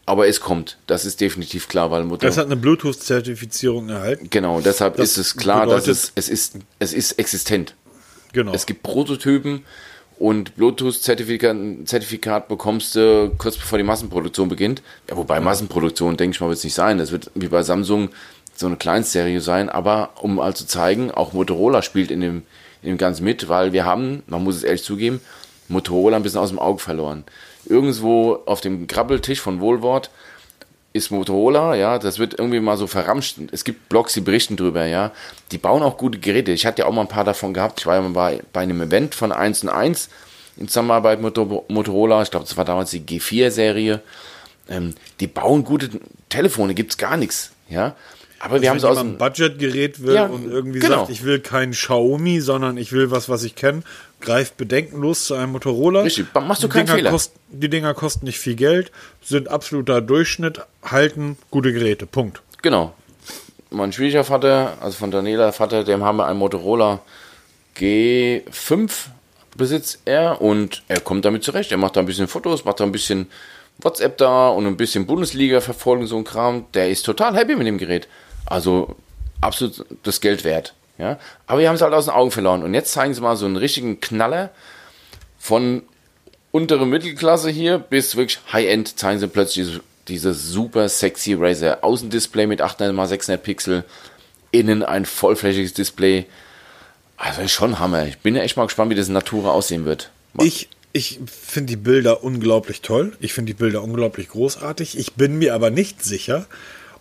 Aber 0.09 0.27
es 0.27 0.41
kommt. 0.41 0.79
Das 0.87 1.05
ist 1.05 1.21
definitiv 1.21 1.69
klar, 1.69 1.91
weil 1.91 2.03
Mutter. 2.05 2.27
das 2.27 2.39
hat 2.39 2.47
eine 2.47 2.57
Bluetooth-Zertifizierung 2.57 3.91
erhalten. 3.91 4.29
Genau, 4.31 4.63
deshalb 4.63 4.97
Das 4.97 5.11
ist 5.11 5.19
es 5.19 5.37
klar, 5.37 5.67
dass 5.67 5.87
es, 5.87 6.13
es 6.15 6.31
ist, 6.31 6.57
es 6.79 6.95
ist 6.95 7.13
existent. 7.19 7.75
Genau. 8.33 8.55
Es 8.55 8.65
gibt 8.65 8.83
Prototypen 8.83 9.65
und 10.19 10.57
Bluetooth-Zertifikat 10.57 11.57
Zertifikat 11.85 12.49
bekommst 12.49 12.95
du 12.95 13.33
kurz 13.37 13.59
bevor 13.59 13.77
die 13.77 13.85
Massenproduktion 13.85 14.49
beginnt. 14.49 14.81
Ja, 15.11 15.17
wobei 15.19 15.41
Massenproduktion, 15.41 16.17
denke 16.17 16.37
ich 16.37 16.41
mal, 16.41 16.49
wird 16.49 16.57
es 16.57 16.65
nicht 16.65 16.73
sein. 16.73 16.97
Das 16.97 17.13
wird 17.13 17.31
wie 17.35 17.49
bei 17.49 17.63
Samsung 17.63 18.09
so 18.57 18.67
eine 18.67 18.77
Kleinstserie 18.77 19.43
sein. 19.43 19.69
Aber 19.69 20.13
um 20.23 20.37
mal 20.37 20.57
zu 20.57 20.67
zeigen, 20.67 21.11
auch 21.11 21.35
Motorola 21.35 21.83
spielt 21.83 22.11
in 22.11 22.23
dem, 22.23 22.43
in 22.81 22.89
dem 22.89 22.99
Ganzen 22.99 23.25
mit, 23.25 23.51
weil 23.51 23.75
wir 23.75 23.85
haben, 23.85 24.23
man 24.27 24.43
muss 24.43 24.57
es 24.57 24.63
ehrlich 24.63 24.85
zugeben, 24.85 25.21
Motorola 25.69 26.17
ein 26.17 26.23
bisschen 26.23 26.41
aus 26.41 26.49
dem 26.49 26.59
Auge 26.59 26.79
verloren. 26.79 27.25
Irgendwo 27.69 28.41
auf 28.47 28.61
dem 28.61 28.87
Krabbeltisch 28.87 29.41
von 29.41 29.61
Wohlwort 29.61 30.11
ist 30.95 31.11
Motorola, 31.11 31.75
ja, 31.75 31.99
das 31.99 32.19
wird 32.19 32.39
irgendwie 32.39 32.61
mal 32.61 32.77
so 32.79 32.87
verramscht. 32.87 33.37
Es 33.53 33.65
gibt 33.65 33.89
Blogs, 33.89 34.15
die 34.15 34.21
berichten 34.23 34.57
drüber, 34.57 34.87
ja. 34.87 35.13
Die 35.53 35.59
bauen 35.59 35.83
auch 35.83 35.99
gute 35.99 36.19
Geräte. 36.19 36.51
Ich 36.53 36.65
hatte 36.67 36.83
ja 36.83 36.89
auch 36.89 36.93
mal 36.93 37.03
ein 37.03 37.09
paar 37.09 37.25
davon 37.25 37.53
gehabt. 37.53 37.81
Ich 37.81 37.87
war 37.87 37.97
ja 37.97 38.01
mal 38.01 38.11
bei, 38.11 38.43
bei 38.53 38.63
einem 38.63 38.81
Event 38.81 39.15
von 39.15 39.31
1 39.31 39.65
und 39.65 39.69
1 39.69 40.09
in 40.57 40.67
Zusammenarbeit 40.67 41.21
mit 41.21 41.37
Moto- 41.37 41.65
Motorola. 41.69 42.23
Ich 42.23 42.31
glaube, 42.31 42.47
das 42.47 42.57
war 42.57 42.65
damals 42.65 42.91
die 42.91 43.01
G4-Serie. 43.03 44.01
Ähm, 44.71 44.95
die 45.21 45.27
bauen 45.27 45.63
gute 45.65 45.91
Telefone, 46.31 46.75
gibt's 46.75 46.97
gar 46.97 47.17
nichts, 47.17 47.53
ja. 47.69 47.95
Aber 48.41 48.63
wir 48.63 48.69
haben 48.69 48.77
Wenn 48.77 48.81
so 48.81 48.89
aus 48.89 48.99
dem, 48.99 49.15
ein 49.15 49.19
Budgetgerät 49.19 50.03
will 50.03 50.15
Ja, 50.15 50.27
und 50.27 50.49
irgendwie 50.49 50.79
genau. 50.79 51.01
sagt, 51.01 51.11
ich 51.11 51.25
will 51.25 51.41
kein 51.41 51.73
Xiaomi, 51.73 52.41
sondern 52.41 52.77
ich 52.77 52.93
will 52.93 53.11
was, 53.11 53.29
was 53.29 53.43
ich 53.43 53.57
kenne, 53.57 53.83
greift 54.21 54.57
bedenkenlos 54.57 55.25
zu 55.27 55.35
einem 55.35 55.53
Motorola. 55.53 56.03
Richtig, 56.03 56.27
machst 56.35 56.63
du 56.63 56.69
Die 56.69 56.73
keinen 56.73 56.87
Dinger 56.87 56.99
Fehler. 56.99 57.11
Kosten, 57.11 57.39
die 57.49 57.69
Dinger 57.69 57.95
kosten 57.95 58.27
nicht 58.27 58.39
viel 58.39 58.55
Geld, 58.55 58.93
sind 59.23 59.49
absoluter 59.49 60.01
Durchschnitt, 60.01 60.61
halten 60.83 61.37
gute 61.51 61.73
Geräte. 61.73 62.07
Punkt. 62.07 62.43
Genau. 62.63 62.95
Mein 63.71 63.93
schwieriger 63.93 64.25
Vater, 64.25 64.79
also 64.81 64.97
von 64.97 65.11
Daniela 65.11 65.53
Vater, 65.53 65.85
dem 65.85 66.03
haben 66.05 66.17
wir 66.17 66.27
einen 66.27 66.39
Motorola 66.39 67.01
G5 67.77 68.91
besitzt 69.57 70.01
er 70.05 70.41
und 70.41 70.83
er 70.89 71.01
kommt 71.01 71.25
damit 71.25 71.45
zurecht. 71.45 71.73
Er 71.73 71.79
macht 71.79 71.97
da 71.97 72.01
ein 72.01 72.07
bisschen 72.07 72.29
Fotos, 72.29 72.65
macht 72.65 72.81
da 72.81 72.85
ein 72.85 72.93
bisschen 72.93 73.27
WhatsApp 73.79 74.17
da 74.19 74.49
und 74.49 74.67
ein 74.67 74.77
bisschen 74.77 75.07
Bundesliga 75.07 75.61
verfolgen, 75.61 76.07
so 76.07 76.17
ein 76.17 76.25
Kram. 76.25 76.67
Der 76.75 76.89
ist 76.89 77.03
total 77.05 77.37
happy 77.37 77.57
mit 77.57 77.67
dem 77.67 77.79
Gerät. 77.79 78.09
Also 78.49 78.97
absolut 79.41 79.85
das 80.03 80.21
Geld 80.21 80.45
wert. 80.45 80.75
Ja? 80.99 81.19
Aber 81.47 81.61
wir 81.61 81.69
haben 81.69 81.77
es 81.77 81.83
halt 81.83 81.95
aus 81.95 82.07
den 82.07 82.15
Augen 82.15 82.31
verloren. 82.31 82.63
Und 82.63 82.75
jetzt 82.75 82.93
zeigen 82.93 83.15
sie 83.15 83.21
mal 83.21 83.37
so 83.37 83.47
einen 83.47 83.57
richtigen 83.57 84.01
Knaller 84.01 84.51
von 85.39 85.83
untere 86.51 86.87
Mittelklasse 86.87 87.51
hier 87.51 87.79
bis 87.79 88.17
wirklich 88.17 88.41
High-End 88.53 88.99
zeigen 88.99 89.21
sie 89.21 89.29
plötzlich 89.29 89.67
diese, 89.67 89.81
diese 90.09 90.35
super 90.35 90.89
sexy 90.89 91.35
Razer. 91.35 91.79
Außendisplay 91.83 92.47
mit 92.47 92.63
800 92.63 92.95
x 92.97 93.27
600 93.27 93.43
Pixel, 93.43 93.85
innen 94.51 94.83
ein 94.83 95.05
vollflächiges 95.05 95.75
Display. 95.75 96.27
Also 97.17 97.47
schon 97.49 97.79
Hammer. 97.79 98.07
Ich 98.07 98.19
bin 98.19 98.35
ja 98.35 98.43
echt 98.43 98.57
mal 98.57 98.65
gespannt, 98.65 98.91
wie 98.91 98.95
das 98.95 99.09
in 99.09 99.15
Natura 99.15 99.51
aussehen 99.51 99.85
wird. 99.85 100.11
Ich, 100.41 100.69
ich 100.93 101.21
finde 101.27 101.71
die 101.71 101.77
Bilder 101.77 102.23
unglaublich 102.23 102.81
toll. 102.81 103.17
Ich 103.21 103.33
finde 103.33 103.53
die 103.53 103.59
Bilder 103.59 103.83
unglaublich 103.83 104.29
großartig. 104.29 104.97
Ich 104.97 105.15
bin 105.15 105.39
mir 105.39 105.55
aber 105.55 105.71
nicht 105.71 106.03
sicher, 106.03 106.47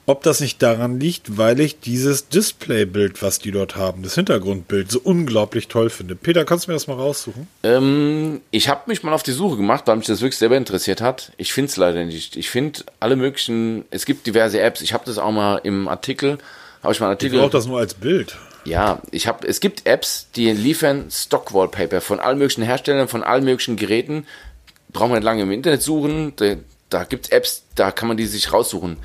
ob 0.08 0.24
das 0.24 0.40
nicht 0.40 0.64
daran 0.64 1.00
liegt, 1.00 1.38
weil 1.38 1.60
ich 1.60 1.82
dieses 1.82 2.30
Displaybild, 2.30 3.22
was 3.22 3.40
die 3.40 3.52
dort 3.52 3.76
haben, 3.76 4.04
das 4.04 4.16
Hintergrundbild, 4.16 4.90
so 4.90 5.02
unglaublich 5.04 5.68
toll 5.68 5.90
finde. 5.90 6.16
Peter, 6.16 6.46
kannst 6.46 6.66
du 6.66 6.72
mir 6.72 6.76
das 6.76 6.88
mal 6.88 6.94
raussuchen? 6.96 7.48
Ähm, 7.62 8.40
ich 8.50 8.70
habe 8.70 8.84
mich 8.88 9.04
mal 9.04 9.12
auf 9.14 9.22
die 9.24 9.34
Suche 9.34 9.58
gemacht, 9.58 9.84
weil 9.86 9.98
mich 9.98 10.08
das 10.08 10.22
wirklich 10.22 10.38
selber 10.38 10.56
interessiert 10.56 11.02
hat. 11.02 11.34
Ich 11.36 11.52
finde 11.52 11.70
es 11.70 11.78
leider 11.78 12.06
nicht. 12.06 12.38
Ich 12.38 12.50
finde 12.50 12.80
alle 13.02 13.18
möglichen, 13.18 13.84
es 13.92 14.06
gibt 14.06 14.26
diverse 14.26 14.62
Apps. 14.62 14.82
Ich 14.82 14.94
habe 14.94 15.04
das 15.06 15.18
auch 15.18 15.32
mal 15.32 15.58
im 15.58 15.90
Artikel, 15.90 16.38
habe 16.82 16.94
ich 16.94 17.00
mal 17.02 17.08
einen 17.08 17.18
Ich 17.20 17.26
Artikel. 17.26 17.40
brauche 17.42 17.52
das 17.52 17.68
nur 17.68 17.80
als 17.80 17.94
Bild. 17.94 18.38
Ja, 18.64 19.02
ich 19.12 19.28
habe, 19.28 19.46
es 19.46 19.60
gibt 19.60 19.86
Apps, 19.86 20.28
die 20.38 20.50
liefern 20.52 21.08
Stock-Wallpaper 21.12 22.00
von 22.00 22.22
allen 22.22 22.38
möglichen 22.38 22.64
Herstellern, 22.64 23.10
von 23.10 23.24
allen 23.24 23.44
möglichen 23.44 23.76
Geräten. 23.76 24.26
Braucht 24.94 25.10
man 25.10 25.18
nicht 25.20 25.26
lange 25.26 25.44
im 25.44 25.52
Internet 25.52 25.82
suchen. 25.82 26.32
Da, 26.38 26.56
da 26.90 27.04
gibt's 27.04 27.28
Apps, 27.30 27.64
da 27.76 27.92
kann 27.92 28.08
man 28.08 28.16
die 28.16 28.26
sich 28.26 28.54
raussuchen. 28.54 28.98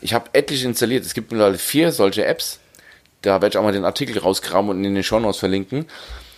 Ich 0.00 0.14
habe 0.14 0.30
etliche 0.32 0.66
installiert. 0.66 1.04
Es 1.04 1.14
gibt 1.14 1.30
mittlerweile 1.30 1.58
vier 1.58 1.92
solche 1.92 2.24
Apps. 2.24 2.60
Da 3.22 3.42
werde 3.42 3.48
ich 3.48 3.58
auch 3.58 3.62
mal 3.62 3.72
den 3.72 3.84
Artikel 3.84 4.18
rauskramen 4.18 4.70
und 4.70 4.84
in 4.84 4.94
den 4.94 5.02
Shownotes 5.02 5.38
verlinken. 5.38 5.86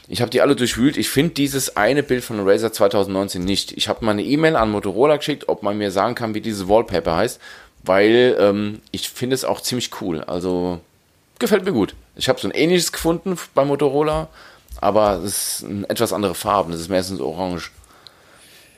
Ich 0.09 0.21
habe 0.21 0.31
die 0.31 0.41
alle 0.41 0.57
durchwühlt. 0.57 0.97
Ich 0.97 1.09
finde 1.09 1.35
dieses 1.35 1.77
eine 1.77 2.03
Bild 2.03 2.25
von 2.25 2.47
Razer 2.47 2.73
2019 2.73 3.45
nicht. 3.45 3.73
Ich 3.73 3.89
habe 3.89 4.05
mal 4.05 4.13
eine 4.13 4.25
E-Mail 4.25 4.57
an 4.57 4.71
Motorola 4.71 5.17
geschickt, 5.17 5.49
ob 5.49 5.63
man 5.63 5.79
mir 5.79 5.93
sagen 5.93 6.17
kann, 6.17 6.35
wie 6.35 6.41
dieses 6.41 6.69
Wallpaper 6.69 7.17
heißt, 7.17 7.41
weil 7.85 8.37
ähm, 8.41 8.81
ich 8.91 9.09
finde 9.09 9.35
es 9.35 9.45
auch 9.45 9.61
ziemlich 9.61 9.91
cool. 10.01 10.25
Also 10.25 10.81
gefällt 11.39 11.65
mir 11.65 11.73
gut. 11.73 11.95
Ich 12.17 12.29
habe 12.29 12.41
so 12.41 12.49
ein 12.49 12.55
ähnliches 12.55 12.91
gefunden 12.91 13.39
bei 13.55 13.65
Motorola, 13.65 14.29
aber 14.81 15.21
es 15.25 15.61
ist 15.61 15.65
eine 15.65 15.89
etwas 15.89 16.13
andere 16.13 16.35
Farben. 16.35 16.73
Das 16.73 16.81
ist 16.81 16.89
meistens 16.89 17.21
orange. 17.21 17.71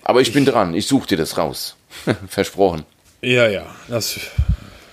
Aber 0.04 0.20
ich, 0.20 0.32
bin 0.32 0.44
dran. 0.44 0.74
Ich 0.74 0.86
suche 0.86 1.06
dir 1.06 1.16
das 1.16 1.38
raus. 1.38 1.76
Versprochen. 2.28 2.84
Ja, 3.22 3.46
ja, 3.46 3.66
das 3.88 4.20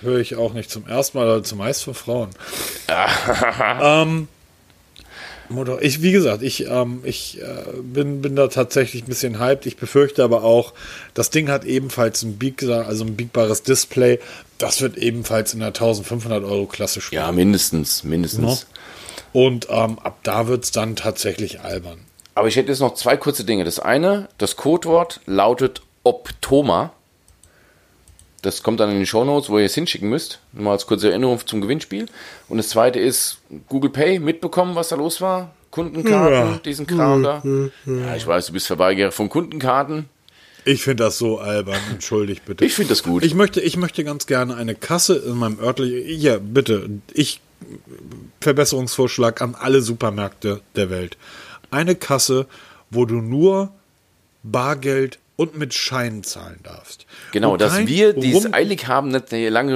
höre 0.02 0.18
ich 0.18 0.36
auch 0.36 0.52
nicht 0.52 0.70
zum 0.70 0.86
ersten 0.86 1.18
Mal, 1.18 1.28
aber 1.28 1.42
zumeist 1.42 1.84
von 1.84 1.94
Frauen. 1.94 2.30
ähm, 3.82 4.28
ich, 5.80 6.02
wie 6.02 6.12
gesagt, 6.12 6.42
ich, 6.42 6.68
ähm, 6.68 7.00
ich 7.02 7.40
äh, 7.40 7.80
bin, 7.82 8.22
bin 8.22 8.36
da 8.36 8.48
tatsächlich 8.48 9.02
ein 9.02 9.08
bisschen 9.08 9.40
hyped. 9.40 9.66
Ich 9.66 9.76
befürchte 9.76 10.22
aber 10.22 10.44
auch, 10.44 10.72
das 11.14 11.30
Ding 11.30 11.48
hat 11.48 11.64
ebenfalls 11.64 12.22
ein, 12.22 12.38
bieg, 12.38 12.62
also 12.62 13.04
ein 13.04 13.16
biegbares 13.16 13.62
Display. 13.62 14.20
Das 14.58 14.80
wird 14.80 14.96
ebenfalls 14.96 15.52
in 15.52 15.60
der 15.60 15.68
1500 15.68 16.44
Euro 16.44 16.66
Klasse 16.66 17.00
spielen. 17.00 17.22
Ja, 17.22 17.32
mindestens, 17.32 18.04
mindestens. 18.04 18.66
Und 19.32 19.68
ähm, 19.70 19.98
ab 19.98 20.18
da 20.22 20.46
wird 20.46 20.64
es 20.64 20.70
dann 20.70 20.96
tatsächlich 20.96 21.60
albern. 21.60 21.98
Aber 22.34 22.48
ich 22.48 22.56
hätte 22.56 22.70
jetzt 22.70 22.80
noch 22.80 22.94
zwei 22.94 23.16
kurze 23.16 23.44
Dinge. 23.44 23.64
Das 23.64 23.80
eine, 23.80 24.28
das 24.38 24.56
Codewort 24.56 25.20
lautet 25.26 25.82
Optoma. 26.04 26.92
Das 28.42 28.62
kommt 28.62 28.80
dann 28.80 28.90
in 28.90 28.98
die 29.00 29.06
Shownotes, 29.06 29.50
wo 29.50 29.58
ihr 29.58 29.66
es 29.66 29.74
hinschicken 29.74 30.08
müsst. 30.08 30.40
Nur 30.52 30.72
als 30.72 30.86
kurze 30.86 31.10
Erinnerung 31.10 31.44
zum 31.46 31.60
Gewinnspiel. 31.60 32.06
Und 32.48 32.58
das 32.58 32.68
zweite 32.70 32.98
ist 32.98 33.38
Google 33.68 33.90
Pay. 33.90 34.18
Mitbekommen, 34.18 34.74
was 34.74 34.88
da 34.88 34.96
los 34.96 35.20
war? 35.20 35.54
Kundenkarten, 35.70 36.32
Ja. 36.52 36.60
diesen 36.64 36.86
Kram 36.86 37.22
da. 37.22 37.42
Ja, 37.86 38.16
ich 38.16 38.26
weiß, 38.26 38.46
du 38.46 38.52
bist 38.54 38.66
Verweigerer 38.66 39.12
von 39.12 39.28
Kundenkarten. 39.28 40.08
Ich 40.64 40.82
finde 40.82 41.04
das 41.04 41.16
so 41.18 41.38
albern, 41.38 41.78
entschuldigt 41.90 42.44
bitte. 42.44 42.64
Ich 42.64 42.74
finde 42.74 42.90
das 42.90 43.02
gut. 43.02 43.24
Ich 43.24 43.34
möchte, 43.34 43.60
ich 43.60 43.76
möchte 43.76 44.04
ganz 44.04 44.26
gerne 44.26 44.56
eine 44.56 44.74
Kasse 44.74 45.16
in 45.16 45.36
meinem 45.36 45.58
örtlichen. 45.60 46.20
Ja, 46.20 46.38
bitte. 46.38 46.90
Ich 47.14 47.40
Verbesserungsvorschlag 48.40 49.40
an 49.42 49.54
alle 49.54 49.80
Supermärkte 49.82 50.60
der 50.76 50.90
Welt. 50.90 51.16
Eine 51.70 51.94
Kasse, 51.94 52.46
wo 52.90 53.04
du 53.04 53.16
nur 53.16 53.70
Bargeld 54.42 55.18
und 55.36 55.56
mit 55.58 55.74
Scheinen 55.74 56.24
zahlen 56.24 56.58
darfst. 56.62 57.06
Genau, 57.32 57.52
Wo 57.52 57.56
dass 57.56 57.86
wir, 57.86 58.12
die 58.12 58.32
es 58.32 58.44
rum- 58.44 58.54
eilig 58.54 58.86
haben, 58.86 59.08
nicht 59.08 59.30
lange 59.32 59.74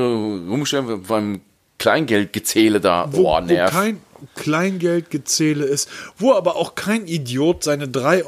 rumstellen 0.48 1.02
beim 1.02 1.40
Kleingeldgezähle 1.78 2.80
da. 2.80 3.08
wo, 3.12 3.28
oh, 3.30 3.36
wo 3.36 3.40
nerv. 3.40 3.70
kein 3.70 4.00
Kleingeldgezähle 4.36 5.64
ist, 5.64 5.88
wo 6.18 6.32
aber 6.32 6.56
auch 6.56 6.74
kein 6.74 7.06
Idiot 7.06 7.62
seine 7.64 7.86
3,15 7.86 8.26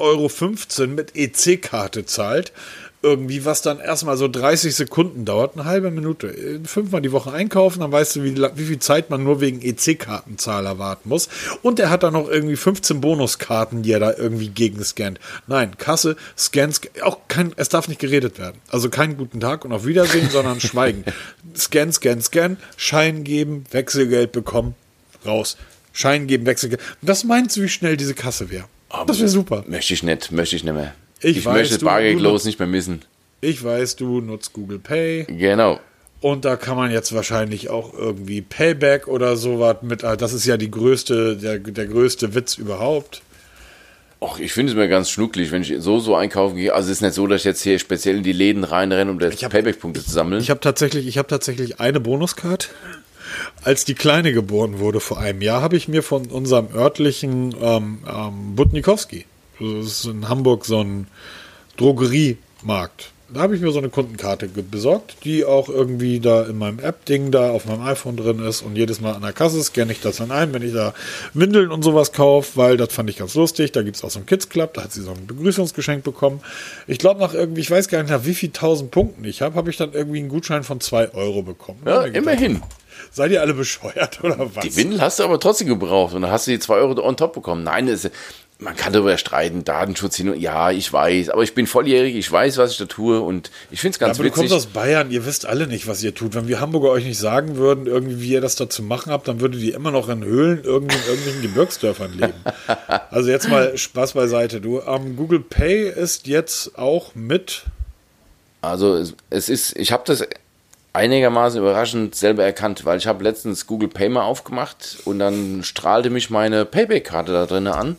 Euro 0.81 0.87
mit 0.95 1.16
EC-Karte 1.16 2.05
zahlt. 2.05 2.53
Irgendwie, 3.07 3.44
was 3.44 3.62
dann 3.62 3.78
erstmal 3.78 4.16
so 4.16 4.26
30 4.26 4.74
Sekunden 4.74 5.24
dauert, 5.24 5.54
eine 5.54 5.64
halbe 5.64 5.92
Minute. 5.92 6.61
Fünfmal 6.64 7.02
die 7.02 7.12
Woche 7.12 7.32
einkaufen, 7.32 7.78
dann 7.78 7.92
weißt 7.92 8.16
du, 8.16 8.24
wie, 8.24 8.36
wie 8.36 8.64
viel 8.64 8.80
Zeit 8.80 9.11
man 9.11 9.22
nur 9.22 9.40
wegen 9.40 9.62
EC-Kartenzahler 9.62 10.80
warten 10.80 11.09
muss. 11.09 11.28
Und 11.62 11.78
er 11.78 11.88
hat 11.90 12.02
dann 12.02 12.14
noch 12.14 12.28
irgendwie 12.28 12.57
15 12.57 13.00
Bonuskarten, 13.00 13.82
die 13.84 13.92
er 13.92 14.00
da 14.00 14.12
irgendwie 14.12 14.48
gegenscannt. 14.48 15.20
Nein, 15.46 15.78
Kasse, 15.78 16.16
Scan, 16.36 16.72
Scan 16.72 16.88
auch 17.02 17.20
kein, 17.28 17.52
es 17.54 17.68
darf 17.68 17.86
nicht 17.86 18.00
geredet 18.00 18.40
werden. 18.40 18.61
Also 18.70 18.90
keinen 18.90 19.16
guten 19.16 19.38
Tag 19.38 19.64
und 19.64 19.72
auf 19.72 19.86
Wiedersehen, 19.86 20.28
sondern 20.28 20.59
Schweigen. 20.66 21.04
Scan, 21.57 21.92
Scan, 21.92 22.20
Scan, 22.20 22.57
Schein 22.76 23.22
geben, 23.22 23.66
Wechselgeld 23.70 24.32
bekommen, 24.32 24.74
raus. 25.24 25.57
Schein 25.92 26.26
geben, 26.26 26.44
Wechselgeld. 26.44 26.80
Was 27.02 27.22
meinst 27.22 27.57
du, 27.57 27.62
wie 27.62 27.68
schnell 27.68 27.96
diese 27.96 28.14
Kasse 28.14 28.50
wäre? 28.50 28.64
Das 29.07 29.18
wäre 29.18 29.28
super. 29.28 29.64
Möchte 29.68 29.94
ich 29.94 30.02
nicht, 30.02 30.32
möchte 30.32 30.57
ich 30.57 30.64
nicht 30.64 30.74
mehr. 30.74 30.94
Ich 31.29 31.39
Ich, 31.39 31.45
weiß, 31.45 31.55
möchte 31.55 31.79
du- 31.79 31.87
bargeldlos 31.87 32.43
du- 32.43 32.49
nicht 32.49 32.59
mehr 32.61 32.68
missen. 32.68 33.03
Ich 33.41 33.62
weiß, 33.64 33.97
du 33.97 34.20
nutzt 34.20 34.53
Google 34.53 34.79
Pay 34.79 35.24
Genau. 35.29 35.81
und 36.20 36.45
da 36.45 36.55
kann 36.57 36.77
man 36.77 36.91
jetzt 36.93 37.12
wahrscheinlich 37.14 37.68
auch 37.68 37.93
irgendwie 37.95 38.43
Payback 38.43 39.09
oder 39.09 39.37
sowas 39.37 39.79
mit. 39.83 40.05
ah, 40.05 40.14
Das 40.14 40.33
ist 40.33 40.47
ja 40.47 40.57
die 40.57 40.70
größte, 40.70 41.37
der, 41.37 41.59
der 41.59 41.87
größte 41.87 42.35
Witz 42.37 42.57
überhaupt. 42.57 43.22
Och, 44.20 44.39
ich 44.39 44.53
finde 44.53 44.72
es 44.72 44.77
mir 44.79 44.89
ganz 44.89 45.11
schnucklig, 45.11 45.51
wenn 45.51 45.62
ich 45.62 45.74
so 45.81 45.99
so 45.99 46.14
einkaufen 46.14 46.57
gehe. 46.57 46.72
Also 46.72 46.87
es 46.91 46.99
ist 46.99 47.03
nicht 47.03 47.14
so, 47.14 47.27
dass 47.27 47.41
ich 47.41 47.45
jetzt 47.45 47.62
hier 47.62 47.79
speziell 47.81 48.18
in 48.18 48.22
die 48.22 48.33
Läden 48.33 48.62
reinrenne, 48.64 49.11
um 49.11 49.18
das 49.18 49.37
Payback-Punkte 49.37 50.03
zu 50.05 50.11
sammeln. 50.11 50.41
Ich 50.41 50.49
habe 50.51 50.61
tatsächlich, 50.61 51.07
ich 51.09 51.18
habe 51.18 51.29
tatsächlich 51.29 51.81
eine 51.81 51.99
Bonuscard. 52.01 52.70
Als 53.64 53.85
die 53.85 53.95
Kleine 53.95 54.33
geboren 54.33 54.79
wurde 54.79 55.01
vor 55.01 55.18
einem 55.18 55.43
Jahr, 55.43 55.61
habe 55.61 55.77
ich 55.77 55.89
mir 55.89 56.03
von 56.05 56.27
unserem 56.27 56.68
örtlichen 56.74 57.55
ähm, 57.61 57.99
ähm, 58.09 58.55
Butnikowski, 58.55 59.27
das 59.61 59.86
ist 59.86 60.04
in 60.07 60.28
Hamburg 60.28 60.64
so 60.64 60.80
ein 60.80 61.07
Drogeriemarkt, 61.76 63.12
da 63.28 63.40
habe 63.40 63.57
ich 63.57 63.61
mir 63.61 63.72
so 63.72 63.78
eine 63.78 63.88
Kundenkarte 63.88 64.46
besorgt, 64.46 65.24
die 65.24 65.44
auch 65.44 65.68
irgendwie 65.68 66.20
da 66.20 66.44
in 66.44 66.59
meinem 66.59 66.78
App-Ding 66.78 67.32
da 67.32 67.50
auf 67.50 67.66
meinem 67.66 67.82
iPhone 67.82 68.16
drin 68.16 68.38
ist 68.38 68.62
und 68.62 68.76
jedes 68.76 69.00
Mal 69.00 69.14
an 69.14 69.22
der 69.22 69.32
Kasse 69.32 69.61
scanne 69.62 69.90
ich 69.90 70.00
das 70.00 70.18
dann 70.18 70.30
ein, 70.30 70.52
wenn 70.52 70.62
ich 70.62 70.72
da 70.72 70.94
Windeln 71.34 71.72
und 71.72 71.82
sowas 71.82 72.12
kaufe, 72.12 72.57
weil 72.57 72.76
das 72.76 72.92
fand 72.92 73.11
ich 73.11 73.16
ganz 73.16 73.34
lustig. 73.34 73.72
Da 73.72 73.82
gibt 73.82 73.96
es 73.96 74.04
auch 74.04 74.11
so 74.11 74.20
einen 74.20 74.26
Kids 74.26 74.48
Club, 74.48 74.74
da 74.74 74.84
hat 74.84 74.92
sie 74.92 75.02
so 75.02 75.11
ein 75.11 75.26
Begrüßungsgeschenk 75.26 76.04
bekommen. 76.04 76.40
Ich 76.86 76.98
glaube 76.98 77.18
nach 77.18 77.34
irgendwie, 77.34 77.62
ich 77.62 77.70
weiß 77.70 77.88
gar 77.88 78.00
nicht 78.00 78.12
nach 78.12 78.24
wie 78.24 78.34
viel 78.34 78.50
tausend 78.50 78.92
Punkten 78.92 79.24
ich 79.24 79.42
habe, 79.42 79.57
habe 79.57 79.70
ich 79.70 79.76
dann 79.76 79.92
irgendwie 79.92 80.20
einen 80.20 80.28
Gutschein 80.28 80.62
von 80.62 80.80
zwei 80.80 81.12
Euro 81.12 81.42
bekommen. 81.42 81.80
ja, 81.84 82.02
immerhin. 82.04 82.62
Seid 83.11 83.30
ihr 83.30 83.40
alle 83.40 83.54
bescheuert 83.54 84.22
oder 84.24 84.38
was? 84.54 84.64
Die 84.64 84.76
Windel 84.76 85.00
hast 85.00 85.18
du 85.18 85.24
aber 85.24 85.38
trotzdem 85.38 85.68
gebraucht 85.68 86.14
und 86.14 86.22
dann 86.22 86.30
hast 86.30 86.46
du 86.46 86.52
die 86.52 86.59
2 86.59 86.74
Euro 86.76 87.07
on 87.07 87.16
top 87.16 87.34
bekommen. 87.34 87.62
Nein, 87.62 87.88
das, 87.88 88.09
man 88.59 88.74
kann 88.74 88.92
darüber 88.92 89.18
streiten, 89.18 89.64
Datenschutz 89.64 90.16
hin 90.16 90.30
und 90.30 90.40
ja, 90.40 90.70
ich 90.70 90.90
weiß, 90.90 91.28
aber 91.28 91.42
ich 91.42 91.54
bin 91.54 91.66
volljährig, 91.66 92.16
ich 92.16 92.30
weiß, 92.30 92.57
was 92.57 92.72
ich 92.72 92.78
da 92.78 92.86
tue 92.86 93.20
und 93.20 93.50
ich 93.70 93.80
finde 93.80 93.94
es 93.94 93.98
ganz 93.98 94.16
aber 94.18 94.24
du 94.24 94.30
kommst 94.30 94.50
witzig. 94.50 94.57
aus 94.57 94.72
Bayern, 94.72 95.11
ihr 95.11 95.26
wisst 95.26 95.44
alle 95.44 95.66
nicht, 95.66 95.86
was 95.86 96.02
ihr 96.02 96.14
tut. 96.14 96.34
Wenn 96.34 96.48
wir 96.48 96.59
Hamburger 96.59 96.88
euch 96.88 97.04
nicht 97.04 97.18
sagen 97.18 97.57
würden, 97.57 97.86
irgendwie, 97.86 98.22
wie 98.22 98.30
ihr 98.30 98.40
das 98.40 98.57
da 98.57 98.70
zu 98.70 98.82
machen 98.82 99.12
habt, 99.12 99.28
dann 99.28 99.40
würdet 99.40 99.61
ihr 99.61 99.74
immer 99.74 99.90
noch 99.90 100.09
in 100.09 100.24
Höhlen 100.24 100.62
irgendwie 100.64 100.96
in 100.96 101.02
irgendwelchen 101.07 101.42
Gebirgsdörfern 101.42 102.12
leben. 102.12 102.34
Also 103.11 103.30
jetzt 103.30 103.48
mal 103.48 103.76
Spaß 103.76 104.12
beiseite. 104.12 104.61
Du, 104.61 104.80
ähm, 104.80 105.16
Google 105.16 105.40
Pay 105.40 105.88
ist 105.88 106.26
jetzt 106.26 106.78
auch 106.78 107.14
mit. 107.14 107.64
Also 108.61 108.94
es, 108.94 109.14
es 109.30 109.48
ist, 109.48 109.76
ich 109.76 109.92
habe 109.92 110.02
das 110.07 110.26
einigermaßen 110.92 111.59
überraschend 111.59 112.14
selber 112.14 112.44
erkannt, 112.44 112.84
weil 112.84 112.98
ich 112.98 113.07
habe 113.07 113.22
letztens 113.22 113.66
Google 113.66 113.88
Pay 113.88 114.09
mal 114.11 114.22
aufgemacht 114.22 114.98
und 115.04 115.18
dann 115.18 115.62
strahlte 115.62 116.11
mich 116.11 116.30
meine 116.30 116.64
Payback-Karte 116.64 117.32
da 117.32 117.46
drin 117.46 117.66
an. 117.68 117.96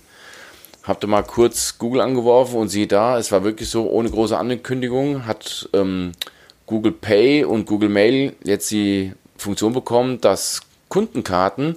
Hab 0.87 1.01
da 1.01 1.07
mal 1.07 1.23
kurz 1.23 1.77
Google 1.79 1.99
angeworfen 1.99 2.57
und 2.57 2.69
siehe 2.69 2.87
da, 2.87 3.17
es 3.17 3.31
war 3.33 3.43
wirklich 3.43 3.69
so, 3.69 3.89
ohne 3.89 4.09
große 4.09 4.37
Ankündigung, 4.37 5.25
hat 5.25 5.67
ähm, 5.73 6.13
Google 6.65 6.93
Pay 6.93 7.43
und 7.43 7.65
Google 7.65 7.89
Mail 7.89 8.33
jetzt 8.45 8.71
die 8.71 9.11
Funktion 9.37 9.73
bekommen, 9.73 10.21
dass 10.21 10.61
Kundenkarten 10.87 11.75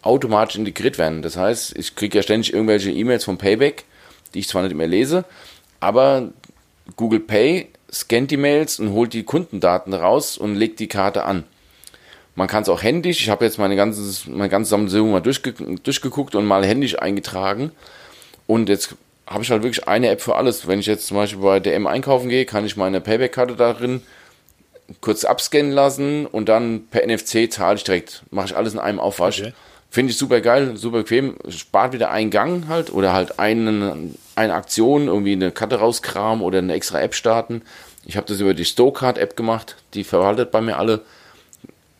automatisch 0.00 0.56
integriert 0.56 0.96
werden. 0.96 1.20
Das 1.20 1.36
heißt, 1.36 1.76
ich 1.76 1.96
kriege 1.96 2.16
ja 2.16 2.22
ständig 2.22 2.54
irgendwelche 2.54 2.90
E-Mails 2.90 3.24
vom 3.24 3.36
Payback, 3.36 3.84
die 4.32 4.38
ich 4.38 4.48
zwar 4.48 4.62
nicht 4.62 4.74
mehr 4.74 4.86
lese, 4.86 5.26
aber 5.80 6.30
Google 6.96 7.20
Pay 7.20 7.68
scannt 7.92 8.30
die 8.30 8.36
Mails 8.38 8.80
und 8.80 8.92
holt 8.92 9.12
die 9.12 9.24
Kundendaten 9.24 9.92
raus 9.92 10.38
und 10.38 10.54
legt 10.54 10.80
die 10.80 10.88
Karte 10.88 11.24
an. 11.24 11.44
Man 12.34 12.48
kann 12.48 12.62
es 12.62 12.68
auch 12.68 12.82
händisch. 12.82 13.22
Ich 13.22 13.30
habe 13.30 13.44
jetzt 13.44 13.58
meine 13.58 13.76
ganze, 13.76 14.30
meine 14.30 14.48
ganze 14.48 14.70
Sammelsurium 14.70 15.10
mal 15.10 15.20
durchge 15.20 15.52
durchgeguckt 15.82 16.34
und 16.34 16.46
mal 16.46 16.64
händisch 16.64 16.98
eingetragen. 16.98 17.72
Und 18.46 18.68
jetzt 18.68 18.94
habe 19.26 19.42
ich 19.42 19.50
halt 19.50 19.62
wirklich 19.62 19.88
eine 19.88 20.08
App 20.08 20.20
für 20.20 20.36
alles. 20.36 20.66
Wenn 20.66 20.78
ich 20.78 20.86
jetzt 20.86 21.06
zum 21.06 21.16
Beispiel 21.16 21.42
bei 21.42 21.60
DM 21.60 21.86
einkaufen 21.86 22.28
gehe, 22.28 22.44
kann 22.44 22.64
ich 22.64 22.76
meine 22.76 23.00
Payback-Karte 23.00 23.56
darin 23.56 24.02
kurz 25.00 25.24
abscannen 25.24 25.72
lassen 25.72 26.26
und 26.26 26.48
dann 26.48 26.86
per 26.88 27.06
NFC 27.06 27.50
zahle 27.52 27.76
ich 27.76 27.84
direkt. 27.84 28.22
Mache 28.30 28.46
ich 28.46 28.56
alles 28.56 28.74
in 28.74 28.78
einem 28.78 29.00
Aufwasch. 29.00 29.40
Okay. 29.40 29.52
Finde 29.90 30.12
ich 30.12 30.18
super 30.18 30.40
geil, 30.40 30.76
super 30.76 30.98
bequem. 30.98 31.36
Spart 31.48 31.92
wieder 31.92 32.10
einen 32.10 32.30
Gang 32.30 32.68
halt 32.68 32.92
oder 32.92 33.12
halt 33.12 33.38
einen, 33.38 34.16
eine 34.34 34.54
Aktion, 34.54 35.08
irgendwie 35.08 35.32
eine 35.32 35.50
Karte 35.52 35.76
rauskramen 35.76 36.44
oder 36.44 36.58
eine 36.58 36.74
extra 36.74 37.00
App 37.00 37.14
starten. 37.14 37.62
Ich 38.04 38.16
habe 38.16 38.26
das 38.26 38.40
über 38.40 38.54
die 38.54 38.64
Stowcard-App 38.64 39.36
gemacht. 39.36 39.76
Die 39.94 40.04
verwaltet 40.04 40.50
bei 40.50 40.60
mir 40.60 40.78
alle 40.78 41.00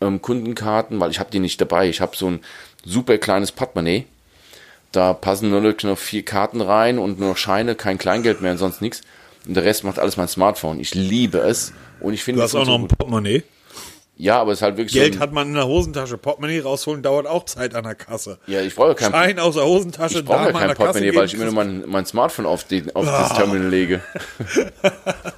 ähm, 0.01 0.23
Kundenkarten, 0.23 1.01
weil 1.01 1.11
ich 1.11 1.19
habe 1.19 1.31
die 1.31 1.39
nicht 1.39 1.61
dabei. 1.61 1.89
Ich 1.89 2.01
habe 2.01 2.17
so 2.17 2.29
ein 2.29 2.41
super 2.85 3.19
kleines 3.19 3.51
Portemonnaie. 3.51 4.05
Da 4.93 5.13
passen 5.13 5.51
nur 5.51 5.61
noch 5.61 5.99
vier 5.99 6.25
Karten 6.25 6.61
rein 6.61 6.99
und 6.99 7.19
nur 7.21 7.31
noch 7.31 7.37
Scheine, 7.37 7.75
kein 7.75 7.99
Kleingeld 7.99 8.41
mehr 8.41 8.53
und 8.53 8.59
sonst 8.59 8.81
nichts. 8.81 9.03
Und 9.47 9.55
der 9.55 9.65
Rest 9.65 9.85
macht 9.85 9.99
alles 9.99 10.17
mein 10.17 10.29
Smartphone. 10.29 10.81
Ich 10.81 10.95
liebe 10.95 11.39
es. 11.39 11.73
Und 12.01 12.15
ich 12.15 12.23
finde 12.25 12.41
Du 12.41 12.45
hast 12.45 12.55
auch 12.55 12.67
noch 12.67 12.79
ein. 12.79 12.89
Portemonnaie. 12.89 13.43
Ja, 14.19 14.41
aber 14.41 14.53
es 14.53 14.59
ist 14.59 14.63
halt 14.63 14.79
wirklich 14.79 14.95
Geld 14.95 15.15
so 15.15 15.21
hat 15.21 15.33
man 15.33 15.49
in 15.49 15.55
der 15.55 15.67
Hosentasche. 15.67 16.17
Portemonnaie 16.17 16.61
rausholen 16.61 17.03
dauert 17.03 17.27
auch 17.27 17.45
Zeit 17.45 17.75
an 17.75 17.85
der 17.85 17.95
Kasse. 17.95 18.39
Ja, 18.47 18.63
ich 18.63 18.75
brauche 18.75 18.95
kein, 18.95 19.11
Schein 19.13 19.39
aus 19.39 19.57
der 19.57 19.67
Hosentasche, 19.67 20.21
ich 20.21 20.25
brauche 20.25 20.53
kein 20.53 20.75
Portemonnaie, 20.75 21.15
weil 21.15 21.27
ich 21.27 21.35
immer 21.35 21.45
nur 21.45 21.53
mein, 21.53 21.85
mein 21.87 22.07
Smartphone 22.07 22.47
auf, 22.47 22.65
die, 22.65 22.85
auf 22.95 23.05
das 23.05 23.33
Ah. 23.33 23.35
Terminal 23.35 23.69
lege. 23.69 24.01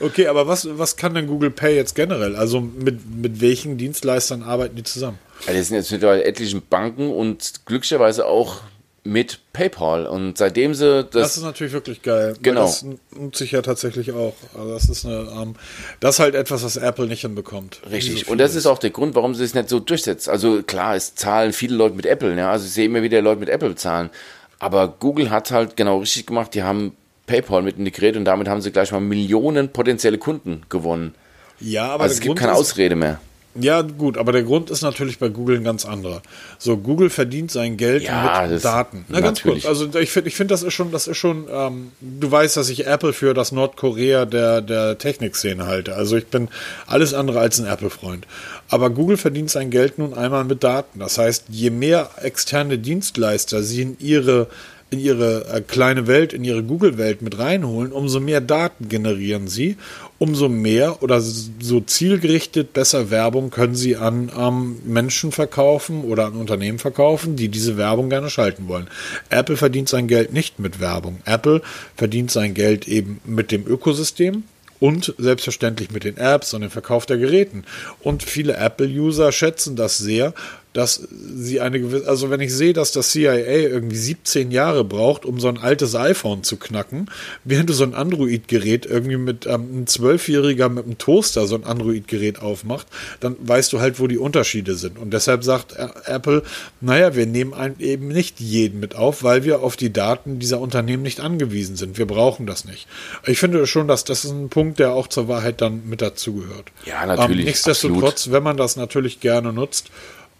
Okay, 0.00 0.26
aber 0.26 0.48
was, 0.48 0.66
was 0.78 0.96
kann 0.96 1.14
denn 1.14 1.26
Google 1.26 1.50
Pay 1.50 1.76
jetzt 1.76 1.94
generell? 1.94 2.34
Also 2.36 2.60
mit, 2.60 2.98
mit 3.14 3.40
welchen 3.40 3.76
Dienstleistern 3.76 4.42
arbeiten 4.42 4.76
die 4.76 4.82
zusammen? 4.82 5.18
Ja, 5.46 5.52
das 5.52 5.68
sind 5.68 5.76
jetzt 5.76 5.92
mittlerweile 5.92 6.24
etlichen 6.24 6.62
Banken 6.68 7.10
und 7.10 7.66
glücklicherweise 7.66 8.26
auch 8.26 8.62
mit 9.02 9.40
PayPal. 9.52 10.06
Und 10.06 10.36
seitdem 10.38 10.74
sie 10.74 11.04
Das 11.04 11.10
das, 11.10 11.36
ist 11.38 11.42
natürlich 11.42 11.72
wirklich 11.72 12.02
geil. 12.02 12.34
Genau. 12.42 12.62
Das 12.62 12.84
nutzt 13.16 13.38
sich 13.38 13.52
ja 13.52 13.62
tatsächlich 13.62 14.12
auch. 14.12 14.34
Also 14.54 14.72
das 14.72 14.88
ist 14.88 15.04
eine, 15.06 15.28
ähm, 15.40 15.54
das 16.00 16.16
ist 16.16 16.20
halt 16.20 16.34
etwas, 16.34 16.62
was 16.64 16.76
Apple 16.76 17.06
nicht 17.06 17.22
hinbekommt. 17.22 17.80
Richtig. 17.90 18.26
So 18.26 18.32
und 18.32 18.38
das 18.38 18.54
ist 18.54 18.66
auch 18.66 18.78
der 18.78 18.90
Grund, 18.90 19.14
warum 19.14 19.34
sie 19.34 19.44
es 19.44 19.54
nicht 19.54 19.68
so 19.68 19.80
durchsetzt. 19.80 20.28
Also 20.28 20.62
klar, 20.62 20.96
es 20.96 21.14
zahlen 21.14 21.52
viele 21.52 21.76
Leute 21.76 21.94
mit 21.94 22.06
Apple. 22.06 22.36
Ja? 22.36 22.50
Also 22.50 22.66
ich 22.66 22.72
sehe 22.72 22.86
immer 22.86 23.02
wieder 23.02 23.22
Leute 23.22 23.40
mit 23.40 23.48
Apple 23.48 23.70
bezahlen. 23.70 24.10
Aber 24.58 24.88
Google 24.88 25.30
hat 25.30 25.50
halt 25.50 25.76
genau 25.76 25.98
richtig 25.98 26.26
gemacht. 26.26 26.52
Die 26.54 26.62
haben 26.62 26.94
PayPal 27.30 27.62
mit 27.62 27.78
integriert 27.78 28.16
und 28.16 28.24
damit 28.24 28.48
haben 28.48 28.60
sie 28.60 28.72
gleich 28.72 28.90
mal 28.90 29.00
Millionen 29.00 29.68
potenzielle 29.68 30.18
Kunden 30.18 30.62
gewonnen. 30.68 31.14
Ja, 31.60 31.88
aber 31.90 32.04
Also 32.04 32.14
es 32.14 32.20
gibt 32.20 32.28
Grund 32.30 32.40
keine 32.40 32.52
ist, 32.52 32.58
Ausrede 32.58 32.96
mehr. 32.96 33.20
Ja, 33.56 33.82
gut, 33.82 34.16
aber 34.16 34.30
der 34.30 34.44
Grund 34.44 34.70
ist 34.70 34.82
natürlich 34.82 35.18
bei 35.18 35.28
Google 35.28 35.56
ein 35.56 35.64
ganz 35.64 35.84
anderer. 35.84 36.22
So, 36.58 36.76
Google 36.76 37.10
verdient 37.10 37.50
sein 37.50 37.76
Geld 37.76 38.04
Ja, 38.04 38.46
mit 38.48 38.64
Daten. 38.64 39.04
Na, 39.08 39.20
ganz 39.20 39.38
natürlich. 39.38 39.64
kurz. 39.64 39.80
Also 39.80 39.98
ich 39.98 40.10
finde, 40.10 40.28
ich 40.28 40.36
finde, 40.36 40.54
das 40.54 40.62
ist 40.62 40.72
schon, 40.72 40.92
das 40.92 41.08
ist 41.08 41.16
schon, 41.16 41.46
ähm, 41.52 41.90
du 42.00 42.30
weißt, 42.30 42.56
dass 42.56 42.68
ich 42.68 42.86
Apple 42.86 43.12
für 43.12 43.34
das 43.34 43.50
Nordkorea 43.50 44.24
der, 44.24 44.60
der 44.62 44.98
Technikszene 44.98 45.66
halte. 45.66 45.96
Also 45.96 46.16
ich 46.16 46.28
bin 46.28 46.48
alles 46.86 47.12
andere 47.12 47.40
als 47.40 47.58
ein 47.60 47.66
Apple-Freund. 47.66 48.24
Aber 48.68 48.88
Google 48.90 49.16
verdient 49.16 49.50
sein 49.50 49.70
Geld 49.70 49.98
nun 49.98 50.14
einmal 50.14 50.44
mit 50.44 50.62
Daten. 50.62 51.00
Das 51.00 51.18
heißt, 51.18 51.46
je 51.48 51.70
mehr 51.70 52.08
externe 52.22 52.78
Dienstleister 52.78 53.62
sie 53.64 53.82
in 53.82 53.96
ihre 53.98 54.46
in 54.90 54.98
ihre 54.98 55.46
äh, 55.46 55.60
kleine 55.60 56.06
Welt, 56.06 56.32
in 56.32 56.44
ihre 56.44 56.62
Google-Welt 56.62 57.22
mit 57.22 57.38
reinholen, 57.38 57.92
umso 57.92 58.20
mehr 58.20 58.40
Daten 58.40 58.88
generieren 58.88 59.48
sie, 59.48 59.76
umso 60.18 60.48
mehr 60.48 61.02
oder 61.02 61.20
so 61.20 61.80
zielgerichtet 61.80 62.72
besser 62.72 63.10
Werbung 63.10 63.50
können 63.50 63.74
sie 63.74 63.96
an 63.96 64.30
ähm, 64.36 64.78
Menschen 64.84 65.32
verkaufen 65.32 66.02
oder 66.02 66.26
an 66.26 66.34
Unternehmen 66.34 66.78
verkaufen, 66.78 67.36
die 67.36 67.48
diese 67.48 67.76
Werbung 67.76 68.10
gerne 68.10 68.30
schalten 68.30 68.68
wollen. 68.68 68.88
Apple 69.30 69.56
verdient 69.56 69.88
sein 69.88 70.08
Geld 70.08 70.32
nicht 70.32 70.58
mit 70.58 70.80
Werbung. 70.80 71.20
Apple 71.24 71.62
verdient 71.96 72.30
sein 72.30 72.54
Geld 72.54 72.88
eben 72.88 73.20
mit 73.24 73.52
dem 73.52 73.66
Ökosystem, 73.66 74.44
und 74.80 75.14
selbstverständlich 75.18 75.90
mit 75.92 76.04
den 76.04 76.16
Apps 76.16 76.54
und 76.54 76.62
dem 76.62 76.70
Verkauf 76.70 77.06
der 77.06 77.18
Geräten. 77.18 77.64
Und 78.00 78.22
viele 78.22 78.56
Apple-User 78.56 79.30
schätzen 79.30 79.76
das 79.76 79.98
sehr, 79.98 80.32
dass 80.72 81.08
sie 81.10 81.60
eine 81.60 81.80
gewisse, 81.80 82.08
also 82.08 82.30
wenn 82.30 82.40
ich 82.40 82.54
sehe, 82.54 82.72
dass 82.72 82.92
das 82.92 83.10
CIA 83.10 83.34
irgendwie 83.34 83.96
17 83.96 84.50
Jahre 84.52 84.84
braucht, 84.84 85.24
um 85.24 85.40
so 85.40 85.48
ein 85.48 85.58
altes 85.58 85.96
iPhone 85.96 86.44
zu 86.44 86.58
knacken, 86.58 87.06
während 87.44 87.70
du 87.70 87.74
so 87.74 87.82
ein 87.82 87.94
Android-Gerät 87.94 88.86
irgendwie 88.86 89.16
mit 89.16 89.46
ähm, 89.46 89.82
ein 89.82 89.86
Zwölfjähriger 89.86 90.68
mit 90.68 90.84
einem 90.84 90.98
Toaster 90.98 91.46
so 91.46 91.56
ein 91.56 91.64
Android-Gerät 91.64 92.40
aufmacht, 92.40 92.86
dann 93.18 93.36
weißt 93.40 93.72
du 93.72 93.80
halt, 93.80 93.98
wo 93.98 94.06
die 94.06 94.18
Unterschiede 94.18 94.74
sind. 94.74 94.98
Und 94.98 95.12
deshalb 95.12 95.42
sagt 95.42 95.74
Apple, 96.06 96.44
naja, 96.80 97.16
wir 97.16 97.26
nehmen 97.26 97.52
eben 97.80 98.08
nicht 98.08 98.38
jeden 98.38 98.78
mit 98.78 98.94
auf, 98.94 99.24
weil 99.24 99.44
wir 99.44 99.62
auf 99.62 99.76
die 99.76 99.92
Daten 99.92 100.38
dieser 100.38 100.60
Unternehmen 100.60 101.02
nicht 101.02 101.20
angewiesen 101.20 101.74
sind. 101.74 101.98
Wir 101.98 102.06
brauchen 102.06 102.46
das 102.46 102.64
nicht. 102.64 102.86
Ich 103.26 103.40
finde 103.40 103.66
schon, 103.66 103.88
dass 103.88 104.04
das 104.04 104.24
ist 104.24 104.30
ein 104.30 104.50
Punkt, 104.50 104.78
der 104.78 104.92
auch 104.92 105.08
zur 105.08 105.26
Wahrheit 105.26 105.60
dann 105.60 105.88
mit 105.88 106.00
dazugehört. 106.00 106.66
Ja, 106.84 107.04
natürlich. 107.06 107.40
Ähm, 107.40 107.44
nichtsdestotrotz, 107.46 108.12
absolut. 108.12 108.36
wenn 108.36 108.42
man 108.44 108.56
das 108.56 108.76
natürlich 108.76 109.20
gerne 109.20 109.52
nutzt, 109.52 109.90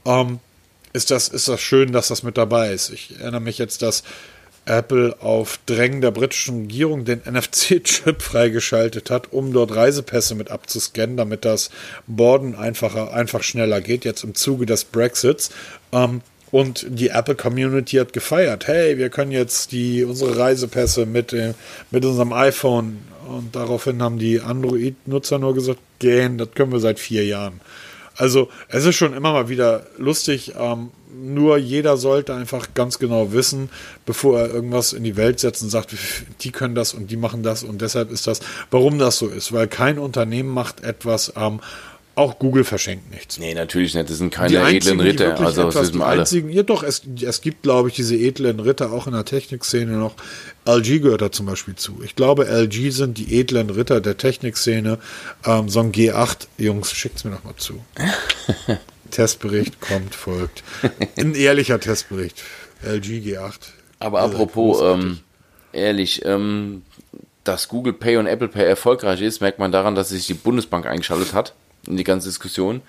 ähm, 0.05 0.40
ist, 0.92 1.11
das, 1.11 1.28
ist 1.28 1.48
das 1.48 1.61
schön, 1.61 1.92
dass 1.92 2.09
das 2.09 2.22
mit 2.22 2.36
dabei 2.36 2.72
ist. 2.72 2.90
Ich 2.90 3.18
erinnere 3.20 3.40
mich 3.40 3.59
jetzt, 3.59 3.82
dass 3.82 4.03
Apple 4.66 5.16
auf 5.20 5.59
Drängen 5.66 6.01
der 6.01 6.11
britischen 6.11 6.62
Regierung 6.62 7.05
den 7.05 7.22
NFC-Chip 7.24 8.22
freigeschaltet 8.22 9.11
hat, 9.11 9.32
um 9.32 9.53
dort 9.53 9.74
Reisepässe 9.74 10.34
mit 10.34 10.51
abzuscannen, 10.51 11.16
damit 11.16 11.44
das 11.44 11.70
Borden 12.07 12.55
einfacher, 12.55 13.12
einfach 13.12 13.42
schneller 13.42 13.80
geht, 13.80 14.05
jetzt 14.05 14.24
im 14.24 14.34
Zuge 14.34 14.66
des 14.66 14.84
Brexits. 14.84 15.51
Ähm, 15.92 16.22
und 16.51 16.84
die 16.88 17.09
Apple 17.09 17.36
Community 17.36 17.96
hat 17.96 18.12
gefeiert. 18.12 18.66
Hey, 18.66 18.98
wir 18.98 19.09
können 19.09 19.30
jetzt 19.30 19.70
die, 19.70 20.03
unsere 20.03 20.36
Reisepässe 20.36 21.07
mit, 21.07 21.32
äh, 21.32 21.55
mit 21.90 22.05
unserem 22.05 22.32
iPhone. 22.32 22.98
Und 23.28 23.55
daraufhin 23.55 24.03
haben 24.03 24.18
die 24.18 24.40
Android-Nutzer 24.40 25.38
nur 25.38 25.55
gesagt, 25.55 25.78
gehen, 26.01 26.38
das 26.38 26.48
können 26.55 26.72
wir 26.72 26.80
seit 26.80 26.98
vier 26.98 27.24
Jahren. 27.24 27.61
Also 28.20 28.50
es 28.68 28.84
ist 28.84 28.96
schon 28.96 29.14
immer 29.14 29.32
mal 29.32 29.48
wieder 29.48 29.86
lustig. 29.96 30.52
Ähm, 30.58 30.90
nur 31.10 31.56
jeder 31.56 31.96
sollte 31.96 32.34
einfach 32.34 32.74
ganz 32.74 32.98
genau 32.98 33.32
wissen, 33.32 33.70
bevor 34.04 34.40
er 34.40 34.52
irgendwas 34.52 34.92
in 34.92 35.04
die 35.04 35.16
Welt 35.16 35.40
setzt 35.40 35.62
und 35.62 35.70
sagt, 35.70 35.94
die 36.42 36.52
können 36.52 36.74
das 36.74 36.92
und 36.92 37.10
die 37.10 37.16
machen 37.16 37.42
das 37.42 37.62
und 37.62 37.80
deshalb 37.80 38.10
ist 38.10 38.26
das, 38.26 38.40
warum 38.70 38.98
das 38.98 39.16
so 39.16 39.26
ist. 39.26 39.54
Weil 39.54 39.68
kein 39.68 39.98
Unternehmen 39.98 40.50
macht 40.50 40.84
etwas, 40.84 41.32
ähm, 41.34 41.60
auch 42.16 42.38
Google 42.38 42.64
verschenkt 42.64 43.11
nichts. 43.11 43.38
Nee, 43.38 43.54
natürlich 43.54 43.94
nicht. 43.94 44.11
Das 44.11 44.18
sind 44.18 44.32
keine 44.32 44.58
edlen 44.68 45.00
Ritter. 45.00 45.38
Also 45.38 45.62
etwas, 45.62 45.74
das 45.74 45.86
sind 45.88 46.02
alle. 46.02 46.20
Einzigen, 46.20 46.50
ja 46.50 46.62
doch, 46.62 46.82
es, 46.82 47.02
es 47.20 47.40
gibt, 47.40 47.62
glaube 47.62 47.88
ich, 47.88 47.94
diese 47.94 48.16
edlen 48.16 48.61
Ritter 48.61 48.92
auch 48.92 49.06
in 49.06 49.12
der 49.12 49.24
Technikszene 49.24 49.92
noch. 49.92 50.14
LG 50.66 51.00
gehört 51.00 51.22
da 51.22 51.32
zum 51.32 51.46
Beispiel 51.46 51.76
zu. 51.76 52.02
Ich 52.04 52.16
glaube, 52.16 52.46
LG 52.46 52.90
sind 52.90 53.16
die 53.16 53.38
edlen 53.38 53.70
Ritter 53.70 54.00
der 54.00 54.16
Technikszene. 54.16 54.98
Ähm, 55.46 55.68
so 55.68 55.80
ein 55.80 55.92
G8, 55.92 56.48
Jungs, 56.58 56.92
schickt's 56.92 57.24
mir 57.24 57.30
noch 57.30 57.44
mal 57.44 57.56
zu. 57.56 57.80
Testbericht 59.11 59.80
kommt, 59.80 60.14
folgt. 60.14 60.62
Ein 61.16 61.34
ehrlicher 61.34 61.80
Testbericht. 61.80 62.42
LG 62.82 63.20
G8. 63.20 63.58
Aber 63.98 64.20
apropos, 64.20 64.80
ähm, 64.82 65.20
ehrlich, 65.72 66.24
ähm, 66.24 66.82
dass 67.44 67.68
Google 67.68 67.92
Pay 67.92 68.18
und 68.18 68.26
Apple 68.26 68.48
Pay 68.48 68.64
erfolgreich 68.64 69.20
ist, 69.22 69.40
merkt 69.40 69.58
man 69.58 69.72
daran, 69.72 69.94
dass 69.94 70.11
sich 70.11 70.26
die 70.26 70.34
Bundesbank 70.34 70.86
eingeschaltet 70.86 71.32
hat 71.32 71.54
in 71.86 71.96
die 71.96 72.04
ganze 72.04 72.28
Diskussion. 72.28 72.82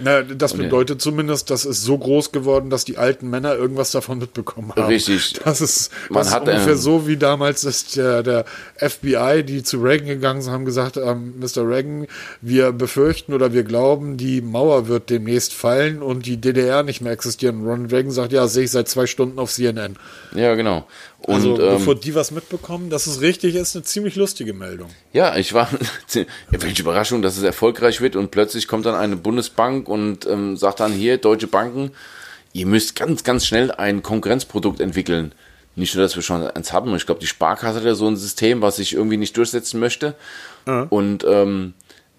Na, 0.00 0.22
das 0.22 0.54
bedeutet 0.54 1.02
zumindest, 1.02 1.50
dass 1.50 1.64
es 1.64 1.82
so 1.82 1.98
groß 1.98 2.30
geworden, 2.30 2.70
dass 2.70 2.84
die 2.84 2.98
alten 2.98 3.28
Männer 3.30 3.56
irgendwas 3.56 3.90
davon 3.90 4.18
mitbekommen 4.18 4.72
haben. 4.76 4.86
Richtig. 4.86 5.32
Das 5.44 5.60
ist, 5.60 5.90
Man 6.08 6.22
das 6.22 6.32
hat, 6.32 6.42
ist 6.42 6.48
ungefähr 6.50 6.72
ähm, 6.74 6.78
so 6.78 7.08
wie 7.08 7.16
damals 7.16 7.62
dass 7.62 7.86
der, 7.86 8.22
der 8.22 8.44
FBI, 8.76 9.42
die 9.44 9.62
zu 9.64 9.78
Reagan 9.78 10.06
gegangen 10.06 10.40
sind, 10.40 10.52
haben 10.52 10.64
gesagt, 10.64 10.96
ähm, 10.96 11.34
Mr. 11.40 11.68
Reagan, 11.68 12.06
wir 12.40 12.72
befürchten 12.72 13.34
oder 13.34 13.52
wir 13.52 13.64
glauben, 13.64 14.16
die 14.16 14.40
Mauer 14.40 14.86
wird 14.86 15.10
demnächst 15.10 15.52
fallen 15.52 16.00
und 16.00 16.26
die 16.26 16.40
DDR 16.40 16.84
nicht 16.84 17.00
mehr 17.00 17.12
existieren. 17.12 17.64
Ronald 17.64 17.92
Reagan 17.92 18.12
sagt, 18.12 18.32
ja, 18.32 18.46
sehe 18.46 18.64
ich 18.64 18.70
seit 18.70 18.88
zwei 18.88 19.06
Stunden 19.06 19.40
auf 19.40 19.50
CNN. 19.50 19.96
Ja, 20.34 20.54
genau. 20.54 20.86
Und, 21.22 21.34
also, 21.34 21.56
bevor 21.56 21.94
die 21.94 22.14
was 22.14 22.30
mitbekommen, 22.30 22.90
dass 22.90 23.06
es 23.06 23.20
richtig 23.20 23.54
ist, 23.56 23.74
eine 23.74 23.84
ziemlich 23.84 24.14
lustige 24.16 24.54
Meldung. 24.54 24.88
Ja, 25.12 25.36
ich 25.36 25.52
war, 25.52 25.68
welche 26.50 26.82
Überraschung, 26.82 27.22
dass 27.22 27.36
es 27.36 27.42
erfolgreich 27.42 28.00
wird 28.00 28.16
und 28.16 28.30
plötzlich 28.30 28.68
kommt 28.68 28.86
dann 28.86 28.94
eine 28.94 29.16
Bundesbank 29.16 29.88
und 29.88 30.26
ähm, 30.26 30.56
sagt 30.56 30.80
dann 30.80 30.92
hier, 30.92 31.18
deutsche 31.18 31.48
Banken, 31.48 31.90
ihr 32.52 32.66
müsst 32.66 32.94
ganz, 32.94 33.24
ganz 33.24 33.46
schnell 33.46 33.72
ein 33.72 34.02
Konkurrenzprodukt 34.02 34.80
entwickeln. 34.80 35.32
Nicht 35.74 35.94
nur, 35.94 36.02
dass 36.02 36.16
wir 36.16 36.22
schon 36.22 36.42
eins 36.42 36.72
haben, 36.72 36.94
ich 36.96 37.06
glaube, 37.06 37.20
die 37.20 37.26
Sparkasse 37.26 37.78
hat 37.78 37.84
ja 37.84 37.94
so 37.94 38.08
ein 38.08 38.16
System, 38.16 38.62
was 38.62 38.76
sich 38.76 38.94
irgendwie 38.94 39.16
nicht 39.16 39.36
durchsetzen 39.36 39.80
möchte. 39.80 40.14
Mhm. 40.66 40.86
Und 40.88 41.24
ähm, 41.28 41.74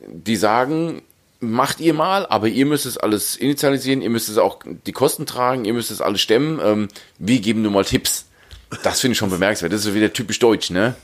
die 0.07 0.35
sagen, 0.35 1.01
macht 1.39 1.79
ihr 1.79 1.93
mal, 1.93 2.25
aber 2.25 2.47
ihr 2.47 2.65
müsst 2.65 2.85
es 2.85 2.97
alles 2.97 3.35
initialisieren, 3.35 4.01
ihr 4.01 4.09
müsst 4.09 4.29
es 4.29 4.37
auch 4.37 4.59
die 4.85 4.91
Kosten 4.91 5.25
tragen, 5.25 5.65
ihr 5.65 5.73
müsst 5.73 5.91
es 5.91 6.01
alles 6.01 6.21
stemmen. 6.21 6.59
Ähm, 6.63 6.87
wir 7.17 7.39
geben 7.39 7.61
nur 7.61 7.71
mal 7.71 7.85
Tipps. 7.85 8.28
Das 8.83 8.99
finde 8.99 9.13
ich 9.13 9.17
schon 9.17 9.29
bemerkenswert. 9.29 9.73
Das 9.73 9.85
ist 9.85 9.93
wieder 9.93 10.13
typisch 10.13 10.39
deutsch, 10.39 10.69
ne? 10.69 10.95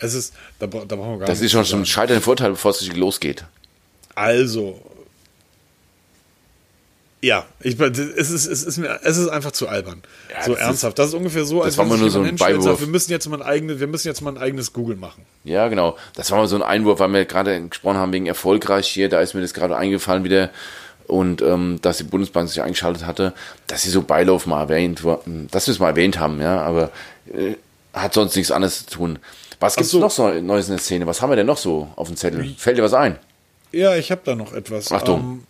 Es 0.00 0.14
ist, 0.14 0.34
da, 0.58 0.66
da 0.66 0.96
brauchen 0.96 1.12
wir 1.12 1.18
gar 1.18 1.26
Das 1.26 1.40
ist 1.40 1.50
schon 1.52 1.64
ein 1.64 1.86
scheiternder 1.86 2.22
Vorteil, 2.22 2.50
bevor 2.50 2.70
es 2.70 2.86
losgeht. 2.94 3.44
Also, 4.14 4.80
ja, 7.20 7.46
ich, 7.60 7.78
es, 7.80 8.30
ist, 8.30 8.46
es, 8.46 8.62
ist 8.62 8.78
mir, 8.78 9.00
es 9.02 9.16
ist 9.16 9.28
einfach 9.28 9.50
zu 9.50 9.68
albern. 9.68 10.02
Ja, 10.32 10.44
so 10.44 10.54
ernsthaft. 10.54 10.92
Ist, 10.92 10.98
das 10.98 11.08
ist 11.08 11.14
ungefähr 11.14 11.44
so, 11.44 11.62
als 11.62 11.76
wenn 11.76 11.88
nur 11.88 12.10
so 12.10 12.20
ein 12.20 12.38
wir 12.38 12.86
müssen 12.86 13.10
jetzt 13.10 13.28
mal 13.28 13.42
ein 13.42 13.46
eigenes, 13.46 13.80
wir 13.80 13.88
müssen 13.88 14.06
jetzt 14.06 14.20
mal 14.20 14.30
ein 14.30 14.38
eigenes 14.38 14.72
Google 14.72 14.96
machen. 14.96 15.22
Ja, 15.42 15.66
genau. 15.66 15.96
Das 16.14 16.30
war 16.30 16.38
mal 16.38 16.46
so 16.46 16.54
ein 16.54 16.62
Einwurf, 16.62 17.00
weil 17.00 17.12
wir 17.12 17.24
gerade 17.24 17.68
gesprochen 17.68 17.96
haben 17.96 18.12
wegen 18.12 18.26
erfolgreich 18.26 18.86
hier. 18.86 19.08
Da 19.08 19.20
ist 19.20 19.34
mir 19.34 19.40
das 19.40 19.52
gerade 19.52 19.76
eingefallen 19.76 20.22
wieder 20.22 20.50
und 21.08 21.42
ähm, 21.42 21.78
dass 21.82 21.98
die 21.98 22.04
Bundesbank 22.04 22.48
sich 22.48 22.62
eingeschaltet 22.62 23.06
hatte, 23.06 23.32
dass 23.66 23.82
sie 23.82 23.90
so 23.90 24.02
Beilauf 24.02 24.46
mal 24.46 24.60
erwähnt, 24.60 25.02
dass 25.50 25.66
wir 25.66 25.72
es 25.72 25.78
mal 25.78 25.88
erwähnt 25.88 26.20
haben, 26.20 26.40
ja, 26.40 26.60
aber 26.60 26.90
äh, 27.32 27.54
hat 27.92 28.14
sonst 28.14 28.36
nichts 28.36 28.52
anderes 28.52 28.86
zu 28.86 28.96
tun. 28.96 29.18
Was 29.60 29.74
gibt 29.74 29.86
es 29.86 29.90
so. 29.90 29.98
noch 29.98 30.10
so 30.10 30.28
Neues 30.28 30.66
in 30.68 30.72
der 30.72 30.80
Szene? 30.80 31.06
Was 31.06 31.20
haben 31.20 31.30
wir 31.30 31.36
denn 31.36 31.46
noch 31.46 31.56
so 31.56 31.88
auf 31.96 32.08
dem 32.08 32.16
Zettel? 32.16 32.54
Fällt 32.56 32.78
dir 32.78 32.82
was 32.82 32.94
ein? 32.94 33.18
Ja, 33.72 33.96
ich 33.96 34.10
habe 34.10 34.20
da 34.24 34.34
noch 34.34 34.52
etwas. 34.52 34.92
Achtung. 34.92 35.20
Ähm, 35.20 35.42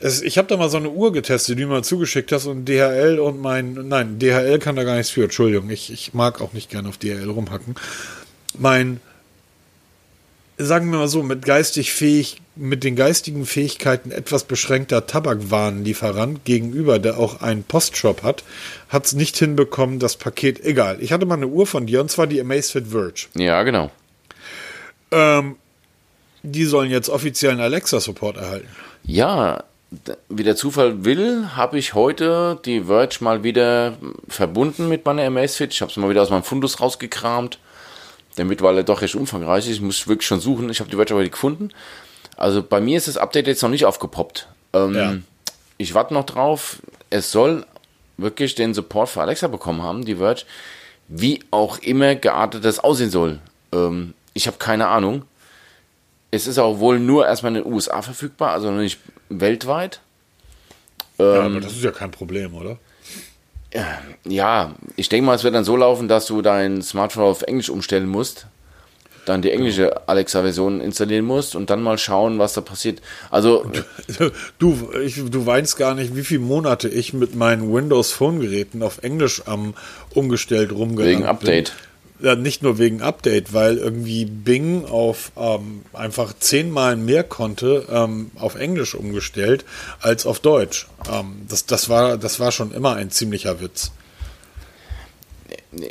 es, 0.00 0.22
ich 0.22 0.38
habe 0.38 0.48
da 0.48 0.56
mal 0.56 0.70
so 0.70 0.78
eine 0.78 0.90
Uhr 0.90 1.12
getestet, 1.12 1.58
die 1.58 1.62
du 1.62 1.68
mal 1.68 1.84
zugeschickt 1.84 2.32
hast 2.32 2.46
und 2.46 2.66
DHL 2.66 3.18
und 3.18 3.40
mein, 3.40 3.74
nein, 3.88 4.18
DHL 4.18 4.58
kann 4.58 4.76
da 4.76 4.84
gar 4.84 4.96
nichts 4.96 5.10
für, 5.10 5.24
Entschuldigung, 5.24 5.68
ich, 5.70 5.92
ich 5.92 6.14
mag 6.14 6.40
auch 6.40 6.52
nicht 6.52 6.70
gerne 6.70 6.88
auf 6.88 6.96
DHL 6.96 7.28
rumhacken. 7.28 7.74
Mein 8.58 9.00
sagen 10.60 10.90
wir 10.90 10.98
mal 10.98 11.08
so, 11.08 11.22
mit 11.22 11.44
geistig 11.44 11.92
fähig, 11.92 12.40
mit 12.54 12.84
den 12.84 12.94
geistigen 12.94 13.46
Fähigkeiten 13.46 14.10
etwas 14.10 14.44
beschränkter 14.44 15.06
Tabakwarenlieferant 15.06 16.44
gegenüber, 16.44 16.98
der 16.98 17.18
auch 17.18 17.40
einen 17.40 17.64
Postshop 17.64 18.22
hat, 18.22 18.44
hat 18.88 19.06
es 19.06 19.14
nicht 19.14 19.36
hinbekommen, 19.38 19.98
das 19.98 20.16
Paket, 20.16 20.62
egal. 20.64 20.98
Ich 21.00 21.12
hatte 21.12 21.26
mal 21.26 21.36
eine 21.36 21.46
Uhr 21.46 21.66
von 21.66 21.86
dir 21.86 22.00
und 22.00 22.10
zwar 22.10 22.26
die 22.26 22.40
Amazfit 22.40 22.88
Verge. 22.88 23.28
Ja, 23.34 23.62
genau. 23.62 23.90
Ähm, 25.10 25.56
die 26.42 26.64
sollen 26.64 26.90
jetzt 26.90 27.08
offiziellen 27.08 27.60
Alexa-Support 27.60 28.36
erhalten. 28.36 28.68
Ja, 29.04 29.64
wie 30.28 30.44
der 30.44 30.56
Zufall 30.56 31.04
will, 31.04 31.56
habe 31.56 31.78
ich 31.78 31.94
heute 31.94 32.60
die 32.64 32.82
Verge 32.84 33.16
mal 33.20 33.42
wieder 33.42 33.96
verbunden 34.28 34.88
mit 34.88 35.04
meiner 35.04 35.24
Amazfit. 35.24 35.72
Ich 35.72 35.80
habe 35.80 35.90
sie 35.90 36.00
mal 36.00 36.10
wieder 36.10 36.22
aus 36.22 36.30
meinem 36.30 36.44
Fundus 36.44 36.80
rausgekramt 36.80 37.58
der 38.36 38.44
mittlerweile 38.44 38.84
doch 38.84 39.02
recht 39.02 39.14
umfangreich 39.14 39.66
ist. 39.66 39.76
Ich 39.76 39.80
muss 39.80 40.06
wirklich 40.08 40.26
schon 40.26 40.40
suchen. 40.40 40.70
Ich 40.70 40.80
habe 40.80 40.90
die 40.90 40.98
Website 40.98 41.16
aber 41.16 41.28
gefunden. 41.28 41.70
Also 42.36 42.62
bei 42.62 42.80
mir 42.80 42.96
ist 42.96 43.08
das 43.08 43.16
Update 43.16 43.46
jetzt 43.46 43.62
noch 43.62 43.70
nicht 43.70 43.84
aufgepoppt. 43.84 44.48
Ähm, 44.72 44.94
ja. 44.94 45.16
Ich 45.78 45.94
warte 45.94 46.14
noch 46.14 46.24
drauf. 46.24 46.80
Es 47.10 47.32
soll 47.32 47.66
wirklich 48.16 48.54
den 48.54 48.74
Support 48.74 49.08
für 49.08 49.20
Alexa 49.20 49.48
bekommen 49.48 49.82
haben, 49.82 50.04
die 50.04 50.16
Verge. 50.16 50.44
Wie 51.08 51.42
auch 51.50 51.78
immer 51.78 52.14
geartet 52.14 52.64
das 52.64 52.78
aussehen 52.78 53.10
soll. 53.10 53.40
Ähm, 53.72 54.14
ich 54.32 54.46
habe 54.46 54.58
keine 54.58 54.88
Ahnung. 54.88 55.24
Es 56.30 56.46
ist 56.46 56.58
auch 56.58 56.78
wohl 56.78 57.00
nur 57.00 57.26
erstmal 57.26 57.56
in 57.56 57.64
den 57.64 57.72
USA 57.72 58.02
verfügbar, 58.02 58.52
also 58.52 58.70
nicht 58.70 59.00
weltweit. 59.28 60.00
Ähm, 61.18 61.26
ja, 61.26 61.42
aber 61.42 61.60
das 61.60 61.72
ist 61.72 61.82
ja 61.82 61.90
kein 61.90 62.12
Problem, 62.12 62.54
oder? 62.54 62.78
Ja, 64.24 64.74
ich 64.96 65.08
denke 65.08 65.26
mal, 65.26 65.34
es 65.34 65.44
wird 65.44 65.54
dann 65.54 65.64
so 65.64 65.76
laufen, 65.76 66.08
dass 66.08 66.26
du 66.26 66.42
dein 66.42 66.82
Smartphone 66.82 67.24
auf 67.24 67.42
Englisch 67.42 67.70
umstellen 67.70 68.08
musst, 68.08 68.46
dann 69.26 69.42
die 69.42 69.52
englische 69.52 70.08
Alexa-Version 70.08 70.80
installieren 70.80 71.24
musst 71.24 71.54
und 71.54 71.70
dann 71.70 71.82
mal 71.82 71.98
schauen, 71.98 72.38
was 72.38 72.54
da 72.54 72.62
passiert. 72.62 73.00
Also 73.30 73.70
du, 74.58 74.90
ich, 75.04 75.22
du 75.30 75.46
weinst 75.46 75.76
gar 75.76 75.94
nicht, 75.94 76.16
wie 76.16 76.24
viele 76.24 76.40
Monate 76.40 76.88
ich 76.88 77.12
mit 77.12 77.34
meinen 77.34 77.72
Windows 77.72 78.12
Phone-Geräten 78.12 78.82
auf 78.82 79.02
Englisch 79.02 79.42
am 79.46 79.74
umgestellt 80.14 80.72
rumgegangen 80.72 81.18
Wegen 81.20 81.28
Update. 81.28 81.72
Bin 81.72 81.89
ja, 82.22 82.34
nicht 82.34 82.62
nur 82.62 82.78
wegen 82.78 83.02
Update, 83.02 83.52
weil 83.52 83.78
irgendwie 83.78 84.24
Bing 84.24 84.84
auf 84.84 85.32
ähm, 85.36 85.82
einfach 85.92 86.32
zehnmal 86.38 86.96
mehr 86.96 87.24
konnte 87.24 87.86
ähm, 87.90 88.30
auf 88.36 88.54
Englisch 88.54 88.94
umgestellt 88.94 89.64
als 90.00 90.26
auf 90.26 90.40
Deutsch. 90.40 90.86
Ähm, 91.10 91.46
das, 91.48 91.66
das, 91.66 91.88
war, 91.88 92.16
das 92.16 92.40
war 92.40 92.52
schon 92.52 92.72
immer 92.72 92.96
ein 92.96 93.10
ziemlicher 93.10 93.60
Witz. 93.60 93.92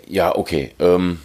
Ja, 0.08 0.36
okay. 0.36 0.74
Ähm, 0.80 1.20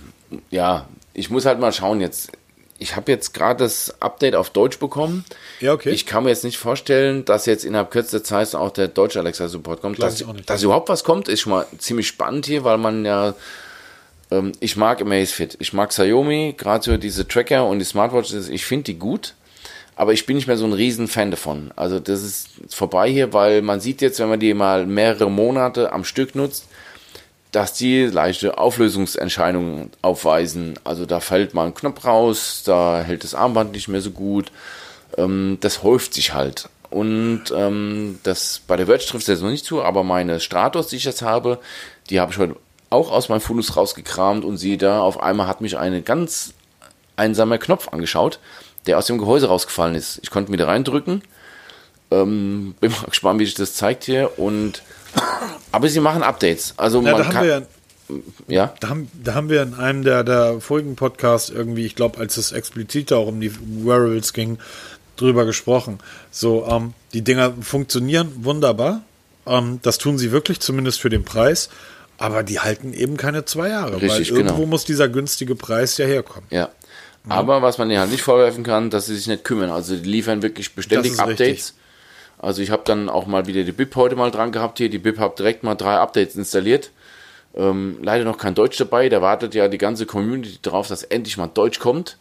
ja, 0.50 0.88
ich 1.12 1.30
muss 1.30 1.46
halt 1.46 1.60
mal 1.60 1.72
schauen 1.72 2.00
jetzt. 2.00 2.30
ich 2.78 2.96
habe 2.96 3.10
jetzt 3.10 3.34
gerade 3.34 3.64
das 3.64 4.00
Update 4.00 4.34
auf 4.34 4.50
Deutsch 4.50 4.78
bekommen. 4.78 5.24
Ja, 5.60 5.72
okay. 5.72 5.90
Ich 5.90 6.06
kann 6.06 6.24
mir 6.24 6.30
jetzt 6.30 6.44
nicht 6.44 6.58
vorstellen, 6.58 7.24
dass 7.24 7.46
jetzt 7.46 7.64
innerhalb 7.64 7.90
kürzester 7.90 8.24
Zeit 8.24 8.54
auch 8.54 8.70
der 8.70 8.88
deutsche 8.88 9.20
Alexa-Support 9.20 9.80
kommt. 9.80 10.02
Dass, 10.02 10.24
dass 10.46 10.62
überhaupt 10.62 10.88
was 10.88 11.04
kommt, 11.04 11.28
ist 11.28 11.40
schon 11.40 11.52
mal 11.52 11.66
ziemlich 11.78 12.08
spannend 12.08 12.46
hier, 12.46 12.64
weil 12.64 12.78
man 12.78 13.04
ja, 13.04 13.34
ähm, 14.34 14.52
ich 14.60 14.76
mag 14.76 15.00
Amazfit, 15.00 15.56
ich 15.60 15.72
mag 15.72 15.90
Xiaomi, 15.90 16.54
gerade 16.56 16.84
so 16.84 16.96
diese 16.96 17.26
Tracker 17.26 17.66
und 17.66 17.78
die 17.78 17.84
Smartwatches, 17.84 18.48
ich 18.48 18.64
finde 18.64 18.84
die 18.84 18.98
gut. 18.98 19.34
Aber 19.96 20.12
ich 20.12 20.26
bin 20.26 20.34
nicht 20.34 20.48
mehr 20.48 20.56
so 20.56 20.64
ein 20.64 20.72
riesen 20.72 21.06
Fan 21.06 21.30
davon. 21.30 21.70
Also 21.76 22.00
das 22.00 22.22
ist 22.22 22.48
vorbei 22.68 23.08
hier, 23.08 23.32
weil 23.32 23.62
man 23.62 23.78
sieht 23.78 24.00
jetzt, 24.00 24.18
wenn 24.18 24.28
man 24.28 24.40
die 24.40 24.52
mal 24.52 24.86
mehrere 24.86 25.30
Monate 25.30 25.92
am 25.92 26.02
Stück 26.02 26.34
nutzt, 26.34 26.66
dass 27.52 27.74
die 27.74 28.06
leichte 28.06 28.58
Auflösungsentscheidungen 28.58 29.90
aufweisen. 30.02 30.74
Also 30.82 31.06
da 31.06 31.20
fällt 31.20 31.54
mal 31.54 31.66
ein 31.66 31.74
Knopf 31.74 32.04
raus, 32.04 32.62
da 32.66 33.02
hält 33.02 33.22
das 33.22 33.36
Armband 33.36 33.70
nicht 33.70 33.86
mehr 33.86 34.00
so 34.00 34.10
gut. 34.10 34.50
Ähm, 35.16 35.58
das 35.60 35.84
häuft 35.84 36.14
sich 36.14 36.34
halt. 36.34 36.68
Und 36.90 37.44
ähm, 37.56 38.18
das 38.24 38.62
bei 38.66 38.76
der 38.76 38.86
Verge 38.86 39.04
trifft 39.04 39.22
es 39.22 39.28
jetzt 39.28 39.42
noch 39.42 39.50
nicht 39.50 39.64
zu, 39.64 39.82
aber 39.82 40.02
meine 40.02 40.40
Stratos, 40.40 40.88
die 40.88 40.96
ich 40.96 41.04
jetzt 41.04 41.22
habe, 41.22 41.60
die 42.10 42.18
habe 42.18 42.32
ich 42.32 42.38
heute 42.38 42.56
auch 42.94 43.10
aus 43.10 43.28
meinem 43.28 43.40
Fundus 43.40 43.76
rausgekramt 43.76 44.44
und 44.44 44.56
sie 44.56 44.78
da 44.78 45.00
auf 45.00 45.22
einmal 45.22 45.46
hat 45.46 45.60
mich 45.60 45.76
eine 45.76 46.02
ganz 46.02 46.54
einsamer 47.16 47.58
Knopf 47.58 47.88
angeschaut, 47.88 48.38
der 48.86 48.98
aus 48.98 49.06
dem 49.06 49.18
Gehäuse 49.18 49.48
rausgefallen 49.48 49.94
ist. 49.94 50.20
Ich 50.22 50.30
konnte 50.30 50.50
ihn 50.50 50.54
wieder 50.54 50.68
reindrücken. 50.68 51.22
Ähm, 52.10 52.74
bin 52.80 52.92
mal 52.92 53.04
gespannt, 53.08 53.40
wie 53.40 53.44
sich 53.44 53.54
das 53.54 53.74
zeigt 53.74 54.04
hier. 54.04 54.38
Und 54.38 54.82
aber 55.72 55.88
sie 55.88 56.00
machen 56.00 56.22
Updates. 56.22 56.74
Also 56.76 57.02
Ja, 57.02 57.12
man 57.12 57.18
da 57.18 57.26
haben 57.26 57.32
kann, 57.32 57.44
wir 57.44 57.50
ja 57.50 57.62
ja, 58.48 58.74
Da 58.80 58.90
haben, 58.90 59.10
da 59.22 59.34
haben 59.34 59.48
wir 59.48 59.62
in 59.62 59.74
einem 59.74 60.04
der, 60.04 60.24
der 60.24 60.60
vorigen 60.60 60.96
Podcasts 60.96 61.48
irgendwie, 61.48 61.86
ich 61.86 61.96
glaube, 61.96 62.18
als 62.18 62.36
es 62.36 62.52
explizit 62.52 63.12
auch 63.12 63.26
um 63.26 63.40
die 63.40 63.52
Wearables 63.84 64.32
ging, 64.32 64.58
drüber 65.16 65.44
gesprochen. 65.46 65.98
So, 66.30 66.66
ähm, 66.68 66.92
die 67.12 67.22
Dinger 67.22 67.54
funktionieren 67.62 68.30
wunderbar. 68.44 69.02
Ähm, 69.46 69.78
das 69.82 69.98
tun 69.98 70.18
sie 70.18 70.32
wirklich, 70.32 70.60
zumindest 70.60 71.00
für 71.00 71.08
den 71.08 71.24
Preis. 71.24 71.70
Aber 72.18 72.42
die 72.42 72.60
halten 72.60 72.92
eben 72.92 73.16
keine 73.16 73.44
zwei 73.44 73.68
Jahre. 73.70 74.00
Richtig, 74.00 74.30
weil 74.30 74.38
irgendwo 74.38 74.56
genau. 74.58 74.66
muss 74.68 74.84
dieser 74.84 75.08
günstige 75.08 75.54
Preis 75.54 75.98
ja 75.98 76.06
herkommen. 76.06 76.46
ja. 76.50 76.70
Aber 77.28 77.62
was 77.62 77.78
man 77.78 77.88
denen 77.88 78.00
halt 78.00 78.10
nicht 78.10 78.22
vorwerfen 78.22 78.64
kann, 78.64 78.90
dass 78.90 79.06
sie 79.06 79.16
sich 79.16 79.26
nicht 79.26 79.44
kümmern. 79.44 79.70
Also 79.70 79.96
die 79.96 80.08
liefern 80.08 80.42
wirklich 80.42 80.74
beständig 80.74 81.18
Updates. 81.18 81.40
richtig. 81.40 81.72
Also 82.38 82.60
ich 82.60 82.70
habe 82.70 82.82
dann 82.84 83.08
auch 83.08 83.26
mal 83.26 83.46
wieder 83.46 83.64
die 83.64 83.72
BIP 83.72 83.96
heute 83.96 84.16
mal 84.16 84.30
dran 84.30 84.52
gehabt 84.52 84.78
hier. 84.78 84.90
Die 84.90 84.98
BIP 84.98 85.18
hat 85.18 85.38
direkt 85.38 85.62
mal 85.62 85.74
drei 85.74 85.96
Updates 85.96 86.36
installiert. 86.36 86.90
Ähm, 87.56 87.98
leider 88.02 88.24
noch 88.24 88.36
kein 88.36 88.54
Deutsch 88.54 88.76
dabei. 88.76 89.08
Da 89.08 89.22
wartet 89.22 89.54
ja 89.54 89.68
die 89.68 89.78
ganze 89.78 90.04
Community 90.04 90.58
drauf, 90.60 90.88
dass 90.88 91.02
endlich 91.02 91.38
mal 91.38 91.46
Deutsch 91.46 91.78
kommt. 91.78 92.18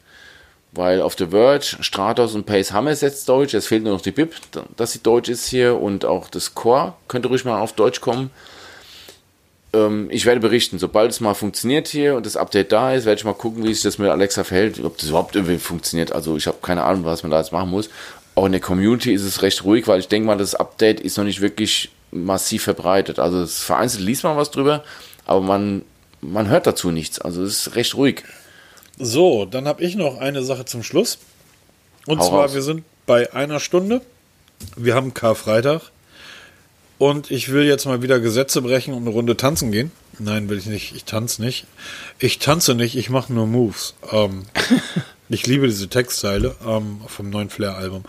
Weil 0.72 1.02
auf 1.02 1.16
The 1.18 1.28
Verge, 1.28 1.78
Stratos 1.82 2.34
und 2.34 2.46
Pace 2.46 2.72
haben 2.72 2.88
es 2.88 3.02
jetzt 3.02 3.28
Deutsch. 3.28 3.54
Es 3.54 3.68
fehlt 3.68 3.84
nur 3.84 3.94
noch 3.94 4.02
die 4.02 4.12
BIP, 4.12 4.34
dass 4.78 4.94
sie 4.94 5.00
Deutsch 5.04 5.30
ist 5.30 5.48
hier. 5.48 5.80
Und 5.80 6.06
auch 6.06 6.30
das 6.30 6.56
Core 6.56 6.94
könnte 7.08 7.28
ruhig 7.28 7.44
mal 7.44 7.60
auf 7.60 7.74
Deutsch 7.74 8.00
kommen. 8.00 8.32
Ähm, 9.74 10.08
ich 10.12 10.26
werde 10.26 10.40
berichten, 10.40 10.80
sobald 10.80 11.12
es 11.12 11.20
mal 11.20 11.34
funktioniert 11.34 11.88
hier 11.88 12.16
und 12.16 12.26
das 12.26 12.38
Update 12.38 12.72
da 12.72 12.94
ist, 12.94 13.06
werde 13.06 13.20
ich 13.20 13.26
mal 13.26 13.34
gucken, 13.34 13.64
wie 13.64 13.74
sich 13.74 13.84
das 13.84 13.98
mit 13.98 14.10
Alexa 14.10 14.44
verhält, 14.44 14.84
ob 14.84 14.98
das 14.98 15.10
überhaupt 15.10 15.36
irgendwie 15.36 15.58
funktioniert. 15.58 16.12
Also 16.12 16.38
ich 16.38 16.48
habe 16.48 16.58
keine 16.62 16.84
Ahnung, 16.84 17.06
was 17.06 17.24
man 17.24 17.32
da 17.32 17.40
jetzt 17.40 17.52
machen 17.52 17.70
muss. 17.70 17.90
Auch 18.36 18.46
in 18.46 18.52
der 18.52 18.62
Community 18.62 19.14
ist 19.14 19.24
es 19.24 19.42
recht 19.42 19.64
ruhig, 19.64 19.88
weil 19.88 20.00
ich 20.00 20.08
denke 20.08 20.28
mal, 20.28 20.38
das 20.38 20.56
Update 20.56 21.00
ist 21.00 21.18
noch 21.18 21.24
nicht 21.24 21.42
wirklich 21.42 21.90
massiv 22.12 22.64
verbreitet. 22.64 23.20
Also 23.20 23.42
es 23.42 23.64
vereinzelt 23.64 24.04
liest 24.04 24.24
man 24.24 24.38
was 24.38 24.52
drüber, 24.52 24.84
aber 25.26 25.42
man, 25.42 25.84
man 26.22 26.48
hört 26.48 26.68
dazu 26.68 26.92
nichts. 26.92 27.20
Also 27.20 27.44
es 27.44 27.68
ist 27.68 27.76
recht 27.76 27.96
ruhig. 27.96 28.24
So, 28.98 29.46
dann 29.46 29.68
habe 29.68 29.84
ich 29.84 29.96
noch 29.96 30.20
eine 30.20 30.44
Sache 30.44 30.66
zum 30.66 30.84
Schluss. 30.84 31.18
Und 32.06 32.20
Hau 32.20 32.30
zwar, 32.30 32.42
raus. 32.44 32.54
wir 32.54 32.62
sind 32.62 32.84
bei 33.06 33.34
einer 33.34 33.60
Stunde. 33.60 34.02
Wir 34.76 34.96
haben 34.96 35.14
Karfreitag. 35.14 35.82
Und 36.98 37.32
ich 37.32 37.52
will 37.52 37.66
jetzt 37.66 37.86
mal 37.86 38.02
wieder 38.02 38.20
Gesetze 38.20 38.62
brechen 38.62 38.94
und 38.94 39.02
eine 39.02 39.10
Runde 39.10 39.36
tanzen 39.36 39.72
gehen. 39.72 39.92
Nein, 40.20 40.48
will 40.50 40.58
ich 40.58 40.68
nicht. 40.68 40.96
Ich 40.96 41.06
tanze 41.06 41.42
nicht. 41.42 41.66
Ich 42.20 42.40
tanze 42.40 42.76
nicht, 42.76 42.96
ich 42.96 43.10
mache 43.10 43.34
nur 43.34 43.48
Moves. 43.48 43.96
Ähm, 44.12 44.44
ich 45.30 45.48
liebe 45.48 45.68
diese 45.68 45.88
Textteile 45.90 46.56
ähm, 46.66 47.02
vom 47.08 47.30
neuen 47.30 47.50
Flair-Album. 47.50 48.04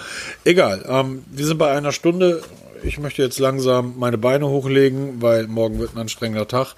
Egal, 0.45 0.85
ähm, 0.87 1.25
wir 1.31 1.47
sind 1.47 1.59
bei 1.59 1.73
einer 1.73 1.93
Stunde. 1.93 2.43
Ich 2.83 2.99
möchte 2.99 3.23
jetzt 3.23 3.39
langsam 3.39 3.95
meine 3.99 4.19
Beine 4.19 4.47
hochlegen, 4.49 5.23
weil 5.23 5.47
morgen 5.47 5.79
wird 5.79 5.95
ein 5.95 5.99
anstrengender 6.01 6.47
Tag. 6.47 6.75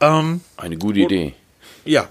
Ähm, 0.00 0.40
Eine 0.56 0.76
gute 0.76 1.00
Idee. 1.00 1.34
ja. 1.84 2.08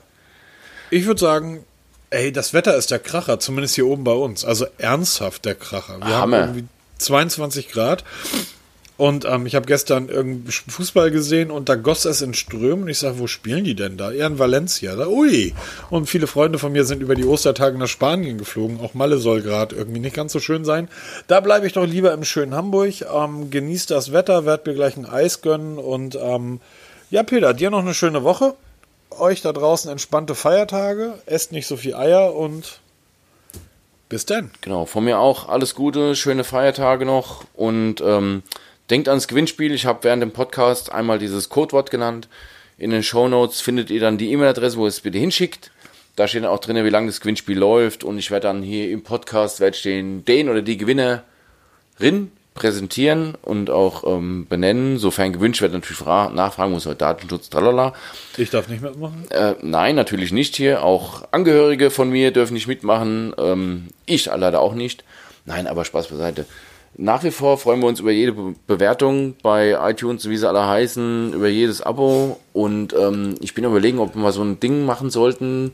Ich 0.94 1.06
würde 1.06 1.22
sagen, 1.22 1.64
ey, 2.10 2.34
das 2.34 2.54
Wetter 2.54 2.76
ist 2.76 2.92
der 2.92 3.00
Kracher, 3.00 3.40
zumindest 3.40 3.76
hier 3.76 3.88
oben 3.88 4.04
bei 4.04 4.12
uns. 4.14 4.44
Also 4.44 4.66
ernsthaft 4.78 5.46
der 5.46 5.56
Kracher. 5.56 6.00
Wir 6.00 6.08
haben 6.08 6.34
Hammer. 6.34 6.40
irgendwie 6.42 6.66
22 6.98 7.70
Grad. 7.70 8.04
Und 9.02 9.26
ähm, 9.26 9.48
ich 9.48 9.56
habe 9.56 9.66
gestern 9.66 10.10
irgendwie 10.10 10.52
Fußball 10.52 11.10
gesehen 11.10 11.50
und 11.50 11.70
da 11.70 11.76
goss 11.76 12.06
es 12.06 12.22
in 12.22 12.36
Strömen. 12.36 12.84
Und 12.84 12.90
ich 12.90 13.00
sage, 13.00 13.18
wo 13.18 13.26
spielen 13.26 13.64
die 13.64 13.74
denn 13.74 13.98
da? 13.98 14.12
Eher 14.12 14.28
in 14.28 14.38
Valencia. 14.38 14.96
Da, 14.96 15.08
ui. 15.08 15.56
Und 15.90 16.06
viele 16.06 16.28
Freunde 16.28 16.60
von 16.60 16.72
mir 16.72 16.84
sind 16.84 17.02
über 17.02 17.16
die 17.16 17.26
Ostertage 17.26 17.80
nach 17.80 17.88
Spanien 17.88 18.38
geflogen. 18.38 18.80
Auch 18.80 18.94
Malle 18.94 19.18
soll 19.18 19.42
gerade 19.42 19.76
irgendwie 19.76 20.02
nicht 20.02 20.16
ganz 20.16 20.34
so 20.34 20.40
schön 20.40 20.66
sein. 20.66 20.88
Da 21.26 21.40
bleibe 21.40 21.66
ich 21.66 21.74
doch 21.74 21.88
lieber 21.88 22.14
im 22.14 22.24
schönen 22.24 22.54
Hamburg. 22.54 22.94
Ähm, 23.12 23.50
genieß 23.50 23.88
das 23.88 24.14
Wetter, 24.14 24.46
werd 24.46 24.68
mir 24.68 24.76
gleich 24.76 24.96
ein 24.96 25.08
Eis 25.08 25.42
gönnen. 25.42 25.80
Und 25.80 26.16
ähm, 26.22 26.60
ja, 27.10 27.24
Peter, 27.24 27.56
dir 27.56 27.72
noch 27.72 27.80
eine 27.80 27.96
schöne 27.96 28.24
Woche. 28.24 28.54
Euch 29.10 29.42
da 29.42 29.52
draußen 29.52 29.90
entspannte 29.90 30.36
Feiertage. 30.36 31.16
Esst 31.26 31.54
nicht 31.54 31.66
so 31.66 31.76
viel 31.76 31.96
Eier 31.96 32.36
und 32.36 32.82
bis 34.10 34.28
dann. 34.28 34.52
Genau, 34.62 34.86
von 34.86 35.04
mir 35.06 35.18
auch 35.18 35.50
alles 35.50 35.74
Gute, 35.74 36.16
schöne 36.16 36.44
Feiertage 36.44 37.06
noch 37.06 37.46
und 37.56 38.00
ähm, 38.02 38.44
denkt 38.92 39.08
ans 39.10 39.28
Gewinnspiel. 39.28 39.74
Ich 39.74 39.86
habe 39.86 40.04
während 40.04 40.22
dem 40.22 40.32
Podcast 40.32 40.92
einmal 40.92 41.18
dieses 41.18 41.50
Codewort 41.50 41.90
genannt. 41.90 42.28
In 42.78 42.92
den 42.92 43.04
Show 43.04 43.28
Notes 43.28 43.62
findet 43.62 43.90
ihr 43.90 44.00
dann 44.02 44.18
die 44.18 44.32
E-Mail-Adresse, 44.32 44.78
wo 44.78 44.84
ihr 44.86 44.90
es 44.90 45.02
bitte 45.02 45.18
hinschickt. 45.18 45.72
Da 46.16 46.28
steht 46.28 46.46
auch 46.46 46.60
drin, 46.60 46.84
wie 46.84 46.90
lange 46.90 47.08
das 47.08 47.22
Gewinnspiel 47.22 47.58
läuft 47.58 48.04
und 48.04 48.18
ich 48.18 48.32
werde 48.32 48.48
dann 48.48 48.62
hier 48.62 48.92
im 48.92 49.02
Podcast 49.04 49.60
werde 49.62 49.78
ich 49.78 49.84
den, 49.84 50.26
den 50.26 50.50
oder 50.50 50.62
die 50.62 50.78
Gewinnerin 50.78 52.32
präsentieren 52.54 53.36
und 53.44 53.70
auch 53.70 54.04
ähm, 54.06 54.46
benennen, 54.50 54.98
sofern 54.98 55.32
gewünscht 55.32 55.62
wird, 55.62 55.72
natürlich 55.72 55.98
fra- 55.98 56.30
nachfragen 56.30 56.74
muss, 56.74 56.84
Datenschutz, 56.84 57.50
tralala. 57.50 57.94
Ich 58.36 58.50
darf 58.50 58.68
nicht 58.68 58.82
mitmachen. 58.82 59.26
Äh, 59.32 59.56
nein, 59.62 59.96
natürlich 59.96 60.34
nicht 60.34 60.58
hier. 60.58 60.84
Auch 60.84 61.24
Angehörige 61.32 61.92
von 61.92 62.10
mir 62.10 62.32
dürfen 62.32 62.56
nicht 62.56 62.68
mitmachen. 62.68 63.34
Ähm, 63.38 63.88
ich 64.06 64.26
leider 64.26 64.60
auch 64.60 64.74
nicht. 64.74 65.06
Nein, 65.46 65.66
aber 65.66 65.86
Spaß 65.86 66.08
beiseite. 66.08 66.46
Nach 66.98 67.24
wie 67.24 67.32
vor 67.32 67.58
freuen 67.58 67.80
wir 67.80 67.88
uns 67.88 68.00
über 68.00 68.12
jede 68.12 68.34
Be 68.34 68.54
Bewertung 68.68 69.36
bei 69.42 69.78
iTunes, 69.90 70.28
wie 70.30 70.38
sie 70.38 70.48
alle 70.48 70.68
heißen, 70.68 71.34
über 71.34 71.48
jedes 71.48 71.82
Abo. 71.82 72.40
Und 72.54 72.94
ähm, 72.94 73.36
ich 73.40 73.54
bin 73.54 73.64
überlegen, 73.64 74.00
ob 74.00 74.14
wir 74.16 74.22
mal 74.22 74.34
so 74.34 74.44
ein 74.44 74.60
Ding 74.60 74.86
machen 74.86 75.10
sollten 75.10 75.72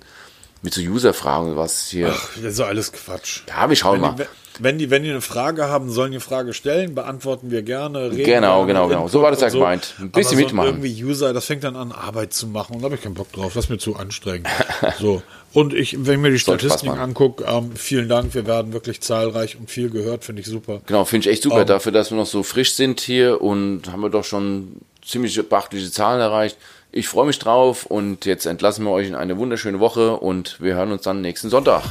mit 0.61 0.73
so 0.73 0.81
User-Fragen, 0.81 1.55
was 1.55 1.87
hier. 1.87 2.11
Ach, 2.13 2.29
das 2.35 2.53
ist 2.53 2.59
alles 2.59 2.91
Quatsch. 2.91 3.41
ja, 3.47 3.67
wir 3.69 3.75
schauen 3.75 3.95
Wenn 3.95 4.01
mal. 4.01 4.15
die, 4.15 4.23
wenn, 4.59 4.77
die, 4.77 4.89
wenn 4.89 5.03
die 5.03 5.09
eine 5.09 5.21
Frage 5.21 5.67
haben, 5.67 5.89
sollen 5.89 6.11
die 6.11 6.19
Frage 6.19 6.53
stellen, 6.53 6.95
beantworten 6.95 7.51
wir 7.51 7.61
gerne. 7.61 8.09
Genau, 8.09 8.65
genau, 8.65 8.87
genau. 8.87 9.07
So 9.07 9.21
war 9.21 9.31
das 9.31 9.41
ja 9.41 9.47
und 9.47 9.53
gemeint. 9.53 9.95
Ein 9.99 10.11
bisschen 10.11 10.33
Aber 10.33 10.39
so 10.39 10.45
mitmachen. 10.45 10.69
Irgendwie 10.69 11.03
User, 11.03 11.33
das 11.33 11.45
fängt 11.45 11.63
dann 11.63 11.75
an, 11.75 11.91
Arbeit 11.91 12.33
zu 12.33 12.47
machen 12.47 12.75
und 12.75 12.81
da 12.81 12.85
habe 12.85 12.95
ich 12.95 13.01
keinen 13.01 13.13
Bock 13.13 13.31
drauf. 13.31 13.53
Das 13.53 13.65
ist 13.65 13.69
mir 13.69 13.77
zu 13.77 13.95
anstrengend. 13.95 14.47
so. 14.99 15.21
Und 15.57 15.73
ich, 15.73 16.05
wenn 16.05 16.13
ich 16.13 16.19
mir 16.19 16.29
die 16.29 16.37
Soll 16.37 16.59
Statistiken 16.59 16.99
angucke, 16.99 17.43
ähm, 17.43 17.71
vielen 17.75 18.07
Dank, 18.07 18.35
wir 18.35 18.45
werden 18.45 18.73
wirklich 18.73 19.01
zahlreich 19.01 19.57
und 19.57 19.71
viel 19.71 19.89
gehört, 19.89 20.23
finde 20.23 20.43
ich 20.43 20.47
super. 20.47 20.81
Genau, 20.85 21.03
finde 21.03 21.27
ich 21.27 21.33
echt 21.33 21.41
super. 21.41 21.61
Ähm. 21.61 21.65
Dafür, 21.65 21.91
dass 21.91 22.11
wir 22.11 22.15
noch 22.15 22.27
so 22.27 22.43
frisch 22.43 22.73
sind 22.73 22.99
hier 22.99 23.41
und 23.41 23.91
haben 23.91 24.01
wir 24.01 24.11
doch 24.11 24.23
schon 24.23 24.73
ziemlich 25.03 25.41
beachtliche 25.49 25.89
Zahlen 25.91 26.21
erreicht. 26.21 26.57
Ich 26.91 27.07
freue 27.07 27.25
mich 27.25 27.39
drauf 27.39 27.87
und 27.87 28.25
jetzt 28.25 28.45
entlassen 28.45 28.85
wir 28.85 28.91
euch 28.91 29.07
in 29.07 29.15
eine 29.15 29.39
wunderschöne 29.39 29.79
Woche 29.79 30.17
und 30.17 30.61
wir 30.61 30.75
hören 30.75 30.91
uns 30.91 31.01
dann 31.01 31.21
nächsten 31.21 31.49
Sonntag. 31.49 31.85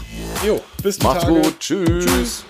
Jo, 0.46 0.60
bis 0.84 1.02
Macht's 1.02 1.24
Tage. 1.24 1.40
gut. 1.40 1.58
Tschüss. 1.58 2.06
Tschüss. 2.06 2.44